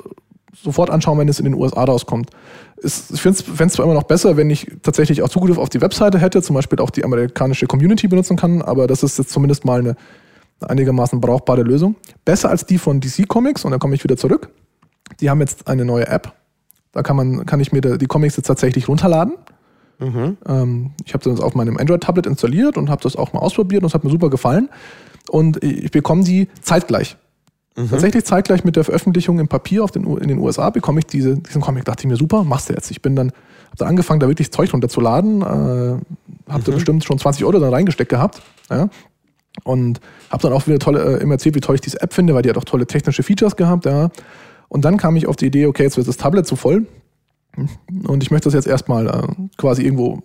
[0.54, 2.30] sofort anschauen, wenn es in den USA rauskommt.
[2.82, 6.18] ich finde es zwar immer noch besser, wenn ich tatsächlich auch Zugriff auf die Webseite
[6.18, 9.80] hätte, zum Beispiel auch die amerikanische Community benutzen kann, aber das ist jetzt zumindest mal
[9.80, 9.96] eine
[10.60, 11.96] einigermaßen brauchbare Lösung.
[12.24, 14.48] Besser als die von DC Comics, und da komme ich wieder zurück.
[15.20, 16.32] Die haben jetzt eine neue App.
[16.92, 19.34] Da kann, man, kann ich mir die Comics jetzt tatsächlich runterladen.
[19.98, 20.36] Mhm.
[20.46, 23.88] Ähm, ich habe das auf meinem Android-Tablet installiert und habe das auch mal ausprobiert und
[23.88, 24.68] es hat mir super gefallen.
[25.28, 27.16] Und ich bekomme die zeitgleich.
[27.76, 27.90] Mhm.
[27.90, 31.36] Tatsächlich zeitgleich mit der Veröffentlichung im Papier auf den, in den USA bekomme ich diese,
[31.36, 31.84] diesen Comic.
[31.84, 32.90] Dachte ich mir, super, machst du jetzt.
[32.90, 35.42] Ich bin dann, habe dann angefangen, da wirklich Zeug runterzuladen.
[35.42, 36.64] Äh, habe mhm.
[36.64, 38.42] da bestimmt schon 20 Euro dann reingesteckt gehabt.
[38.70, 38.88] Ja.
[39.64, 42.34] Und habe dann auch wieder tolle, äh, immer erzählt, wie toll ich diese App finde,
[42.34, 43.84] weil die hat auch tolle technische Features gehabt.
[43.86, 44.10] Ja.
[44.68, 46.86] Und dann kam ich auf die Idee, okay, jetzt wird das Tablet zu voll.
[48.06, 49.22] Und ich möchte das jetzt erstmal äh,
[49.56, 50.22] quasi irgendwo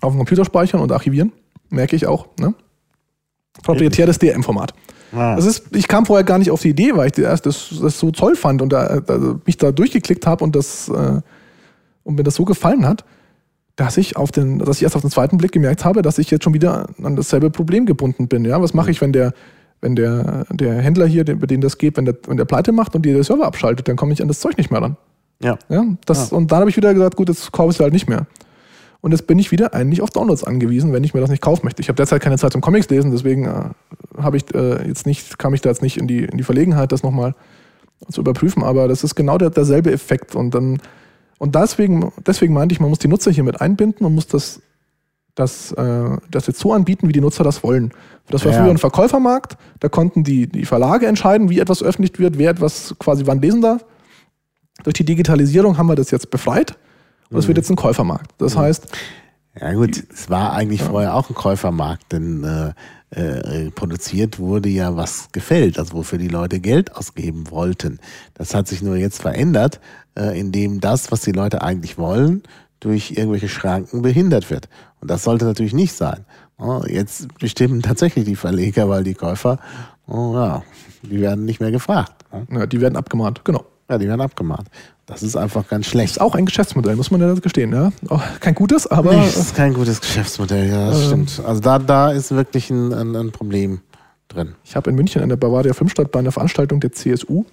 [0.00, 1.32] auf dem Computer speichern und archivieren.
[1.68, 2.26] Merke ich auch.
[2.38, 2.54] Ne?
[3.62, 4.74] Proprietäres DRM-Format.
[5.12, 5.36] Ah.
[5.36, 7.98] Das ist, ich kam vorher gar nicht auf die Idee, weil ich das, das, das
[7.98, 11.20] so toll fand und da, da, mich da durchgeklickt habe und, das, äh,
[12.04, 13.04] und mir das so gefallen hat,
[13.76, 16.30] dass ich, auf den, dass ich erst auf den zweiten Blick gemerkt habe, dass ich
[16.30, 18.44] jetzt schon wieder an dasselbe Problem gebunden bin.
[18.44, 18.60] Ja?
[18.62, 19.32] Was mache ich, wenn der,
[19.80, 22.94] wenn der, der Händler hier, über den das geht, wenn der, wenn der pleite macht
[22.94, 24.96] und die Server abschaltet, dann komme ich an das Zeug nicht mehr ran.
[25.42, 25.58] Ja.
[25.68, 26.36] ja, das, ja.
[26.36, 28.26] Und dann habe ich wieder gesagt, gut, jetzt kaufe ich es halt nicht mehr.
[29.00, 31.64] Und jetzt bin ich wieder eigentlich auf Downloads angewiesen, wenn ich mir das nicht kaufen
[31.64, 31.80] möchte.
[31.80, 35.54] Ich habe derzeit keine Zeit zum Comics lesen, deswegen äh, ich äh, jetzt nicht, kam
[35.54, 37.34] ich da jetzt nicht in die, in die Verlegenheit, das nochmal
[38.10, 38.62] zu überprüfen.
[38.62, 40.34] Aber das ist genau der, derselbe Effekt.
[40.34, 40.82] Und dann,
[41.38, 44.60] und deswegen, deswegen meinte ich, man muss die Nutzer hier mit einbinden und muss das,
[45.34, 47.92] das, äh, das jetzt so anbieten, wie die Nutzer das wollen.
[48.28, 48.62] Das war ja.
[48.62, 52.94] früher ein Verkäufermarkt, da konnten die, die Verlage entscheiden, wie etwas veröffentlicht wird, wer etwas
[52.98, 53.84] quasi wann lesen darf.
[54.84, 56.76] Durch die Digitalisierung haben wir das jetzt befreit
[57.30, 57.48] und es mhm.
[57.48, 58.32] wird jetzt ein Käufermarkt.
[58.38, 58.60] Das mhm.
[58.60, 58.86] heißt.
[59.60, 60.86] Ja gut, es war eigentlich ja.
[60.86, 62.72] vorher auch ein Käufermarkt, denn äh,
[63.10, 67.98] äh, produziert wurde ja was gefällt, also wofür die Leute Geld ausgeben wollten.
[68.34, 69.80] Das hat sich nur jetzt verändert,
[70.16, 72.44] äh, indem das, was die Leute eigentlich wollen,
[72.78, 74.68] durch irgendwelche Schranken behindert wird.
[75.00, 76.24] Und das sollte natürlich nicht sein.
[76.58, 79.58] Oh, jetzt bestimmen tatsächlich die Verleger, weil die Käufer,
[80.06, 80.62] oh, ja,
[81.02, 82.24] die werden nicht mehr gefragt.
[82.50, 83.64] Ja, die werden abgemahnt, genau.
[83.90, 84.68] Ja, die werden abgemahnt.
[85.06, 86.10] Das ist einfach ganz schlecht.
[86.10, 87.72] Das ist auch ein Geschäftsmodell, muss man ja gestehen.
[87.72, 87.90] Ja?
[88.08, 89.12] Auch kein gutes, aber.
[89.12, 91.42] Nee, das ist kein gutes Geschäftsmodell, ja, das ähm, stimmt.
[91.44, 93.80] Also da, da ist wirklich ein, ein, ein Problem
[94.28, 94.54] drin.
[94.62, 97.44] Ich habe in München in der Bavaria Filmstadt bei einer Veranstaltung der CSU,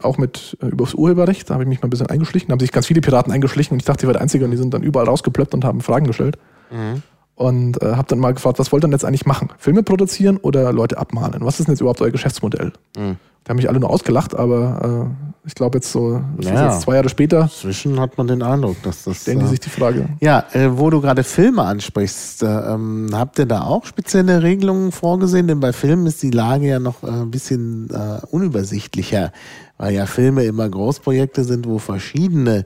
[0.00, 2.48] auch mit äh, über das Urheberrecht, da habe ich mich mal ein bisschen eingeschlichen.
[2.48, 4.50] Da haben sich ganz viele Piraten eingeschlichen und ich dachte, ich war der Einzige und
[4.50, 6.38] die sind dann überall rausgeplöppt und haben Fragen gestellt.
[6.70, 7.02] Mhm.
[7.34, 9.50] Und äh, habe dann mal gefragt, was wollt ihr denn jetzt eigentlich machen?
[9.58, 11.44] Filme produzieren oder Leute abmahnen?
[11.44, 12.72] Was ist denn jetzt überhaupt euer Geschäftsmodell?
[12.96, 13.16] Mhm.
[13.44, 16.72] Da haben mich alle nur ausgelacht, aber äh, ich glaube jetzt so, das ja, ist
[16.72, 17.50] jetzt zwei Jahre später.
[17.50, 19.20] Zwischen hat man den Eindruck, dass das.
[19.20, 20.08] Stellen die äh, sich die Frage.
[20.20, 24.90] Ja, äh, wo du gerade Filme ansprichst, äh, ähm, habt ihr da auch spezielle Regelungen
[24.92, 25.46] vorgesehen?
[25.46, 29.32] Denn bei Filmen ist die Lage ja noch äh, ein bisschen äh, unübersichtlicher,
[29.76, 32.64] weil ja Filme immer Großprojekte sind, wo verschiedene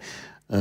[0.51, 0.57] äh,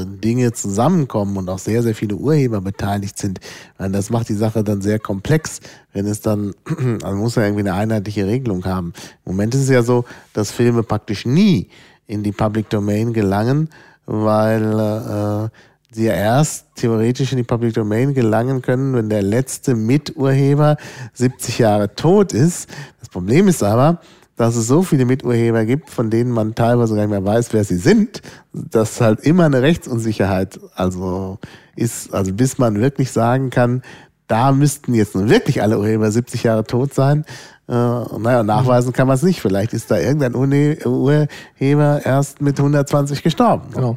[0.00, 3.38] äh, Dinge zusammenkommen und auch sehr, sehr viele Urheber beteiligt sind.
[3.78, 5.60] Das macht die Sache dann sehr komplex,
[5.92, 6.52] wenn es dann,
[7.02, 8.92] also muss ja irgendwie eine einheitliche Regelung haben.
[9.24, 11.68] Im Moment ist es ja so, dass Filme praktisch nie
[12.08, 13.68] in die Public Domain gelangen,
[14.04, 15.48] weil äh,
[15.94, 20.76] sie ja erst theoretisch in die Public Domain gelangen können, wenn der letzte Miturheber
[21.14, 22.68] 70 Jahre tot ist.
[22.98, 24.00] Das Problem ist aber,
[24.40, 27.62] dass es so viele Miturheber gibt, von denen man teilweise gar nicht mehr weiß, wer
[27.62, 28.22] sie sind,
[28.54, 31.38] dass halt immer eine Rechtsunsicherheit also
[31.76, 33.82] ist, also bis man wirklich sagen kann,
[34.28, 37.26] da müssten jetzt nun wirklich alle Urheber 70 Jahre tot sein.
[37.68, 39.42] Äh, naja, nachweisen kann man es nicht.
[39.42, 43.68] Vielleicht ist da irgendein Urheber erst mit 120 gestorben.
[43.74, 43.96] Genau.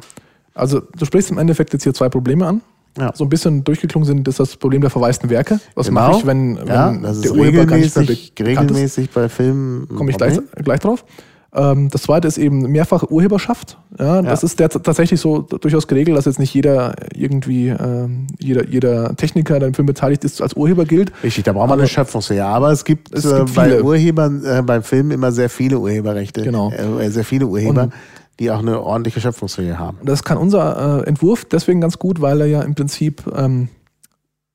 [0.52, 2.60] Also du sprichst im Endeffekt jetzt hier zwei Probleme an
[2.98, 3.12] ja.
[3.14, 5.60] so ein bisschen durchgeklungen sind, ist das Problem der verwaisten Werke.
[5.74, 6.08] Was genau.
[6.08, 8.08] mache ich, wenn, wenn ja, das der Urheber gar nicht mehr
[8.46, 9.88] regelmäßig bei Filmen.
[9.88, 11.04] Komme ich gleich, gleich drauf.
[11.54, 13.78] Ähm, das zweite ist eben mehrfache Urheberschaft.
[13.98, 14.46] Ja, das ja.
[14.46, 19.60] ist der, tatsächlich so durchaus geregelt, dass jetzt nicht jeder irgendwie, ähm, jeder, jeder Techniker,
[19.60, 21.12] der im Film beteiligt ist, als Urheber gilt.
[21.22, 22.44] Richtig, da braucht man eine Schöpfungsrechte.
[22.44, 26.42] Aber es gibt, es gibt äh, bei Urhebern, äh, beim Film immer sehr viele Urheberrechte.
[26.42, 26.72] Genau.
[26.72, 27.84] Äh, sehr viele Urheber.
[27.84, 27.92] Und
[28.40, 29.98] die auch eine ordentliche Schöpfungsfähigkeit haben.
[30.04, 33.68] Das kann unser äh, Entwurf deswegen ganz gut, weil er ja im Prinzip ähm,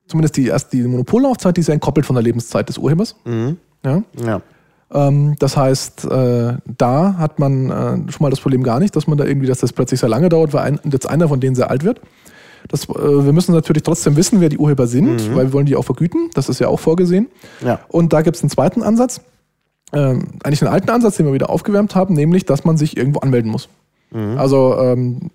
[0.08, 3.16] zumindest die erst die Monopollaufzeit, die ist ja entkoppelt von der Lebenszeit des Urhebers.
[3.26, 3.58] Mhm.
[3.86, 4.04] Ja.
[4.26, 4.42] ja.
[4.92, 9.08] Ähm, das heißt, äh, da hat man äh, schon mal das Problem gar nicht, dass
[9.08, 11.56] man da irgendwie, dass das plötzlich sehr lange dauert, weil ein, jetzt einer von denen
[11.56, 12.02] sehr alt wird.
[12.68, 15.36] Das, äh, wir müssen natürlich trotzdem wissen, wer die Urheber sind, mhm.
[15.36, 16.30] weil wir wollen die auch vergüten.
[16.34, 17.28] Das ist ja auch vorgesehen.
[17.64, 17.80] Ja.
[17.88, 19.22] Und da gibt es einen zweiten Ansatz
[19.94, 23.20] ähm, eigentlich einen alten Ansatz, den wir wieder aufgewärmt haben, nämlich, dass man sich irgendwo
[23.20, 23.70] anmelden muss.
[24.12, 24.38] Mhm.
[24.38, 25.32] Also ähm,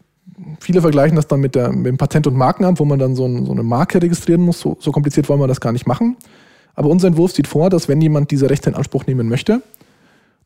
[0.61, 3.27] viele vergleichen das dann mit, der, mit dem Patent- und Markenamt, wo man dann so,
[3.27, 4.61] ein, so eine Marke registrieren muss.
[4.61, 6.17] So, so, kompliziert wollen wir das gar nicht machen.
[6.75, 9.63] Aber unser Entwurf sieht vor, dass wenn jemand diese Rechte in Anspruch nehmen möchte,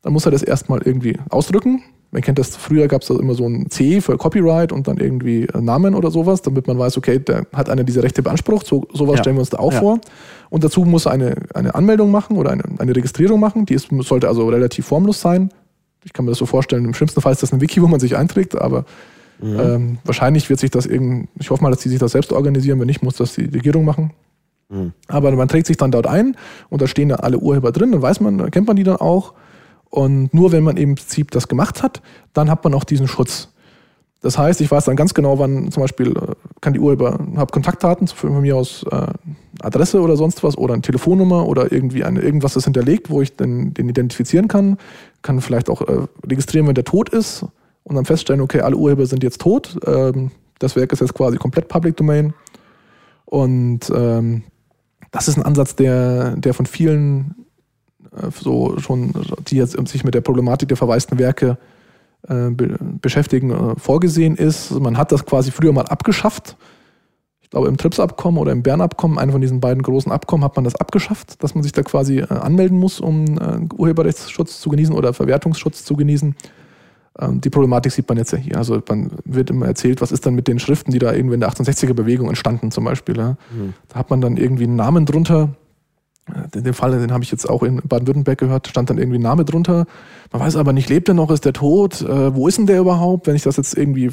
[0.01, 1.83] dann muss er das erstmal irgendwie ausdrücken.
[2.11, 5.47] Man kennt das, früher gab es immer so ein C für Copyright und dann irgendwie
[5.53, 8.65] Namen oder sowas, damit man weiß, okay, der hat einer diese Rechte beansprucht.
[8.65, 9.23] So, sowas ja.
[9.23, 9.79] stellen wir uns da auch ja.
[9.79, 9.99] vor.
[10.49, 13.67] Und dazu muss er eine, eine Anmeldung machen oder eine, eine Registrierung machen.
[13.67, 15.51] Die ist, sollte also relativ formlos sein.
[16.03, 17.99] Ich kann mir das so vorstellen, im schlimmsten Fall ist das ein Wiki, wo man
[17.99, 18.85] sich einträgt, aber
[19.41, 19.59] mhm.
[19.59, 22.79] ähm, wahrscheinlich wird sich das irgendwie, ich hoffe mal, dass die sich das selbst organisieren,
[22.79, 24.13] wenn nicht, muss das die Regierung machen.
[24.69, 24.93] Mhm.
[25.07, 26.35] Aber man trägt sich dann dort ein
[26.69, 29.33] und da stehen dann alle Urheber drin, dann weiß man, kennt man die dann auch.
[29.89, 32.01] Und nur wenn man im Prinzip das gemacht hat,
[32.33, 33.49] dann hat man auch diesen Schutz.
[34.21, 37.51] Das heißt, ich weiß dann ganz genau, wann zum Beispiel äh, kann die Urheber, habe
[37.51, 39.07] Kontaktdaten von mir aus äh,
[39.61, 43.35] Adresse oder sonst was oder eine Telefonnummer oder irgendwie eine, irgendwas ist hinterlegt, wo ich
[43.37, 44.77] den, den identifizieren kann,
[45.21, 47.45] kann vielleicht auch äh, registrieren, wenn der tot ist
[47.83, 51.37] und dann feststellen, okay, alle Urheber sind jetzt tot, ähm, das Werk ist jetzt quasi
[51.37, 52.33] komplett Public Domain.
[53.25, 54.43] Und ähm,
[55.11, 57.38] das ist ein Ansatz, der, der von vielen
[58.31, 59.13] so schon,
[59.47, 61.57] die jetzt sich mit der Problematik der verwaisten Werke
[62.27, 64.71] äh, be beschäftigen, äh, vorgesehen ist.
[64.71, 66.57] Man hat das quasi früher mal abgeschafft.
[67.41, 70.65] Ich glaube, im TRIPS-Abkommen oder im Bern-Abkommen, einem von diesen beiden großen Abkommen, hat man
[70.65, 74.93] das abgeschafft, dass man sich da quasi äh, anmelden muss, um äh, Urheberrechtsschutz zu genießen
[74.93, 76.35] oder Verwertungsschutz zu genießen.
[77.19, 78.57] Ähm, die Problematik sieht man jetzt ja hier.
[78.57, 81.39] Also man wird immer erzählt, was ist dann mit den Schriften, die da irgendwie in
[81.39, 83.17] der 68er-Bewegung entstanden zum Beispiel.
[83.17, 83.37] Ja?
[83.51, 83.73] Mhm.
[83.87, 85.49] Da hat man dann irgendwie einen Namen drunter,
[86.55, 89.23] in dem Fall, den habe ich jetzt auch in Baden-Württemberg gehört, stand dann irgendwie ein
[89.23, 89.85] Name drunter.
[90.31, 92.01] Man weiß aber nicht, lebt er noch, ist der tot?
[92.01, 93.27] Äh, wo ist denn der überhaupt?
[93.27, 94.11] Wenn ich das jetzt irgendwie äh,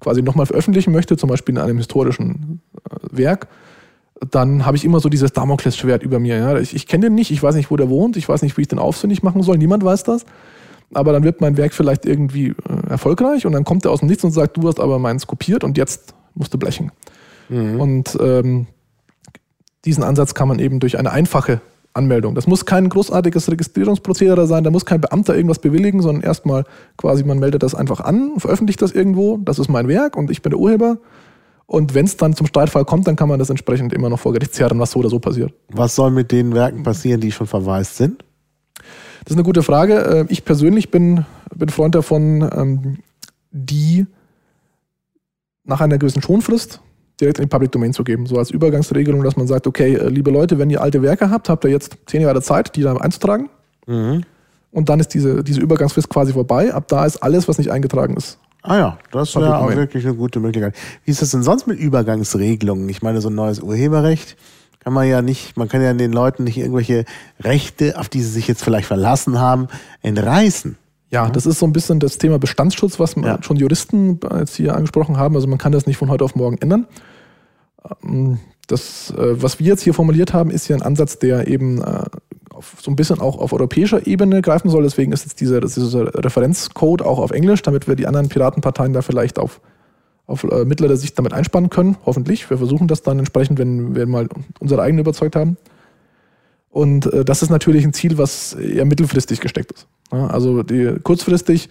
[0.00, 3.48] quasi nochmal veröffentlichen möchte, zum Beispiel in einem historischen äh, Werk,
[4.30, 6.36] dann habe ich immer so dieses Damoklesschwert über mir.
[6.36, 6.58] Ja?
[6.58, 8.62] Ich, ich kenne den nicht, ich weiß nicht, wo der wohnt, ich weiß nicht, wie
[8.62, 10.24] ich den aufsinnig machen soll, niemand weiß das.
[10.94, 14.08] Aber dann wird mein Werk vielleicht irgendwie äh, erfolgreich und dann kommt er aus dem
[14.08, 16.92] Nichts und sagt, du hast aber meins kopiert und jetzt musst du blechen.
[17.48, 17.80] Mhm.
[17.80, 18.66] Und ähm,
[19.86, 21.60] diesen Ansatz kann man eben durch eine einfache
[21.94, 22.34] Anmeldung.
[22.34, 26.64] Das muss kein großartiges Registrierungsprozedere sein, da muss kein Beamter irgendwas bewilligen, sondern erstmal
[26.96, 30.42] quasi, man meldet das einfach an, veröffentlicht das irgendwo, das ist mein Werk und ich
[30.42, 30.98] bin der Urheber.
[31.68, 34.32] Und wenn es dann zum Streitfall kommt, dann kann man das entsprechend immer noch vor
[34.32, 35.52] Gericht zerren, was so oder so passiert.
[35.68, 38.22] Was soll mit den Werken passieren, die schon verwaist sind?
[39.24, 39.94] Das ist eine gute Frage.
[39.94, 41.24] Äh, ich persönlich bin,
[41.56, 42.98] bin Freund davon, ähm,
[43.50, 44.06] die
[45.64, 46.80] nach einer gewissen Schonfrist
[47.20, 48.26] direkt in die Public Domain zu geben.
[48.26, 51.48] So als Übergangsregelung, dass man sagt, okay, äh, liebe Leute, wenn ihr alte Werke habt,
[51.48, 53.48] habt ihr jetzt zehn Jahre Zeit, die da einzutragen.
[53.86, 54.22] Mhm.
[54.72, 56.74] Und dann ist diese, diese Übergangsfrist quasi vorbei.
[56.74, 60.16] Ab da ist alles, was nicht eingetragen ist, Ah ja, das wäre auch wirklich eine
[60.16, 60.74] gute Möglichkeit.
[61.04, 62.88] Wie ist das denn sonst mit Übergangsregelungen?
[62.88, 64.36] Ich meine, so ein neues Urheberrecht
[64.80, 67.04] kann man ja nicht, man kann ja den Leuten nicht irgendwelche
[67.40, 69.68] Rechte, auf die sie sich jetzt vielleicht verlassen haben,
[70.02, 70.76] entreißen.
[71.10, 73.40] Ja, das ist so ein bisschen das Thema Bestandsschutz, was ja.
[73.42, 75.36] schon Juristen jetzt hier angesprochen haben.
[75.36, 76.86] Also man kann das nicht von heute auf morgen ändern.
[78.02, 81.80] Ähm, das, äh, was wir jetzt hier formuliert haben, ist ja ein Ansatz, der eben
[81.82, 82.04] äh,
[82.80, 84.82] so ein bisschen auch auf europäischer Ebene greifen soll.
[84.82, 89.02] Deswegen ist jetzt dieser, dieser Referenzcode auch auf Englisch, damit wir die anderen Piratenparteien da
[89.02, 89.60] vielleicht auf,
[90.26, 91.96] auf äh, mittlere Sicht damit einspannen können.
[92.04, 92.48] Hoffentlich.
[92.50, 94.28] Wir versuchen das dann entsprechend, wenn wir mal
[94.58, 95.56] unsere eigene überzeugt haben.
[96.76, 99.86] Und äh, das ist natürlich ein Ziel, was eher mittelfristig gesteckt ist.
[100.12, 101.70] Ja, also die, kurzfristig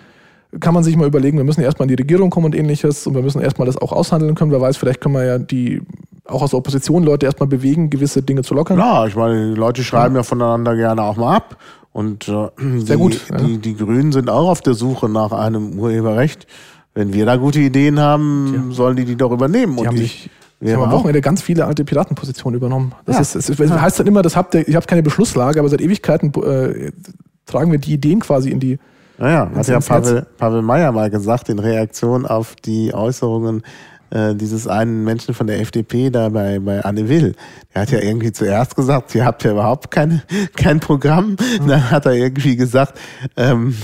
[0.60, 3.14] kann man sich mal überlegen, wir müssen erstmal in die Regierung kommen und ähnliches und
[3.14, 4.50] wir müssen erstmal das auch aushandeln können.
[4.50, 5.84] Wer weiß, vielleicht können wir ja die
[6.26, 8.80] auch aus der Opposition Leute erstmal bewegen, gewisse Dinge zu lockern.
[8.80, 11.58] Ja, ich meine, die Leute schreiben ja, ja voneinander gerne auch mal ab.
[11.92, 12.48] Und äh,
[12.80, 13.38] Sehr die, gut, ja.
[13.38, 16.48] die, die Grünen sind auch auf der Suche nach einem Urheberrecht.
[16.96, 18.74] Wenn wir da gute Ideen haben, ja.
[18.74, 19.78] sollen die die doch übernehmen.
[19.78, 22.94] Die und ich, wir haben am Wochenende ganz viele alte Piratenpositionen übernommen.
[23.06, 23.40] Das, ja.
[23.40, 26.34] ist, das heißt dann immer, das habt ihr, ihr habt keine Beschlusslage, aber seit Ewigkeiten
[26.44, 26.92] äh,
[27.46, 28.80] tragen wir die Ideen quasi in die.
[29.18, 33.64] Naja, hat ja Pavel, Pavel Meyer mal gesagt in Reaktion auf die Äußerungen
[34.10, 37.36] äh, dieses einen Menschen von der FDP da bei, bei Anne Will.
[37.74, 40.24] Der hat ja irgendwie zuerst gesagt, ihr habt ja überhaupt keine,
[40.56, 41.38] kein Programm.
[41.68, 43.00] Dann hat er irgendwie gesagt,
[43.36, 43.76] ähm,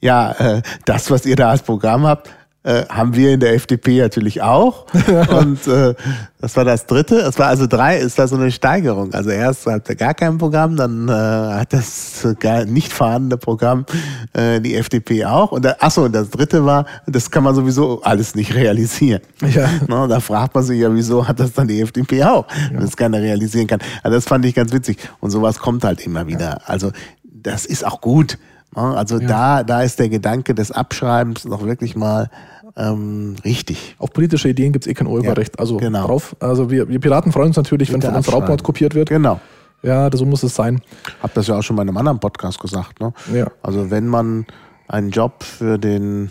[0.00, 2.30] ja, äh, das, was ihr da als Programm habt,
[2.68, 4.84] äh, haben wir in der FDP natürlich auch.
[5.40, 5.94] Und äh,
[6.38, 7.16] das war das dritte.
[7.16, 9.14] Es war also drei, ist da so eine Steigerung.
[9.14, 13.86] Also erst hat er gar kein Programm, dann äh, hat das gar nicht vorhandene Programm
[14.34, 15.52] äh, die FDP auch.
[15.52, 19.22] Und da, achso, und das dritte war, das kann man sowieso alles nicht realisieren.
[19.50, 19.66] Ja.
[19.88, 22.78] No, da fragt man sich ja, wieso hat das dann die FDP auch, ja.
[22.78, 23.80] wenn es keiner realisieren kann.
[24.02, 24.98] Also das fand ich ganz witzig.
[25.20, 26.50] Und sowas kommt halt immer wieder.
[26.50, 26.58] Ja.
[26.66, 26.92] Also
[27.24, 28.36] das ist auch gut.
[28.74, 29.26] Also ja.
[29.26, 32.30] da, da ist der Gedanke des Abschreibens noch wirklich mal
[32.78, 33.96] ähm, richtig.
[33.98, 35.56] Auf politische Ideen gibt es eh kein Urheberrecht.
[35.56, 36.06] Ja, also genau.
[36.06, 36.36] drauf.
[36.38, 39.08] Also wir, wir Piraten freuen uns natürlich, wenn von uns Raubmord kopiert wird.
[39.08, 39.40] Genau.
[39.82, 40.80] Ja, so muss es sein.
[41.22, 43.00] Hab das ja auch schon bei einem anderen Podcast gesagt.
[43.00, 43.12] Ne?
[43.32, 43.48] Ja.
[43.62, 44.46] Also wenn man
[44.86, 46.30] einen Job für den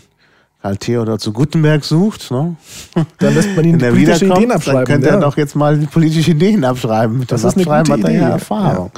[0.60, 2.56] Karl oder zu Gutenberg sucht, ne?
[3.18, 4.84] dann lässt man ihn politische Ideen abschreiben.
[4.84, 5.14] Dann könnte ja.
[5.14, 7.24] er doch jetzt mal politische Ideen abschreiben.
[7.26, 8.16] Das, das ist eine gute Idee.
[8.16, 8.90] Erfahrung.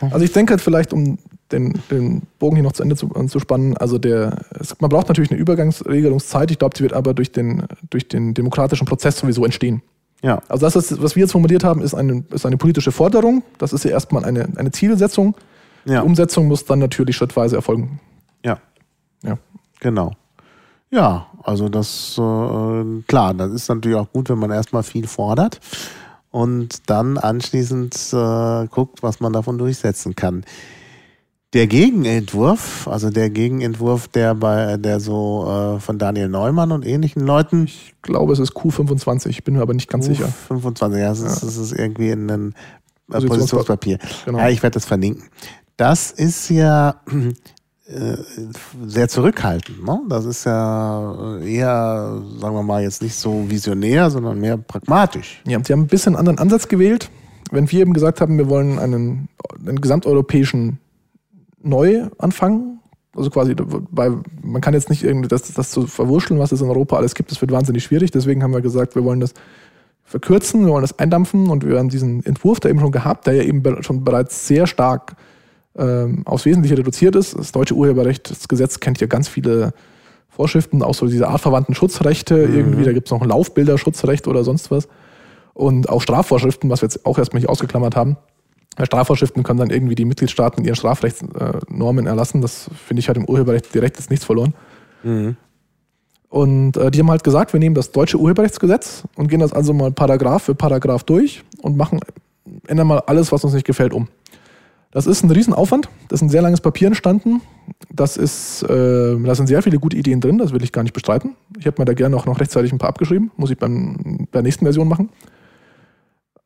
[0.00, 0.08] Ja.
[0.10, 1.18] Also ich denke halt vielleicht, um
[1.54, 3.76] den, den Bogen hier noch zu Ende zu, zu spannen.
[3.76, 6.50] Also der, es, man braucht natürlich eine Übergangsregelungszeit.
[6.50, 9.82] Ich glaube, die wird aber durch den, durch den demokratischen Prozess sowieso entstehen.
[10.22, 10.42] Ja.
[10.48, 13.42] Also das, ist, was wir jetzt formuliert haben, ist eine, ist eine politische Forderung.
[13.58, 15.36] Das ist ja erstmal eine, eine Zielsetzung.
[15.84, 16.00] Ja.
[16.00, 18.00] Die Umsetzung muss dann natürlich schrittweise erfolgen.
[18.44, 18.58] Ja.
[19.22, 19.38] Ja.
[19.80, 20.12] Genau.
[20.90, 25.60] Ja, also das, äh, klar, das ist natürlich auch gut, wenn man erstmal viel fordert
[26.30, 30.44] und dann anschließend äh, guckt, was man davon durchsetzen kann.
[31.54, 37.24] Der Gegenentwurf, also der Gegenentwurf, der bei der so äh, von Daniel Neumann und ähnlichen
[37.24, 37.66] Leuten.
[37.66, 40.28] Ich glaube, es ist Q25, ich bin mir aber nicht ganz Q25, sicher.
[40.48, 41.62] 25, ja, es ist, ja.
[41.62, 42.54] ist irgendwie in einem
[43.12, 43.98] äh, Positionspapier.
[44.24, 44.38] Genau.
[44.38, 45.22] Ja, ich werde das verlinken.
[45.76, 46.96] Das ist ja
[47.86, 48.16] äh,
[48.86, 49.86] sehr zurückhaltend.
[49.86, 50.00] Ne?
[50.08, 55.40] Das ist ja eher, sagen wir mal, jetzt nicht so visionär, sondern mehr pragmatisch.
[55.46, 57.10] Ja, sie haben ein bisschen einen anderen Ansatz gewählt.
[57.52, 59.28] Wenn wir eben gesagt haben, wir wollen einen,
[59.64, 60.80] einen gesamteuropäischen
[61.64, 62.80] neu anfangen.
[63.16, 63.54] Also quasi,
[63.90, 67.14] weil man kann jetzt nicht irgendwie das, das zu verwurschteln, was es in Europa alles
[67.14, 68.10] gibt, das wird wahnsinnig schwierig.
[68.10, 69.34] Deswegen haben wir gesagt, wir wollen das
[70.02, 73.34] verkürzen, wir wollen das eindampfen und wir haben diesen Entwurf da eben schon gehabt, der
[73.34, 75.16] ja eben schon bereits sehr stark
[75.76, 77.38] ähm, aufs Wesentliche reduziert ist.
[77.38, 79.72] Das deutsche Urheberrecht, das Gesetz kennt ja ganz viele
[80.28, 82.54] Vorschriften, auch so diese artverwandten Schutzrechte mhm.
[82.56, 84.88] irgendwie, da gibt es noch ein Laufbilderschutzrecht oder sonst was.
[85.52, 88.16] Und auch Strafvorschriften, was wir jetzt auch erstmal nicht ausgeklammert haben.
[88.82, 92.42] Strafvorschriften können dann irgendwie die Mitgliedstaaten in ihren Strafrechtsnormen erlassen.
[92.42, 94.54] Das finde ich halt im Urheberrecht direkt ist nichts verloren.
[95.02, 95.36] Mhm.
[96.28, 99.72] Und äh, die haben halt gesagt, wir nehmen das deutsche Urheberrechtsgesetz und gehen das also
[99.72, 102.00] mal Paragraph für Paragraph durch und machen,
[102.66, 104.08] ändern mal alles, was uns nicht gefällt, um.
[104.90, 105.88] Das ist ein Riesenaufwand.
[106.08, 107.40] Das ist ein sehr langes Papier entstanden.
[107.90, 110.92] Das ist, äh, da sind sehr viele gute Ideen drin, das will ich gar nicht
[110.92, 111.34] bestreiten.
[111.58, 113.30] Ich hätte mir da gerne auch noch rechtzeitig ein paar abgeschrieben.
[113.36, 115.10] Muss ich beim, bei der nächsten Version machen.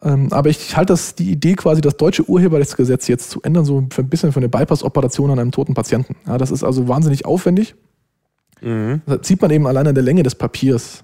[0.03, 3.79] Ähm, aber ich halte das die Idee quasi, das deutsche Urheberrechtsgesetz jetzt zu ändern, so
[3.79, 6.15] ein bisschen für eine Bypass-Operation an einem toten Patienten.
[6.27, 7.75] Ja, das ist also wahnsinnig aufwendig.
[8.61, 9.03] Mhm.
[9.07, 11.03] Das sieht man eben allein an der Länge des Papiers.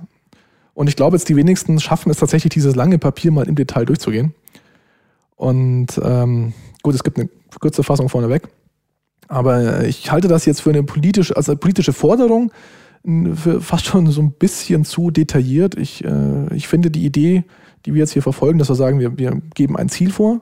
[0.74, 3.84] Und ich glaube, jetzt die wenigsten schaffen es tatsächlich, dieses lange Papier mal im Detail
[3.84, 4.34] durchzugehen.
[5.36, 6.52] Und ähm,
[6.82, 7.28] gut, es gibt eine
[7.60, 8.48] kurze Fassung vorneweg.
[9.26, 12.52] Aber ich halte das jetzt für eine politische, also eine politische Forderung,
[13.34, 15.76] für fast schon so ein bisschen zu detailliert.
[15.76, 17.44] Ich, äh, ich finde die Idee,
[17.84, 20.40] die wir jetzt hier verfolgen, dass wir sagen, wir, wir geben ein Ziel vor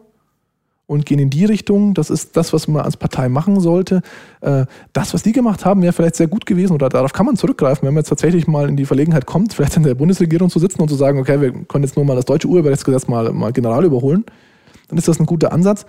[0.86, 1.94] und gehen in die Richtung.
[1.94, 4.02] Das ist das, was man als Partei machen sollte.
[4.40, 7.36] Äh, das, was die gemacht haben, wäre vielleicht sehr gut gewesen oder darauf kann man
[7.36, 10.58] zurückgreifen, wenn man jetzt tatsächlich mal in die Verlegenheit kommt, vielleicht in der Bundesregierung zu
[10.58, 13.52] sitzen und zu sagen, okay, wir können jetzt nur mal das deutsche Urheberrechtsgesetz mal, mal
[13.52, 14.24] general überholen.
[14.88, 15.86] Dann ist das ein guter Ansatz.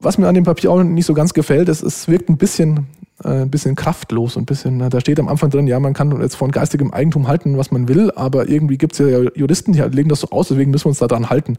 [0.00, 2.86] Was mir an dem Papier auch nicht so ganz gefällt, ist, es wirkt ein bisschen,
[3.24, 6.52] ein bisschen kraftlos, ein bisschen, da steht am Anfang drin, ja, man kann jetzt von
[6.52, 10.20] geistigem Eigentum halten, was man will, aber irgendwie gibt es ja Juristen, die legen das
[10.20, 11.56] so aus, deswegen müssen wir uns daran halten.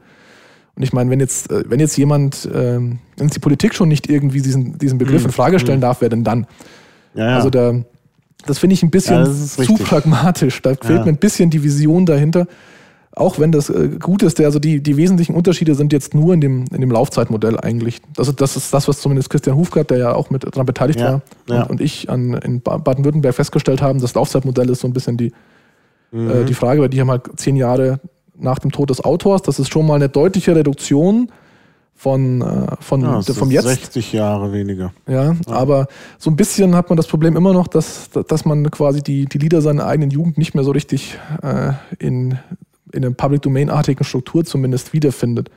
[0.76, 3.90] Und ich meine, wenn jetzt, äh, wenn jetzt jemand, ähm, wenn jetzt die Politik schon
[3.90, 5.28] nicht irgendwie diesen, diesen Begriff mhm.
[5.28, 5.82] in Frage stellen mhm.
[5.82, 6.48] darf, wer denn dann?
[7.14, 7.36] Ja, ja.
[7.36, 7.74] Also da,
[8.46, 10.62] das finde ich ein bisschen ja, zu pragmatisch.
[10.62, 12.48] Da fehlt mir ein bisschen die Vision dahinter.
[13.16, 16.34] Auch wenn das äh, gut ist, der, also die, die wesentlichen Unterschiede sind jetzt nur
[16.34, 18.02] in dem, in dem Laufzeitmodell eigentlich.
[18.16, 21.02] Das ist, das ist das, was zumindest Christian Hufgart, der ja auch mit daran beteiligt
[21.02, 24.00] war, und, und, ich an, in Baden-Württemberg festgestellt haben.
[24.00, 25.34] Das Laufzeitmodell ist so ein bisschen die,
[26.14, 26.30] äh, mhm.
[26.30, 28.00] äh, die Frage, weil die haben halt zehn Jahre
[28.38, 29.42] nach dem Tod des Autors.
[29.42, 31.32] Das ist schon mal eine deutliche Reduktion
[31.96, 33.66] von, äh, von ja, vom Jetzt.
[33.66, 34.94] 60 Jahre weniger.
[35.08, 35.88] Ja, ja, aber
[36.18, 39.38] so ein bisschen hat man das Problem immer noch, dass, dass man quasi die, die
[39.38, 42.40] Lieder seiner eigenen Jugend nicht mehr so richtig äh, in,
[42.94, 45.50] in einer Public Domain-artigen Struktur zumindest wiederfindet.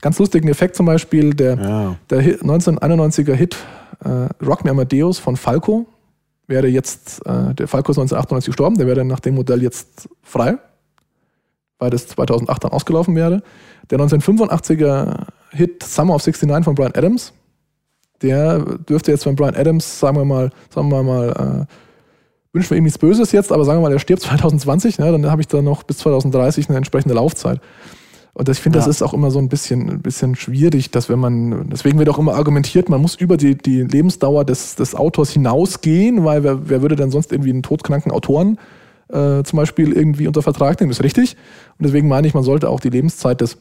[0.00, 1.96] Ganz lustigen Effekt zum Beispiel, der, ja.
[2.10, 3.56] der 1991er Hit
[4.04, 5.86] äh, Rock Me Amadeus von Falco
[6.46, 10.58] wäre jetzt, äh, der Falco ist 1998 gestorben, der wäre nach dem Modell jetzt frei
[11.78, 13.42] weil das 2008 dann ausgelaufen wäre.
[13.90, 17.32] Der 1985er Hit Summer of 69 von Brian Adams,
[18.20, 21.72] der dürfte jetzt von Brian Adams, sagen wir mal, sagen wir mal, äh,
[22.58, 25.30] wünschen wir ihm nichts Böses jetzt, aber sagen wir mal, der stirbt 2020, ne, dann
[25.30, 27.60] habe ich da noch bis 2030 eine entsprechende Laufzeit.
[28.34, 28.84] Und ich finde, ja.
[28.84, 32.08] das ist auch immer so ein bisschen, ein bisschen schwierig, dass wenn man, deswegen wird
[32.08, 36.68] auch immer argumentiert, man muss über die, die Lebensdauer des, des Autors hinausgehen, weil wer,
[36.68, 38.58] wer würde denn sonst irgendwie einen todkranken Autoren
[39.08, 40.90] äh, zum Beispiel irgendwie unter Vertrag nehmen.
[40.90, 41.36] Das ist richtig.
[41.78, 43.58] Und deswegen meine ich, man sollte auch die Lebenszeit des,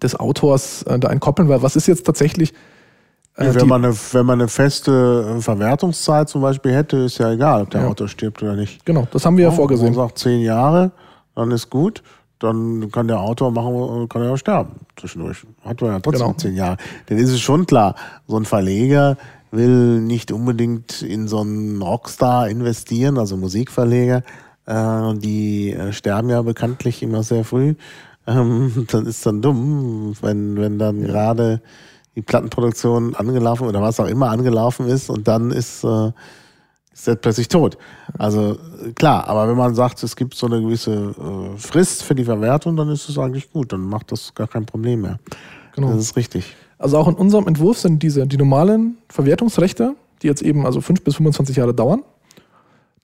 [0.00, 2.52] des Autors äh, da entkoppeln, weil was ist jetzt tatsächlich.
[3.36, 7.62] Äh, wenn, man eine, wenn man eine feste Verwertungszeit zum Beispiel hätte, ist ja egal,
[7.62, 7.88] ob der ja.
[7.88, 8.84] Autor stirbt oder nicht.
[8.86, 9.88] Genau, das haben wir ja, ja vorgesehen.
[9.88, 10.90] Wenn man sagt zehn Jahre,
[11.34, 12.02] dann ist gut.
[12.38, 15.46] Dann kann der Autor machen, kann er ja sterben zwischendurch.
[15.64, 16.36] Hat man ja trotzdem genau.
[16.36, 16.76] zehn Jahre.
[17.06, 17.94] Dann ist es schon klar,
[18.26, 19.16] so ein Verleger
[19.50, 24.22] will nicht unbedingt in so einen Rockstar investieren, also Musikverleger,
[24.66, 27.74] äh, die äh, sterben ja bekanntlich immer sehr früh.
[28.26, 31.06] Ähm, das ist dann dumm, wenn, wenn dann ja.
[31.06, 31.62] gerade
[32.16, 36.10] die Plattenproduktion angelaufen oder was auch immer angelaufen ist und dann ist, äh,
[36.92, 37.76] ist er plötzlich tot.
[38.18, 38.58] Also
[38.94, 42.74] klar, aber wenn man sagt, es gibt so eine gewisse äh, Frist für die Verwertung,
[42.76, 45.18] dann ist es eigentlich gut, dann macht das gar kein Problem mehr.
[45.74, 45.92] Genau.
[45.92, 46.56] Das ist richtig.
[46.78, 51.02] Also auch in unserem Entwurf sind diese die normalen Verwertungsrechte, die jetzt eben also fünf
[51.04, 52.02] bis 25 Jahre dauern,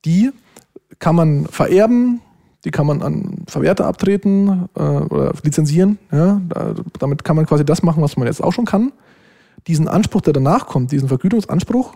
[0.07, 0.31] die
[0.99, 2.21] kann man vererben,
[2.65, 5.99] die kann man an Verwerter abtreten äh, oder lizenzieren.
[6.11, 6.41] Ja?
[6.49, 8.93] Da, damit kann man quasi das machen, was man jetzt auch schon kann.
[9.67, 11.95] Diesen Anspruch, der danach kommt, diesen Vergütungsanspruch,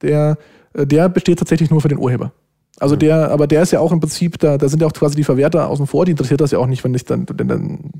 [0.00, 0.38] der,
[0.74, 2.32] äh, der besteht tatsächlich nur für den Urheber.
[2.80, 5.14] Also der, aber der ist ja auch im Prinzip, da, da sind ja auch quasi
[5.14, 7.90] die Verwerter außen vor, die interessiert das ja auch nicht, wenn ich dann, denn dann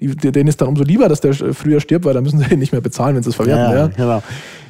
[0.00, 2.72] die, denen ist dann umso lieber, dass der früher stirbt, weil dann müssen sie nicht
[2.72, 3.72] mehr bezahlen, wenn sie es verwerten.
[3.72, 3.86] Ja, ja.
[3.86, 4.22] genau.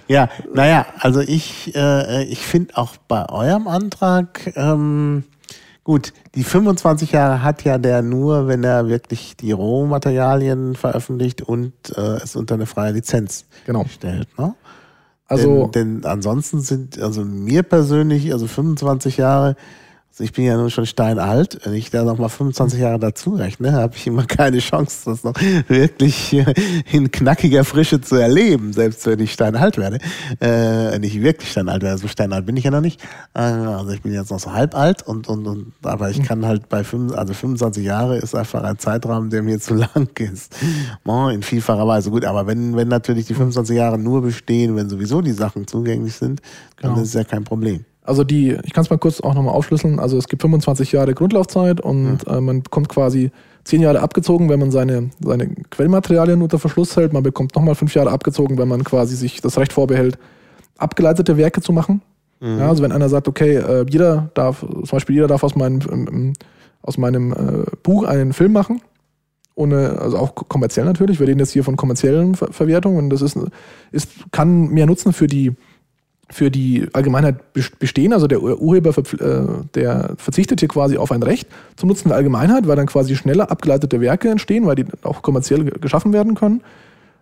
[0.09, 5.25] Ja, naja, also ich, äh, ich finde auch bei eurem Antrag, ähm,
[5.87, 11.73] gut, die 25 Jahre hat ja der nur, wenn er wirklich die Rohmaterialien veröffentlicht und
[11.97, 13.85] äh, es unter eine freie Lizenz genau.
[13.85, 14.27] stellt.
[14.37, 14.57] Ne?
[15.29, 19.55] Also, denn, denn ansonsten sind, also mir persönlich, also 25 Jahre,
[20.17, 21.59] also ich bin ja nun schon steinalt.
[21.65, 25.25] Wenn ich da noch mal 25 Jahre dazu rechne, habe ich immer keine Chance, das
[25.25, 25.35] noch
[25.69, 26.35] wirklich
[26.91, 29.99] in knackiger Frische zu erleben, selbst wenn ich steinalt werde.
[30.41, 33.03] Äh, nicht wirklich steinalt werde, so steinalt bin ich ja noch nicht.
[33.35, 36.47] Äh, also ich bin jetzt noch so halb alt und, und, und aber ich kann
[36.47, 40.57] halt bei 5, also 25 Jahre ist einfach ein Zeitraum, der mir zu lang ist.
[41.05, 42.11] in vielfacher Weise.
[42.11, 46.15] Gut, aber wenn, wenn natürlich die 25 Jahre nur bestehen, wenn sowieso die Sachen zugänglich
[46.15, 46.41] sind,
[46.81, 47.03] dann genau.
[47.03, 47.85] ist es ja kein Problem.
[48.07, 49.99] Also die, ich kann es mal kurz auch nochmal aufschlüsseln.
[49.99, 52.35] Also es gibt 25 Jahre Grundlaufzeit und mhm.
[52.35, 53.31] äh, man bekommt quasi
[53.65, 57.13] 10 Jahre abgezogen, wenn man seine, seine Quellmaterialien unter Verschluss hält.
[57.13, 60.19] Man bekommt nochmal 5 Jahre abgezogen, wenn man quasi sich das Recht vorbehält,
[60.79, 62.03] abgeleitete Werke zu machen.
[62.41, 62.59] Mhm.
[62.59, 65.81] Ja, also wenn einer sagt, okay, äh, jeder darf, zum Beispiel jeder darf aus meinem,
[65.91, 66.33] ähm,
[66.83, 68.81] aus meinem äh, Buch einen Film machen,
[69.55, 71.19] ohne, also auch kommerziell natürlich.
[71.19, 73.39] Wir reden jetzt hier von kommerziellen Ver Verwertungen und das ist,
[73.91, 75.55] ist, kann mehr Nutzen für die
[76.29, 77.37] für die Allgemeinheit
[77.79, 78.13] bestehen.
[78.13, 82.67] Also der Urheber äh, der verzichtet hier quasi auf ein Recht zum Nutzen der Allgemeinheit,
[82.67, 86.63] weil dann quasi schneller abgeleitete Werke entstehen, weil die auch kommerziell geschaffen werden können.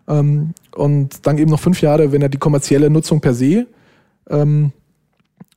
[0.09, 3.67] Ähm, und dann eben noch fünf Jahre, wenn er die kommerzielle Nutzung per se
[4.31, 4.73] ähm,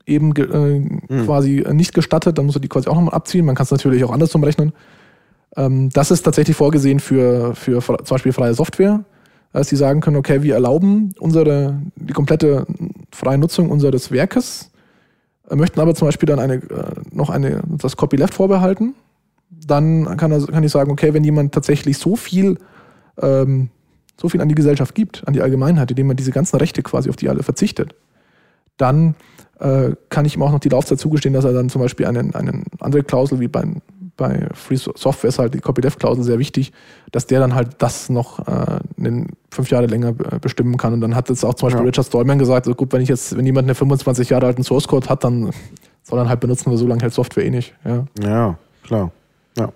[0.05, 3.45] eben äh, quasi nicht gestattet, dann muss er die quasi auch nochmal abziehen.
[3.45, 4.73] Man kann es natürlich auch andersrum rechnen.
[5.55, 9.03] Ähm, das ist tatsächlich vorgesehen für, für zum Beispiel freie Software.
[9.53, 12.65] Dass sie sagen können, okay, wir erlauben unsere, die komplette
[13.11, 14.71] freie Nutzung unseres Werkes,
[15.49, 18.93] äh, möchten aber zum Beispiel dann eine, äh, noch eine, das Copyleft vorbehalten.
[19.49, 22.57] Dann kann, kann ich sagen, okay, wenn jemand tatsächlich so viel,
[23.21, 23.69] ähm,
[24.19, 27.09] so viel an die Gesellschaft gibt, an die Allgemeinheit, indem man diese ganzen Rechte quasi
[27.09, 27.95] auf die alle verzichtet,
[28.77, 29.15] dann
[29.59, 32.19] äh, kann ich ihm auch noch die Laufzeit zugestehen, dass er dann zum Beispiel eine
[32.35, 33.63] einen andere Klausel wie bei,
[34.17, 36.73] bei Free Software ist halt die Copyleft-Klausel sehr wichtig,
[37.11, 38.79] dass der dann halt das noch äh,
[39.49, 40.93] fünf Jahre länger bestimmen kann.
[40.93, 41.87] Und dann hat jetzt auch zum Beispiel ja.
[41.87, 44.87] Richard Stallman gesagt, so gut, wenn ich jetzt, wenn jemand einen 25 Jahre alten Source
[44.87, 45.51] Code hat, dann
[46.03, 47.73] soll er halt benutzen, weil so lange hält Software eh nicht.
[47.85, 49.11] Ja, ja klar.
[49.57, 49.71] Ja.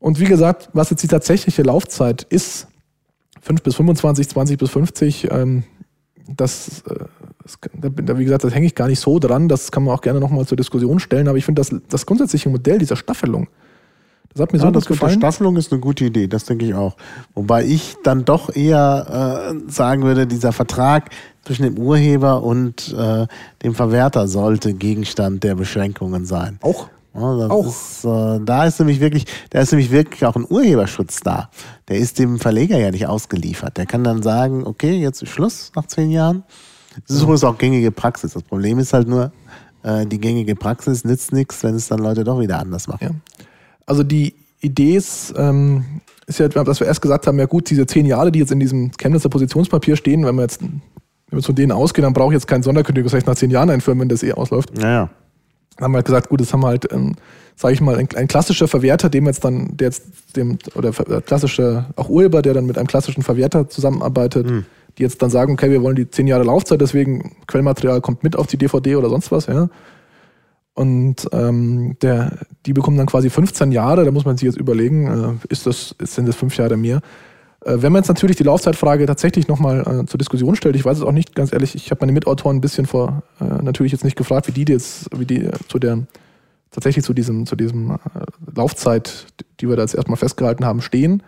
[0.00, 2.68] Und wie gesagt, was jetzt die tatsächliche Laufzeit ist,
[3.40, 5.64] 5 bis 25, 20 bis 50, ähm,
[6.36, 7.04] das, äh,
[7.44, 7.58] das,
[8.18, 9.48] wie gesagt, das hänge ich gar nicht so dran.
[9.48, 11.28] Das kann man auch gerne nochmal zur Diskussion stellen.
[11.28, 13.48] Aber ich finde, das, das grundsätzliche Modell dieser Staffelung,
[14.32, 15.14] das hat mir ja, so das gefallen.
[15.14, 16.96] Mit der Staffelung ist eine gute Idee, das denke ich auch.
[17.34, 21.10] Wobei ich dann doch eher äh, sagen würde, dieser Vertrag
[21.44, 23.26] zwischen dem Urheber und äh,
[23.62, 26.58] dem Verwerter sollte Gegenstand der Beschränkungen sein.
[26.60, 26.88] Auch?
[27.14, 27.66] Ja, auch.
[27.66, 31.50] Ist, äh, da ist nämlich wirklich, da ist nämlich wirklich auch ein Urheberschutz da.
[31.88, 33.76] Der ist dem Verleger ja nicht ausgeliefert.
[33.76, 36.44] Der kann dann sagen, okay, jetzt ist Schluss nach zehn Jahren.
[37.06, 38.34] Das ist übrigens auch gängige Praxis.
[38.34, 39.32] Das Problem ist halt nur,
[39.82, 43.22] äh, die gängige Praxis nützt nichts, wenn es dann Leute doch wieder anders machen.
[43.38, 43.44] Ja.
[43.88, 45.84] Also die Idee ist, ähm,
[46.26, 48.60] ist ja, dass wir erst gesagt haben, ja gut, diese zehn Jahre, die jetzt in
[48.60, 50.60] diesem Chemnitzer Positionspapier stehen, wenn wir jetzt
[51.30, 54.00] wenn wir von denen ausgehen, dann brauche ich jetzt kein Sonderkündigungsrecht nach zehn Jahren einführen,
[54.00, 54.76] wenn das eh ausläuft.
[54.76, 55.10] Naja.
[55.76, 57.14] Dann haben wir halt gesagt, gut, das haben wir halt, ähm,
[57.54, 61.86] sage ich mal, ein, ein, klassischer Verwerter, dem jetzt dann, der jetzt dem, oder klassische,
[61.96, 64.64] auch Urheber, der dann mit einem klassischen Verwerter zusammenarbeitet, mhm.
[64.96, 68.36] die jetzt dann sagen, okay, wir wollen die zehn Jahre Laufzeit, deswegen Quellmaterial kommt mit
[68.36, 69.68] auf die DVD oder sonst was, ja.
[70.78, 75.40] Und ähm, der, die bekommen dann quasi 15 Jahre, da muss man sich jetzt überlegen,
[75.42, 77.00] äh, ist das, sind das fünf Jahre mehr?
[77.64, 80.98] Äh, wenn man jetzt natürlich die Laufzeitfrage tatsächlich nochmal äh, zur Diskussion stellt, ich weiß
[80.98, 84.04] es auch nicht, ganz ehrlich, ich habe meine Mitautoren ein bisschen vor, äh, natürlich jetzt
[84.04, 86.06] nicht gefragt, wie die jetzt, wie die äh, zu der,
[86.70, 87.96] tatsächlich zu diesem, zu diesem äh,
[88.54, 89.26] Laufzeit,
[89.58, 91.24] die wir da jetzt erstmal festgehalten haben, stehen.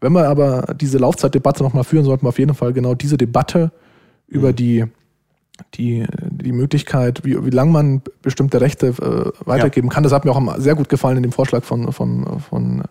[0.00, 3.70] Wenn wir aber diese Laufzeitdebatte nochmal führen, sollten wir auf jeden Fall genau diese Debatte
[4.28, 4.56] über mhm.
[4.56, 4.84] die
[5.74, 9.94] die, die Möglichkeit, wie, wie lange man bestimmte Rechte äh, weitergeben ja.
[9.94, 10.02] kann.
[10.02, 12.82] Das hat mir auch sehr gut gefallen in dem Vorschlag von, von, von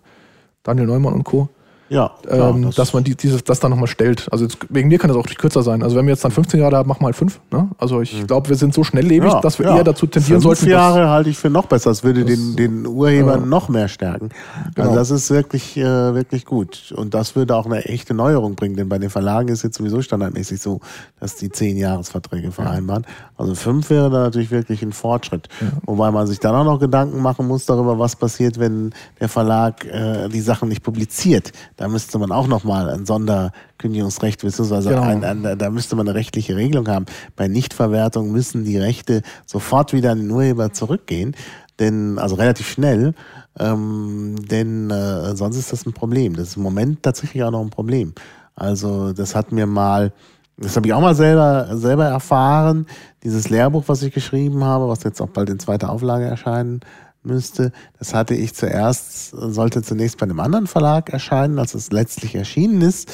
[0.64, 1.50] Daniel Neumann und Co.
[1.90, 4.28] Ja, klar, ähm, das dass man die, dieses, das dann nochmal stellt.
[4.32, 5.84] Also jetzt, wegen mir kann das auch kürzer sein.
[5.84, 7.40] Also wenn wir jetzt dann 15 Jahre haben, machen wir halt fünf.
[7.52, 7.70] Ne?
[7.78, 8.28] Also ich mhm.
[8.28, 9.78] glaube, wir sind so schnelllebig, ja, dass wir ja.
[9.78, 10.62] eher dazu tendieren sollten.
[10.62, 11.90] Fünf Jahre halte ich für noch besser.
[11.90, 14.30] Das würde das, den, den Urhebern äh, noch mehr stärken.
[14.56, 14.88] Also genau.
[14.88, 16.94] Also das ist wirklich, äh, wirklich gut.
[16.96, 20.02] Und das würde auch eine echte Neuerung bringen, denn bei den Verlagen ist jetzt sowieso
[20.02, 20.80] standardmäßig so,
[21.20, 23.06] dass die zehn Jahresverträge vereinbaren.
[23.38, 25.48] Also fünf wäre da natürlich wirklich ein Fortschritt.
[25.62, 25.68] Ja.
[25.86, 29.86] Wobei man sich dann auch noch Gedanken machen muss darüber, was passiert, wenn der Verlag
[29.86, 31.52] äh, die Sachen nicht publiziert.
[31.78, 35.04] Da müsste man auch noch nochmal ein Sonderkündigungsrecht, beziehungsweise genau.
[35.04, 37.06] ein, ein, da müsste man eine rechtliche Regelung haben.
[37.36, 41.36] Bei Nichtverwertung müssen die Rechte sofort wieder an den Urheber zurückgehen,
[41.80, 43.14] denn, also relativ schnell,
[43.60, 46.36] ähm, denn äh, sonst ist das ein Problem.
[46.36, 48.14] Das ist im Moment tatsächlich auch noch ein Problem.
[48.56, 50.12] Also das hat mir mal,
[50.58, 52.88] das habe ich auch mal selber, selber erfahren,
[53.24, 56.82] dieses Lehrbuch, was ich geschrieben habe, was jetzt auch bald in zweiter Auflage erscheinen
[57.28, 57.72] müsste.
[58.00, 62.82] Das hatte ich zuerst, sollte zunächst bei einem anderen Verlag erscheinen, als es letztlich erschienen
[62.82, 63.12] ist.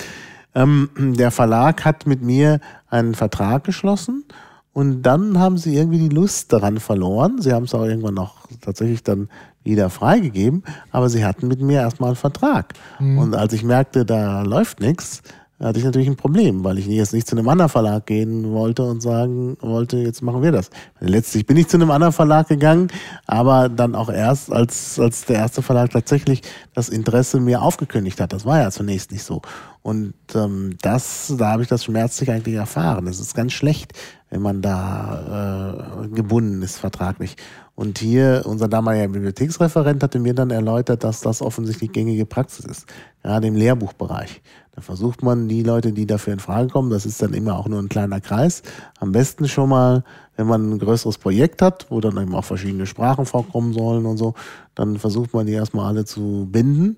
[0.56, 2.60] Ähm, der Verlag hat mit mir
[2.90, 4.24] einen Vertrag geschlossen
[4.72, 7.42] und dann haben sie irgendwie die Lust daran verloren.
[7.42, 9.30] Sie haben es auch irgendwann noch tatsächlich dann
[9.64, 12.74] wieder freigegeben, aber sie hatten mit mir erstmal einen Vertrag.
[13.00, 13.18] Mhm.
[13.18, 15.22] Und als ich merkte, da läuft nichts,
[15.64, 18.84] hatte ich natürlich ein Problem, weil ich jetzt nicht zu einem anderen Verlag gehen wollte
[18.84, 20.70] und sagen wollte, jetzt machen wir das.
[21.00, 22.90] Letztlich bin ich zu einem anderen Verlag gegangen,
[23.26, 26.42] aber dann auch erst, als, als der erste Verlag tatsächlich
[26.74, 28.34] das Interesse mir aufgekündigt hat.
[28.34, 29.42] Das war ja zunächst nicht so.
[29.82, 33.08] Und ähm, das, da habe ich das schmerzlich eigentlich erfahren.
[33.08, 33.94] Es ist ganz schlecht,
[34.30, 37.36] wenn man da äh, gebunden ist vertraglich.
[37.76, 42.86] Und hier, unser damaliger Bibliotheksreferent hatte mir dann erläutert, dass das offensichtlich gängige Praxis ist,
[43.24, 44.42] gerade im Lehrbuchbereich.
[44.76, 47.68] Da versucht man die Leute, die dafür in Frage kommen, das ist dann immer auch
[47.68, 48.62] nur ein kleiner Kreis,
[49.00, 50.04] am besten schon mal,
[50.36, 54.18] wenn man ein größeres Projekt hat, wo dann eben auch verschiedene Sprachen vorkommen sollen und
[54.18, 54.36] so,
[54.76, 56.98] dann versucht man die erstmal alle zu binden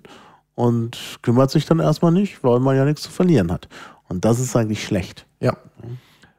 [0.56, 3.69] und kümmert sich dann erstmal nicht, weil man ja nichts zu verlieren hat.
[4.10, 5.26] Und das ist eigentlich schlecht.
[5.39, 5.56] Ja.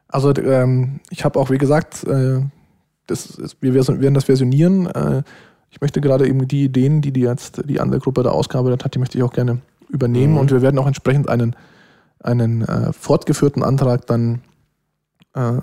[0.07, 2.41] Also ähm, ich habe auch, wie gesagt, äh,
[3.07, 4.87] das ist, wir werden das versionieren.
[4.87, 5.23] Äh,
[5.69, 8.95] ich möchte gerade eben die Ideen, die die jetzt die andere Gruppe da ausgearbeitet hat,
[8.95, 9.59] die möchte ich auch gerne
[9.89, 10.39] übernehmen mhm.
[10.39, 11.55] und wir werden auch entsprechend einen,
[12.21, 14.41] einen äh, fortgeführten Antrag dann,
[15.33, 15.59] äh,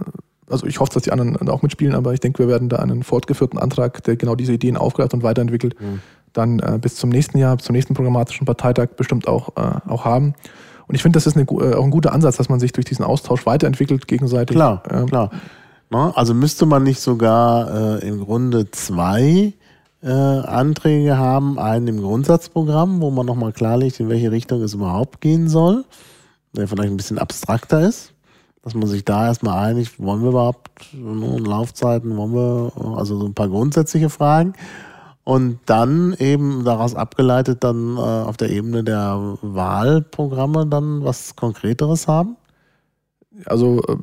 [0.48, 3.02] also ich hoffe, dass die anderen auch mitspielen, aber ich denke, wir werden da einen
[3.02, 6.00] fortgeführten Antrag, der genau diese Ideen aufgreift und weiterentwickelt, mhm.
[6.32, 10.34] dann äh, bis zum nächsten Jahr, zum nächsten programmatischen Parteitag bestimmt auch, äh, auch haben.
[10.86, 12.84] Und ich finde, das ist eine, äh, auch ein guter Ansatz, dass man sich durch
[12.84, 14.54] diesen Austausch weiterentwickelt gegenseitig.
[14.54, 15.30] Klar, ähm, klar.
[15.94, 19.52] Na, also müsste man nicht sogar äh, im Grunde zwei
[20.02, 25.20] äh, Anträge haben, einen im Grundsatzprogramm, wo man nochmal klarlegt, in welche Richtung es überhaupt
[25.20, 25.84] gehen soll,
[26.52, 28.12] der vielleicht ein bisschen abstrakter ist,
[28.64, 33.26] dass man sich da erstmal einigt, wollen wir überhaupt ne, Laufzeiten, wollen wir, also so
[33.26, 34.54] ein paar grundsätzliche Fragen
[35.22, 42.08] und dann eben daraus abgeleitet dann äh, auf der Ebene der Wahlprogramme dann was Konkreteres
[42.08, 42.36] haben?
[43.46, 43.96] Also äh,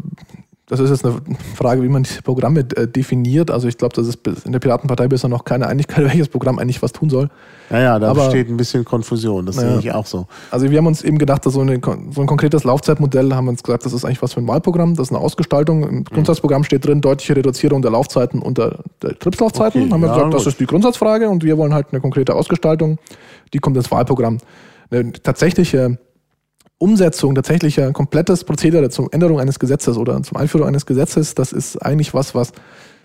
[0.71, 1.19] das ist jetzt eine
[1.53, 3.51] Frage, wie man die Programme äh, definiert.
[3.51, 4.15] Also ich glaube, dass es
[4.45, 7.29] in der Piratenpartei bisher noch keine Einigkeit, welches Programm eigentlich was tun soll.
[7.69, 10.27] Naja, da Aber, besteht ein bisschen Konfusion, das naja, sehe ich auch so.
[10.49, 11.81] Also wir haben uns eben gedacht, dass so, eine,
[12.11, 14.95] so ein konkretes Laufzeitmodell, haben wir uns gesagt, das ist eigentlich was für ein Wahlprogramm,
[14.95, 15.83] das ist eine Ausgestaltung.
[15.83, 16.03] Im mhm.
[16.05, 19.81] Grundsatzprogramm steht drin, deutliche Reduzierung der Laufzeiten und der, der Tripslaufzeiten.
[19.83, 22.33] Okay, haben wir ja, gesagt, das ist die Grundsatzfrage und wir wollen halt eine konkrete
[22.33, 22.97] Ausgestaltung,
[23.53, 24.37] die kommt ins Wahlprogramm.
[24.89, 25.97] Eine tatsächliche
[26.81, 31.53] Umsetzung tatsächlich ein komplettes Prozedere zur Änderung eines Gesetzes oder zum Einführung eines Gesetzes, das
[31.53, 32.53] ist eigentlich was, was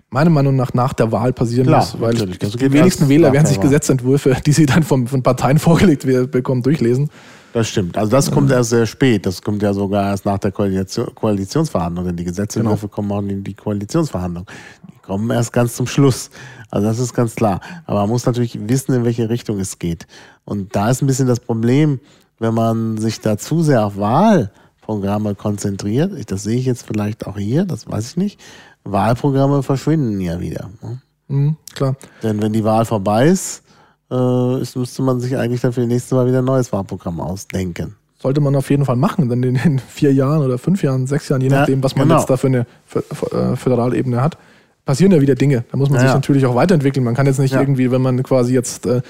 [0.08, 3.60] meiner Meinung nach nach der Wahl passieren Klar, muss, weil die wenigsten Wähler werden sich
[3.60, 7.10] Gesetzentwürfe, die sie dann vom, von Parteien vorgelegt bekommen, durchlesen.
[7.52, 7.96] Das stimmt.
[7.96, 9.24] Also das kommt erst sehr spät.
[9.24, 12.04] Das kommt ja sogar erst nach der Koalition, Koalitionsverhandlung.
[12.04, 12.94] Denn die Gesetzentwürfe genau.
[12.94, 14.44] kommen auch in die Koalitionsverhandlung.
[14.92, 16.30] Die kommen erst ganz zum Schluss.
[16.70, 17.60] Also das ist ganz klar.
[17.86, 20.06] Aber man muss natürlich wissen, in welche Richtung es geht.
[20.44, 21.98] Und da ist ein bisschen das Problem,
[22.38, 27.38] wenn man sich da zu sehr auf Wahlprogramme konzentriert, das sehe ich jetzt vielleicht auch
[27.38, 28.40] hier, das weiß ich nicht,
[28.84, 30.70] Wahlprogramme verschwinden ja wieder.
[30.82, 31.00] Ne?
[31.28, 31.96] Mhm, klar.
[32.22, 33.62] Denn wenn die Wahl vorbei ist,
[34.10, 37.20] äh, ist, müsste man sich eigentlich dann für die nächste Mal wieder ein neues Wahlprogramm
[37.20, 37.96] ausdenken.
[38.18, 41.28] Sollte man auf jeden Fall machen, dann in den vier Jahren oder fünf Jahren, sechs
[41.28, 42.20] Jahren, je nachdem, was man genau.
[42.20, 44.38] jetzt da für eine äh, Föderalebene hat,
[44.84, 45.64] passieren ja wieder Dinge.
[45.70, 47.04] Da muss man ja, sich natürlich auch weiterentwickeln.
[47.04, 47.60] Man kann jetzt nicht ja.
[47.60, 49.02] irgendwie, wenn man quasi jetzt äh,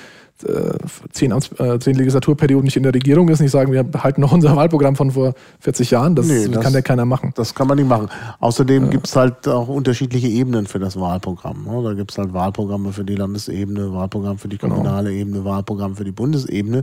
[1.12, 4.54] zehn, äh, zehn Legislaturperioden nicht in der Regierung ist, nicht sagen, wir halten noch unser
[4.56, 6.14] Wahlprogramm von vor 40 Jahren.
[6.14, 7.32] Das, nee, das kann ja keiner machen.
[7.36, 8.08] Das kann man nicht machen.
[8.40, 11.64] Außerdem äh, gibt es halt auch unterschiedliche Ebenen für das Wahlprogramm.
[11.64, 11.82] Ne?
[11.82, 14.76] Da gibt es halt Wahlprogramme für die Landesebene, Wahlprogramm für die genau.
[14.76, 15.20] kommunale genau.
[15.20, 16.82] Ebene, Wahlprogramm für die Bundesebene.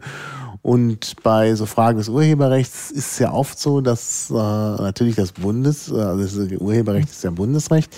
[0.61, 5.33] Und bei so Fragen des Urheberrechts ist es ja oft so, dass äh, natürlich das
[5.33, 7.93] Bundes, äh, also das Urheberrecht ist ja Bundesrecht,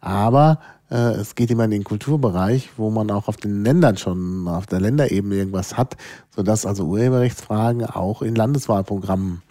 [0.00, 4.48] aber äh, es geht immer in den Kulturbereich, wo man auch auf den Ländern schon,
[4.48, 5.96] auf der Länderebene irgendwas hat,
[6.34, 9.42] sodass also Urheberrechtsfragen auch in Landeswahlprogrammen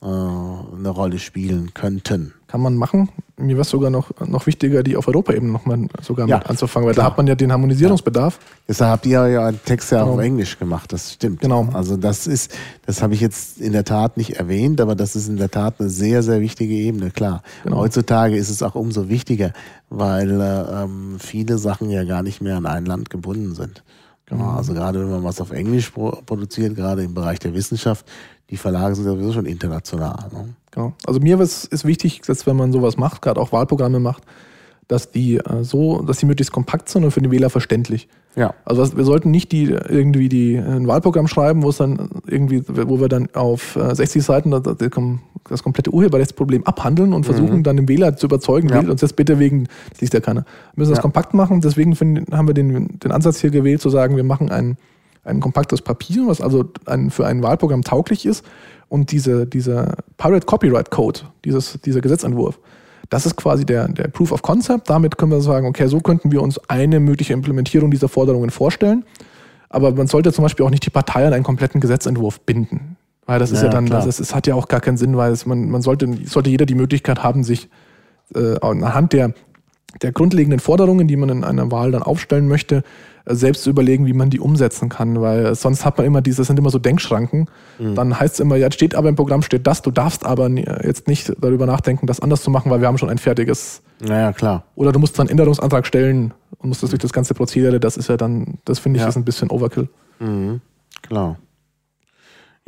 [0.00, 2.32] äh, eine Rolle spielen könnten.
[2.46, 3.08] Kann man machen.
[3.36, 6.86] Mir wäre es sogar noch, noch wichtiger, die auf Europaebene nochmal sogar ja, mit anzufangen,
[6.86, 7.06] weil klar.
[7.06, 8.38] da hat man ja den Harmonisierungsbedarf.
[8.68, 10.14] Deshalb habt ihr ja einen Text ja genau.
[10.14, 11.40] auf Englisch gemacht, das stimmt.
[11.40, 11.68] Genau.
[11.72, 12.56] Also das ist,
[12.86, 15.80] das habe ich jetzt in der Tat nicht erwähnt, aber das ist in der Tat
[15.80, 17.42] eine sehr, sehr wichtige Ebene, klar.
[17.64, 17.78] Genau.
[17.78, 19.52] Heutzutage ist es auch umso wichtiger,
[19.90, 23.82] weil äh, ähm, viele Sachen ja gar nicht mehr an ein Land gebunden sind.
[24.26, 24.50] Genau.
[24.50, 28.04] Also gerade wenn man was auf Englisch produziert, gerade im Bereich der Wissenschaft,
[28.50, 30.28] die Verlage sind sowieso schon international.
[30.32, 30.54] Ne?
[30.70, 30.92] Genau.
[31.06, 34.22] Also mir ist, ist wichtig, dass wenn man sowas macht, gerade auch Wahlprogramme macht,
[34.88, 38.08] dass die äh, so, dass die möglichst kompakt sind und für den Wähler verständlich.
[38.36, 38.54] Ja.
[38.64, 43.00] Also wir sollten nicht die irgendwie die ein Wahlprogramm schreiben, wo es dann irgendwie, wo
[43.00, 47.62] wir dann auf 60 äh, Seiten das, das komplette Urheberrechtsproblem abhandeln und versuchen mhm.
[47.64, 48.76] dann den Wähler zu überzeugen, ja.
[48.76, 50.42] wählt uns jetzt bitte wegen, das liest ja keiner.
[50.74, 51.02] Wir müssen das ja.
[51.02, 54.50] kompakt machen, deswegen find, haben wir den, den Ansatz hier gewählt, zu sagen, wir machen
[54.50, 54.76] ein,
[55.28, 58.44] ein kompaktes Papier, was also ein, für ein Wahlprogramm tauglich ist
[58.88, 62.58] und diese, dieser Pirate Copyright Code, dieses, dieser Gesetzentwurf,
[63.10, 64.90] das ist quasi der, der Proof of Concept.
[64.90, 69.04] Damit können wir sagen, okay, so könnten wir uns eine mögliche Implementierung dieser Forderungen vorstellen.
[69.70, 72.96] Aber man sollte zum Beispiel auch nicht die Partei an einen kompletten Gesetzentwurf binden.
[73.26, 75.32] Weil das ist ja, ja dann, das, ist, hat ja auch gar keinen Sinn, weil
[75.32, 77.68] es, man, man sollte, sollte jeder die Möglichkeit haben, sich
[78.34, 79.34] äh, anhand der,
[80.00, 82.82] der grundlegenden Forderungen, die man in einer Wahl dann aufstellen möchte,
[83.28, 86.46] selbst zu überlegen, wie man die umsetzen kann, weil sonst hat man immer diese, das
[86.46, 87.46] sind immer so Denkschranken.
[87.78, 87.94] Mhm.
[87.94, 91.08] Dann heißt es immer, ja, steht aber im Programm steht das, du darfst aber jetzt
[91.08, 93.82] nicht darüber nachdenken, das anders zu machen, weil wir haben schon ein fertiges.
[94.00, 94.64] Naja, klar.
[94.74, 97.96] Oder du musst dann einen Änderungsantrag stellen und musst das durch das ganze Prozedere, das
[97.96, 99.08] ist ja dann, das finde ich, ja.
[99.08, 99.88] ist ein bisschen Overkill.
[100.20, 100.60] Mhm.
[101.02, 101.38] Klar.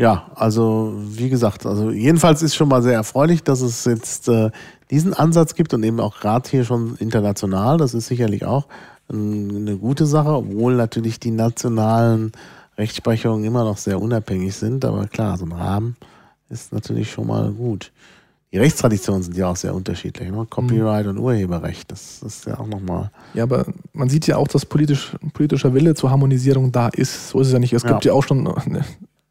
[0.01, 4.51] Ja, also wie gesagt, also jedenfalls ist schon mal sehr erfreulich, dass es jetzt äh,
[4.91, 8.67] diesen Ansatz gibt und eben auch gerade hier schon international, das ist sicherlich auch
[9.13, 12.33] eine gute Sache, obwohl natürlich die nationalen
[12.79, 14.85] Rechtsprechungen immer noch sehr unabhängig sind.
[14.85, 15.97] Aber klar, so ein Rahmen
[16.49, 17.93] ist natürlich schon mal gut.
[18.53, 20.29] Die Rechtstraditionen sind ja auch sehr unterschiedlich.
[20.29, 20.45] Ne?
[20.51, 21.11] Copyright mhm.
[21.11, 23.11] und Urheberrecht, das ist ja auch nochmal.
[23.35, 27.29] Ja, aber man sieht ja auch, dass politisch, politischer Wille zur Harmonisierung da ist.
[27.29, 27.73] So ist es ja nicht.
[27.73, 28.85] Es gibt ja, ja auch schon eine,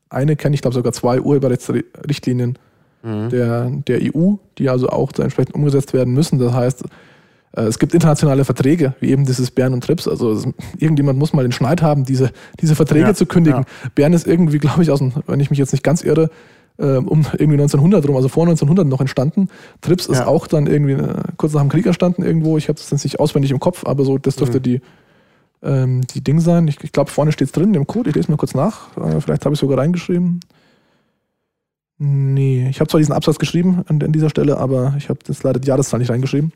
[0.09, 2.57] eine kenne ich glaube sogar zwei Urheberrechtsrichtlinien
[3.03, 3.29] mhm.
[3.29, 6.39] der, der EU, die also auch entsprechend umgesetzt werden müssen.
[6.39, 6.87] Das heißt, äh,
[7.51, 10.07] es gibt internationale Verträge, wie eben dieses Bern und Trips.
[10.07, 10.39] Also
[10.77, 13.61] irgendjemand muss mal den Schneid haben, diese, diese Verträge ja, zu kündigen.
[13.61, 13.89] Ja.
[13.95, 16.29] Bern ist irgendwie, glaube ich, aus dem, wenn ich mich jetzt nicht ganz irre,
[16.77, 19.49] äh, um irgendwie 1900 rum, also vor 1900 noch entstanden.
[19.81, 22.57] Trips ist auch dann irgendwie äh, kurz nach dem Krieg entstanden irgendwo.
[22.57, 24.63] Ich habe das jetzt nicht auswendig im Kopf, aber so, das dürfte mhm.
[24.63, 24.81] die,
[25.63, 26.67] ähm, die Ding sein.
[26.67, 28.09] Ich, ich glaube, vorne steht es drin im Code.
[28.09, 28.95] Ich lese mal kurz nach.
[28.97, 30.39] Äh, vielleicht habe ich sogar reingeschrieben.
[31.97, 35.43] Nee, ich habe zwar diesen Absatz geschrieben an, an dieser Stelle, aber ich habe das
[35.43, 36.53] leider die Jahreszahl nicht reingeschrieben.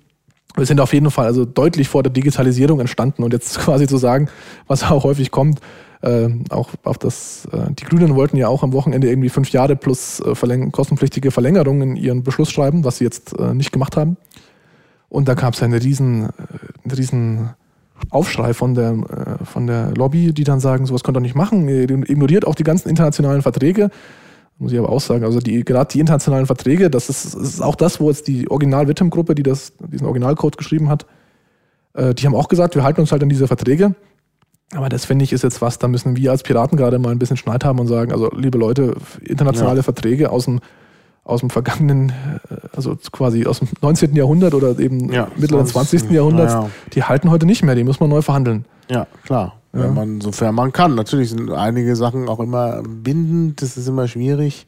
[0.56, 3.98] Wir sind auf jeden Fall also deutlich vor der Digitalisierung entstanden und jetzt quasi zu
[3.98, 4.30] sagen,
[4.68, 5.60] was auch häufig kommt,
[6.02, 9.76] äh, auch auf das, äh, die Grünen wollten ja auch am Wochenende irgendwie fünf Jahre
[9.76, 13.96] plus äh, verläng kostenpflichtige Verlängerung in ihren Beschluss schreiben, was sie jetzt äh, nicht gemacht
[13.96, 14.18] haben.
[15.08, 16.30] Und da gab es einen riesen, äh,
[16.84, 17.50] einen riesen
[18.10, 21.68] Aufschrei von der, äh, von der Lobby, die dann sagen, sowas könnt ihr nicht machen,
[21.70, 23.90] ihr ignoriert auch die ganzen internationalen Verträge.
[24.60, 27.76] Muss ich aber auch sagen, also die, gerade die internationalen Verträge, das ist, ist auch
[27.76, 31.06] das, wo jetzt die Original-Wittem-Gruppe, die das, diesen Originalcode geschrieben hat,
[31.94, 33.96] äh, die haben auch gesagt, wir halten uns halt an diese Verträge.
[34.76, 37.20] Aber das finde ich ist jetzt was, da müssen wir als Piraten gerade mal ein
[37.20, 39.84] bisschen Schneid haben und sagen, also liebe Leute, internationale ja.
[39.84, 40.62] Verträge aus dem,
[41.24, 44.16] aus dem vergangenen, äh, also quasi aus dem 19.
[44.16, 46.10] Jahrhundert oder eben ja, mittleren 20.
[46.12, 46.70] Jahrhundert, ja.
[46.94, 48.66] die halten heute nicht mehr, die muss man neu verhandeln.
[48.90, 49.60] Ja, klar.
[49.74, 49.84] Ja.
[49.84, 50.96] Wenn man, sofern man kann.
[50.96, 54.68] Natürlich sind einige Sachen auch immer bindend, das ist immer schwierig.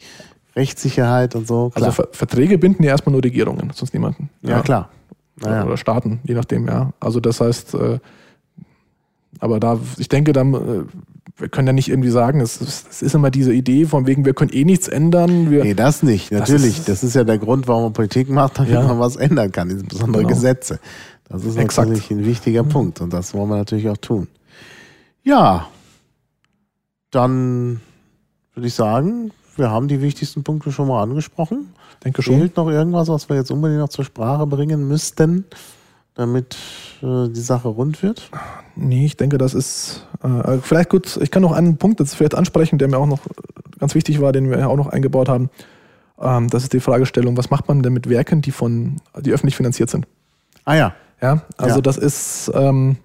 [0.56, 1.70] Rechtssicherheit und so.
[1.70, 1.88] Klar.
[1.88, 4.30] Also Ver Verträge binden ja erstmal nur Regierungen, sonst niemanden.
[4.42, 4.90] Ja, ja klar.
[5.38, 5.66] Naja.
[5.66, 6.94] Oder Staaten, je nachdem, ja.
[7.00, 8.00] Also das heißt, äh,
[9.40, 10.84] aber da, ich denke, dann, äh,
[11.38, 14.34] wir können ja nicht irgendwie sagen, es, es, ist immer diese Idee von wegen, wir
[14.34, 15.52] können eh nichts ändern.
[15.52, 16.78] Wir, nee, das nicht, natürlich.
[16.78, 18.82] Das ist, das ist, ja der Grund, warum man Politik macht, damit ja.
[18.82, 20.34] man was ändern kann, insbesondere genau.
[20.34, 20.80] Gesetze.
[21.28, 21.90] Das ist Exakt.
[21.90, 22.70] natürlich ein wichtiger mhm.
[22.70, 24.30] Punkt und das wollen wir natürlich auch tun.
[25.26, 25.68] Ja,
[27.10, 27.82] dann
[28.54, 31.74] würde ich sagen, wir haben die wichtigsten Punkte schon mal angesprochen.
[32.04, 32.38] Denke schon.
[32.38, 35.46] Fehlt noch irgendwas, was wir jetzt unbedingt noch zur Sprache bringen müssten,
[36.14, 36.56] damit
[37.02, 38.30] äh, die Sache rund wird?
[38.76, 41.18] Nee, ich denke, das ist äh, vielleicht gut.
[41.18, 43.22] Ich kann noch einen Punkt jetzt vielleicht ansprechen, der mir auch noch
[43.80, 45.50] ganz wichtig war, den wir ja auch noch eingebaut haben.
[46.22, 49.56] Ähm, das ist die Fragestellung, was macht man denn mit Werken, die von, die öffentlich
[49.56, 50.06] finanziert sind?
[50.66, 50.94] Ah ja.
[51.20, 51.82] Ja, also ja.
[51.82, 52.98] das ist, ähm,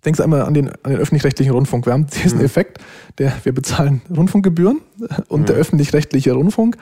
[0.00, 1.84] ich denke einmal an den, an den öffentlich-rechtlichen Rundfunk.
[1.84, 2.46] Wir haben diesen mhm.
[2.46, 2.78] Effekt,
[3.18, 4.80] der, wir bezahlen Rundfunkgebühren
[5.28, 5.44] und mhm.
[5.44, 6.78] der öffentlich-rechtliche Rundfunk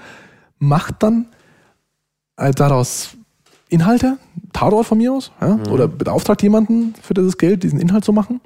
[0.60, 1.26] macht dann
[2.36, 3.16] äh, daraus
[3.68, 4.18] Inhalte,
[4.52, 5.66] Tatort von mir aus, ja, mhm.
[5.66, 8.40] oder beauftragt jemanden für dieses Geld, diesen Inhalt zu machen.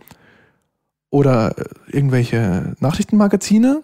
[1.10, 3.82] Oder äh, irgendwelche Nachrichtenmagazine.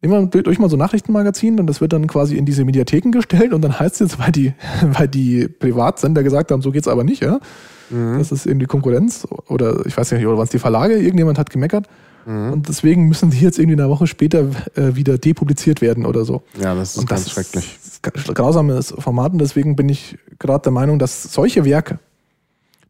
[0.00, 3.10] Nehmen wir durch mal so ein Nachrichtenmagazin und das wird dann quasi in diese Mediatheken
[3.10, 6.86] gestellt und dann heißt es jetzt, weil die, weil die Privatsender gesagt haben, so geht's
[6.86, 7.40] aber nicht, ja
[7.94, 8.18] Mhm.
[8.18, 10.96] Das ist eben die Konkurrenz oder ich weiß nicht, oder waren es die Verlage?
[10.96, 11.86] Irgendjemand hat gemeckert.
[12.26, 12.52] Mhm.
[12.52, 16.42] Und deswegen müssen die jetzt irgendwie eine Woche später äh, wieder depubliziert werden oder so.
[16.60, 17.78] Ja, das ist und ganz das schrecklich.
[17.84, 21.98] Ist grausames Format und deswegen bin ich gerade der Meinung, dass solche Werke,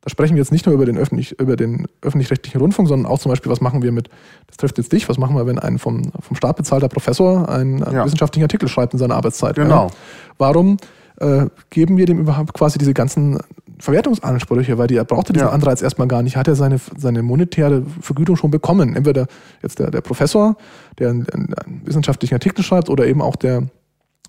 [0.01, 3.19] da sprechen wir jetzt nicht nur über den, öffentlich, über den öffentlich-rechtlichen Rundfunk, sondern auch
[3.19, 4.11] zum Beispiel, was machen wir mit,
[4.47, 7.83] das trifft jetzt dich, was machen wir, wenn ein vom, vom Staat bezahlter Professor einen,
[7.83, 8.05] einen ja.
[8.05, 9.57] wissenschaftlichen Artikel schreibt in seiner Arbeitszeit?
[9.57, 9.87] Genau.
[9.87, 9.91] Ja?
[10.37, 10.77] Warum
[11.17, 13.39] äh, geben wir dem überhaupt quasi diese ganzen
[13.85, 15.53] Verwertungsansprüche, weil die, er brauchte diesen ja.
[15.53, 18.97] Anreiz erstmal gar nicht, hat er seine, seine monetäre Vergütung schon bekommen.
[18.97, 19.27] Entweder
[19.63, 20.57] jetzt der, der Professor,
[20.99, 23.65] der einen, einen, wissenschaftlichen Artikel schreibt, oder eben auch der,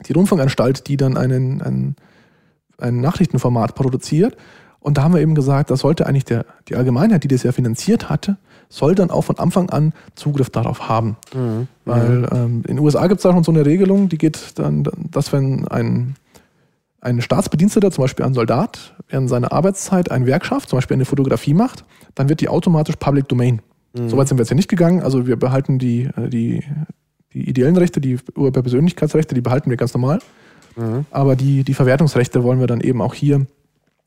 [0.05, 1.95] die Rundfunkanstalt, die dann einen, einen,
[2.77, 4.35] ein Nachrichtenformat produziert.
[4.81, 7.53] Und da haben wir eben gesagt, da sollte eigentlich der, die Allgemeinheit, die das ja
[7.53, 8.37] finanziert hatte,
[8.67, 11.15] soll dann auch von Anfang an Zugriff darauf haben.
[11.33, 11.67] Mhm.
[11.85, 14.83] Weil ähm, in den USA gibt es da schon so eine Regelung, die geht dann,
[15.11, 16.15] dass wenn ein
[17.05, 21.05] ein Staatsbediensteter, zum Beispiel ein Soldat, während seiner Arbeitszeit ein Werk schafft, zum Beispiel eine
[21.05, 23.61] Fotografie macht, dann wird die automatisch Public Domain.
[23.93, 24.09] Mhm.
[24.09, 25.01] Soweit sind wir jetzt ja nicht gegangen.
[25.01, 26.63] Also wir behalten die, äh, die,
[27.33, 30.19] die ideellen Rechte, die Urheberpersönlichkeitsrechte, die behalten wir ganz normal.
[30.75, 31.05] Mhm.
[31.11, 33.45] Aber die, die Verwertungsrechte wollen wir dann eben auch hier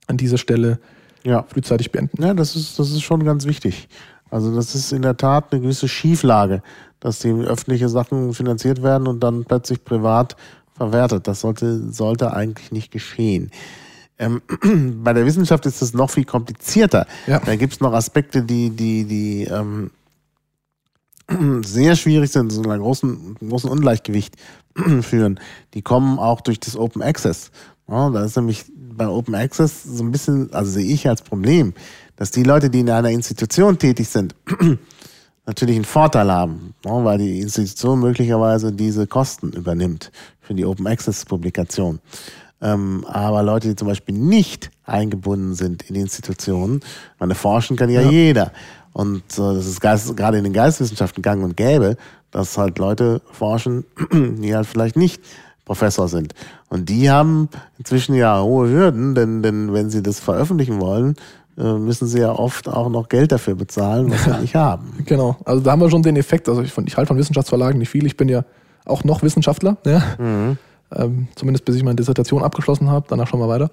[0.09, 0.81] an dieser Stelle
[1.23, 1.45] ja.
[1.45, 2.23] frühzeitig beenden.
[2.23, 3.89] Ja, das ist, das ist schon ganz wichtig.
[4.31, 6.63] Also das ist in der Tat eine gewisse Schieflage,
[7.01, 10.37] dass die öffentliche Sachen finanziert werden und dann plötzlich privat
[10.79, 11.29] verwertet.
[11.29, 13.51] Das sollte, sollte eigentlich nicht geschehen.
[14.19, 14.43] Ähm,
[15.05, 17.07] bei der Wissenschaft ist es noch viel komplizierter.
[17.27, 17.41] Ja.
[17.41, 19.91] Da gibt es noch Aspekte, die, die, die ähm,
[21.65, 24.35] sehr schwierig sind, so einem großen, großen Ungleichgewicht
[25.03, 25.39] führen.
[25.75, 27.51] Die kommen auch durch das Open Access.
[27.89, 31.73] Ja, da ist nämlich bei Open Access so ein bisschen, also sehe ich als Problem,
[32.17, 34.35] dass die Leute, die in einer Institution tätig sind,
[35.47, 40.11] natürlich einen Vorteil haben, weil die Institution möglicherweise diese Kosten übernimmt
[40.49, 42.01] für die Open Access Publikation.
[42.61, 46.81] Ähm, aber Leute, die zum Beispiel nicht eingebunden sind in Institutionen,
[47.21, 48.11] meine, forschen kann ja, ja.
[48.11, 48.53] jeder.
[48.93, 51.97] Und äh, das ist gerade in den Geisteswissenschaften gang und gäbe,
[52.31, 55.23] dass halt Leute forschen, die halt vielleicht nicht
[55.67, 56.35] Professor sind.
[56.71, 61.15] Und die haben inzwischen ja hohe Hürden, denn, denn wenn sie das veröffentlichen wollen,
[61.59, 64.95] äh, müssen sie ja oft auch noch Geld dafür bezahlen, was sie nicht haben.
[65.05, 65.37] Genau.
[65.45, 66.49] Also da haben wir schon den Effekt.
[66.49, 68.07] Also ich, ich halte von Wissenschaftsverlagen nicht viel.
[68.07, 68.45] Ich bin ja
[68.89, 70.03] auch noch Wissenschaftler, ja.
[70.19, 70.59] Mhm.
[70.95, 73.71] Ähm, zumindest bis ich meine Dissertation abgeschlossen habe, danach schon mal weiter.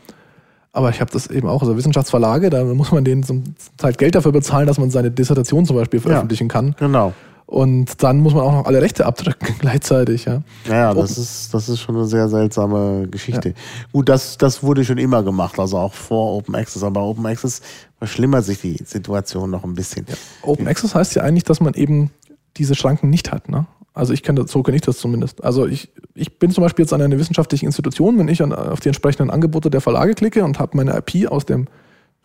[0.73, 3.43] Aber ich habe das eben auch, also Wissenschaftsverlage, da muss man denen zum
[3.77, 6.75] Teil Geld dafür bezahlen, dass man seine Dissertation zum Beispiel veröffentlichen ja, kann.
[6.77, 7.13] Genau.
[7.45, 10.41] Und dann muss man auch noch alle Rechte abdrücken gleichzeitig, ja.
[10.67, 13.49] Ja, das ist, das ist schon eine sehr seltsame Geschichte.
[13.49, 13.55] Ja.
[13.93, 16.83] Gut, das, das wurde schon immer gemacht, also auch vor Open Access.
[16.83, 17.61] Aber Open Access
[17.99, 20.05] verschlimmert sich die Situation noch ein bisschen.
[20.09, 20.15] Ja.
[20.41, 22.09] Open Access heißt ja eigentlich, dass man eben
[22.57, 23.67] diese Schranken nicht hat, ne?
[23.95, 25.43] Also ich kenne das, so kenne ich das zumindest.
[25.43, 28.81] Also ich, ich bin zum Beispiel jetzt an einer wissenschaftlichen Institution, wenn ich an, auf
[28.81, 31.67] die entsprechenden Angebote der Verlage klicke und habe meine IP aus dem,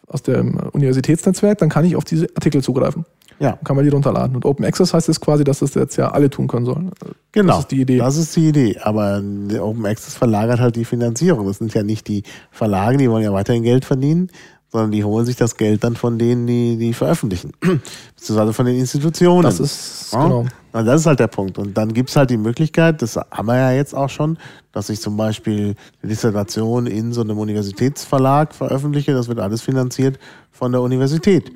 [0.09, 3.05] aus dem Universitätsnetzwerk, dann kann ich auf diese Artikel zugreifen.
[3.38, 3.59] Ja.
[3.64, 4.36] Kann man die runterladen.
[4.36, 6.90] Und Open Access heißt jetzt quasi, dass das jetzt ja alle tun können sollen.
[7.32, 7.55] Genau.
[7.55, 7.98] Das ist die Idee.
[7.98, 8.78] Das ist die Idee.
[8.82, 9.22] Aber
[9.60, 11.47] Open Access verlagert halt die Finanzierung.
[11.47, 14.30] Das sind ja nicht die Verlage, die wollen ja weiterhin Geld verdienen,
[14.70, 17.52] sondern die holen sich das Geld dann von denen, die, die veröffentlichen.
[18.16, 19.42] Beziehungsweise von den Institutionen.
[19.42, 20.22] Das ist, ja?
[20.22, 20.47] genau.
[20.72, 21.59] Und das ist halt der Punkt.
[21.59, 24.38] Und dann gibt's halt die Möglichkeit, das haben wir ja jetzt auch schon,
[24.72, 29.12] dass ich zum Beispiel eine Dissertation in so einem Universitätsverlag veröffentliche.
[29.12, 30.18] Das wird alles finanziert
[30.52, 31.51] von der Universität.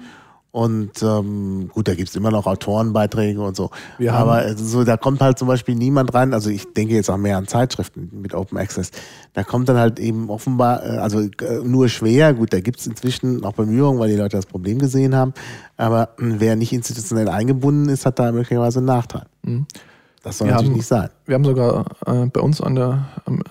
[0.55, 3.70] Und ähm, gut, da gibt's immer noch Autorenbeiträge und so.
[3.98, 6.32] Wir Aber so, da kommt halt zum Beispiel niemand rein.
[6.32, 8.93] Also ich denke jetzt auch mehr an Zeitschriften mit Open Access.
[9.32, 11.28] Da kommt dann halt eben offenbar, äh, also äh,
[11.64, 15.35] nur schwer, gut, da gibt's inzwischen auch Bemühungen, weil die Leute das Problem gesehen haben.
[15.76, 19.26] Aber hm, wer nicht institutionell eingebunden ist, hat da möglicherweise einen Nachteil.
[19.43, 19.66] Mhm.
[20.22, 21.09] Das soll wir natürlich haben, nicht sein.
[21.26, 23.43] Wir haben sogar äh, bei uns an der, ähm,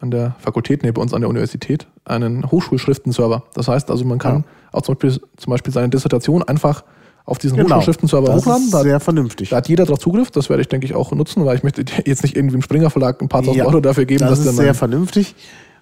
[0.00, 3.44] an der Fakultät, nee, bei uns an der Universität, einen Hochschulschriftenserver.
[3.54, 4.44] Das heißt also, man kann ja.
[4.72, 6.84] auch zum Beispiel, zum Beispiel seine Dissertation einfach
[7.24, 7.70] auf diesen genau.
[7.70, 8.70] Hochschulschriftenserver hochladen.
[8.70, 9.50] Das ist sehr vernünftig.
[9.50, 10.30] Da hat jeder darauf Zugriff.
[10.30, 12.90] Das werde ich, denke ich, auch nutzen, weil ich möchte jetzt nicht irgendwie im Springer
[12.90, 14.20] Verlag ein paar tausend ja, Euro dafür geben.
[14.20, 15.34] Das ist sehr vernünftig.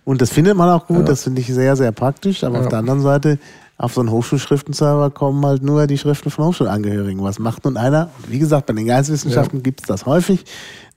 [0.04, 0.98] Und das findet man auch gut.
[0.98, 1.04] Ja.
[1.04, 2.44] Das finde ich sehr, sehr praktisch.
[2.44, 3.38] Aber auf der anderen Seite,
[3.76, 7.22] auf so einen Hochschulschriftenserver kommen halt nur die Schriften von Hochschulangehörigen.
[7.22, 8.10] Was macht nun einer?
[8.28, 9.62] Wie gesagt, bei den Geisteswissenschaften ja.
[9.62, 10.44] gibt es das häufig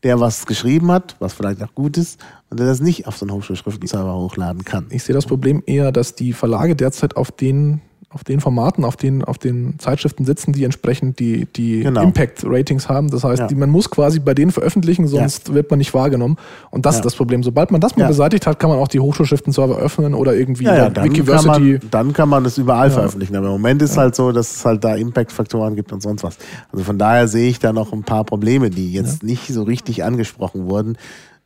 [0.03, 3.25] der was geschrieben hat, was vielleicht auch gut ist, und der das nicht auf so
[3.25, 4.87] einen Hochschulschriftenserver hochladen kann.
[4.89, 8.95] Ich sehe das Problem eher, dass die Verlage derzeit auf den auf den Formaten, auf
[8.95, 12.03] den, auf den Zeitschriften sitzen, die entsprechend die, die genau.
[12.03, 13.09] Impact-Ratings haben.
[13.09, 13.47] Das heißt, ja.
[13.47, 15.53] die, man muss quasi bei denen veröffentlichen, sonst ja.
[15.53, 16.37] wird man nicht wahrgenommen.
[16.71, 17.43] Und das ist das Problem.
[17.43, 20.89] Sobald man das mal beseitigt hat, kann man auch die Hochschulschriften-Server öffnen oder irgendwie ja,
[20.89, 21.49] dann Wikiversity.
[21.49, 23.35] Kann man, dann kann man es überall veröffentlichen.
[23.35, 26.37] Aber im Moment ist halt so, dass es halt da Impact-Faktoren gibt und sonst was.
[26.71, 30.05] Also von daher sehe ich da noch ein paar Probleme, die jetzt nicht so richtig
[30.05, 30.97] angesprochen wurden.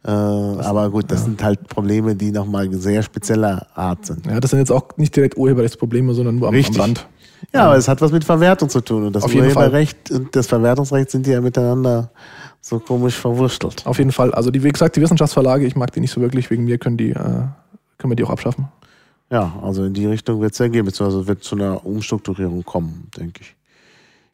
[0.03, 1.25] Äh, aber gut, das ja.
[1.25, 4.25] sind halt Probleme, die nochmal sehr spezieller Art sind.
[4.25, 7.07] Ja, das sind jetzt auch nicht direkt Urheberrechtsprobleme, sondern nur am, am Rand.
[7.53, 9.05] Ja, aber es hat was mit Verwertung zu tun.
[9.05, 12.11] Und das Auf Urheberrecht und das Verwertungsrecht sind ja miteinander
[12.61, 13.85] so komisch verwurstelt.
[13.85, 14.33] Auf jeden Fall.
[14.33, 16.97] Also die, wie gesagt, die Wissenschaftsverlage, ich mag die nicht so wirklich, wegen mir können
[16.97, 17.15] die, äh,
[17.97, 18.67] können wir die auch abschaffen.
[19.31, 23.07] Ja, also in die Richtung wird es ja gehen, beziehungsweise wird zu einer Umstrukturierung kommen,
[23.17, 23.55] denke ich.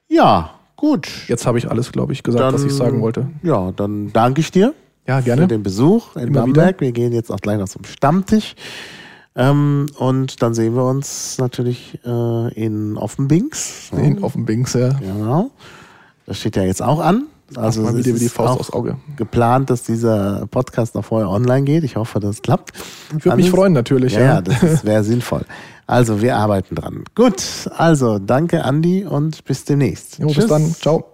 [0.07, 1.07] Ja, gut.
[1.27, 3.27] Jetzt habe ich alles, glaube ich, gesagt, dann, was ich sagen wollte.
[3.43, 4.73] Ja, dann danke ich dir.
[5.07, 5.43] Ja, gerne.
[5.43, 6.81] Für den Besuch in Immer Bamberg.
[6.81, 6.87] Wieder.
[6.87, 8.55] Wir gehen jetzt auch gleich noch zum Stammtisch.
[9.35, 13.91] Ähm, und dann sehen wir uns natürlich äh, in Offenbings.
[13.91, 14.89] In Offenbings, ja.
[14.93, 15.51] Genau.
[16.25, 17.27] Das steht ja jetzt auch an.
[17.55, 18.97] Also Ach, es ist die Faust aufs Auge.
[19.15, 21.85] geplant, dass dieser Podcast noch vorher online geht.
[21.85, 22.73] Ich hoffe, das klappt.
[23.17, 24.13] Ich würde mich freuen, natürlich.
[24.13, 24.41] Ja, ja.
[24.41, 25.45] das wäre sinnvoll.
[25.85, 27.05] Also, wir arbeiten dran.
[27.15, 30.19] Gut, also danke, Andi, und bis demnächst.
[30.19, 30.75] Jo, bis dann.
[30.75, 31.13] Ciao.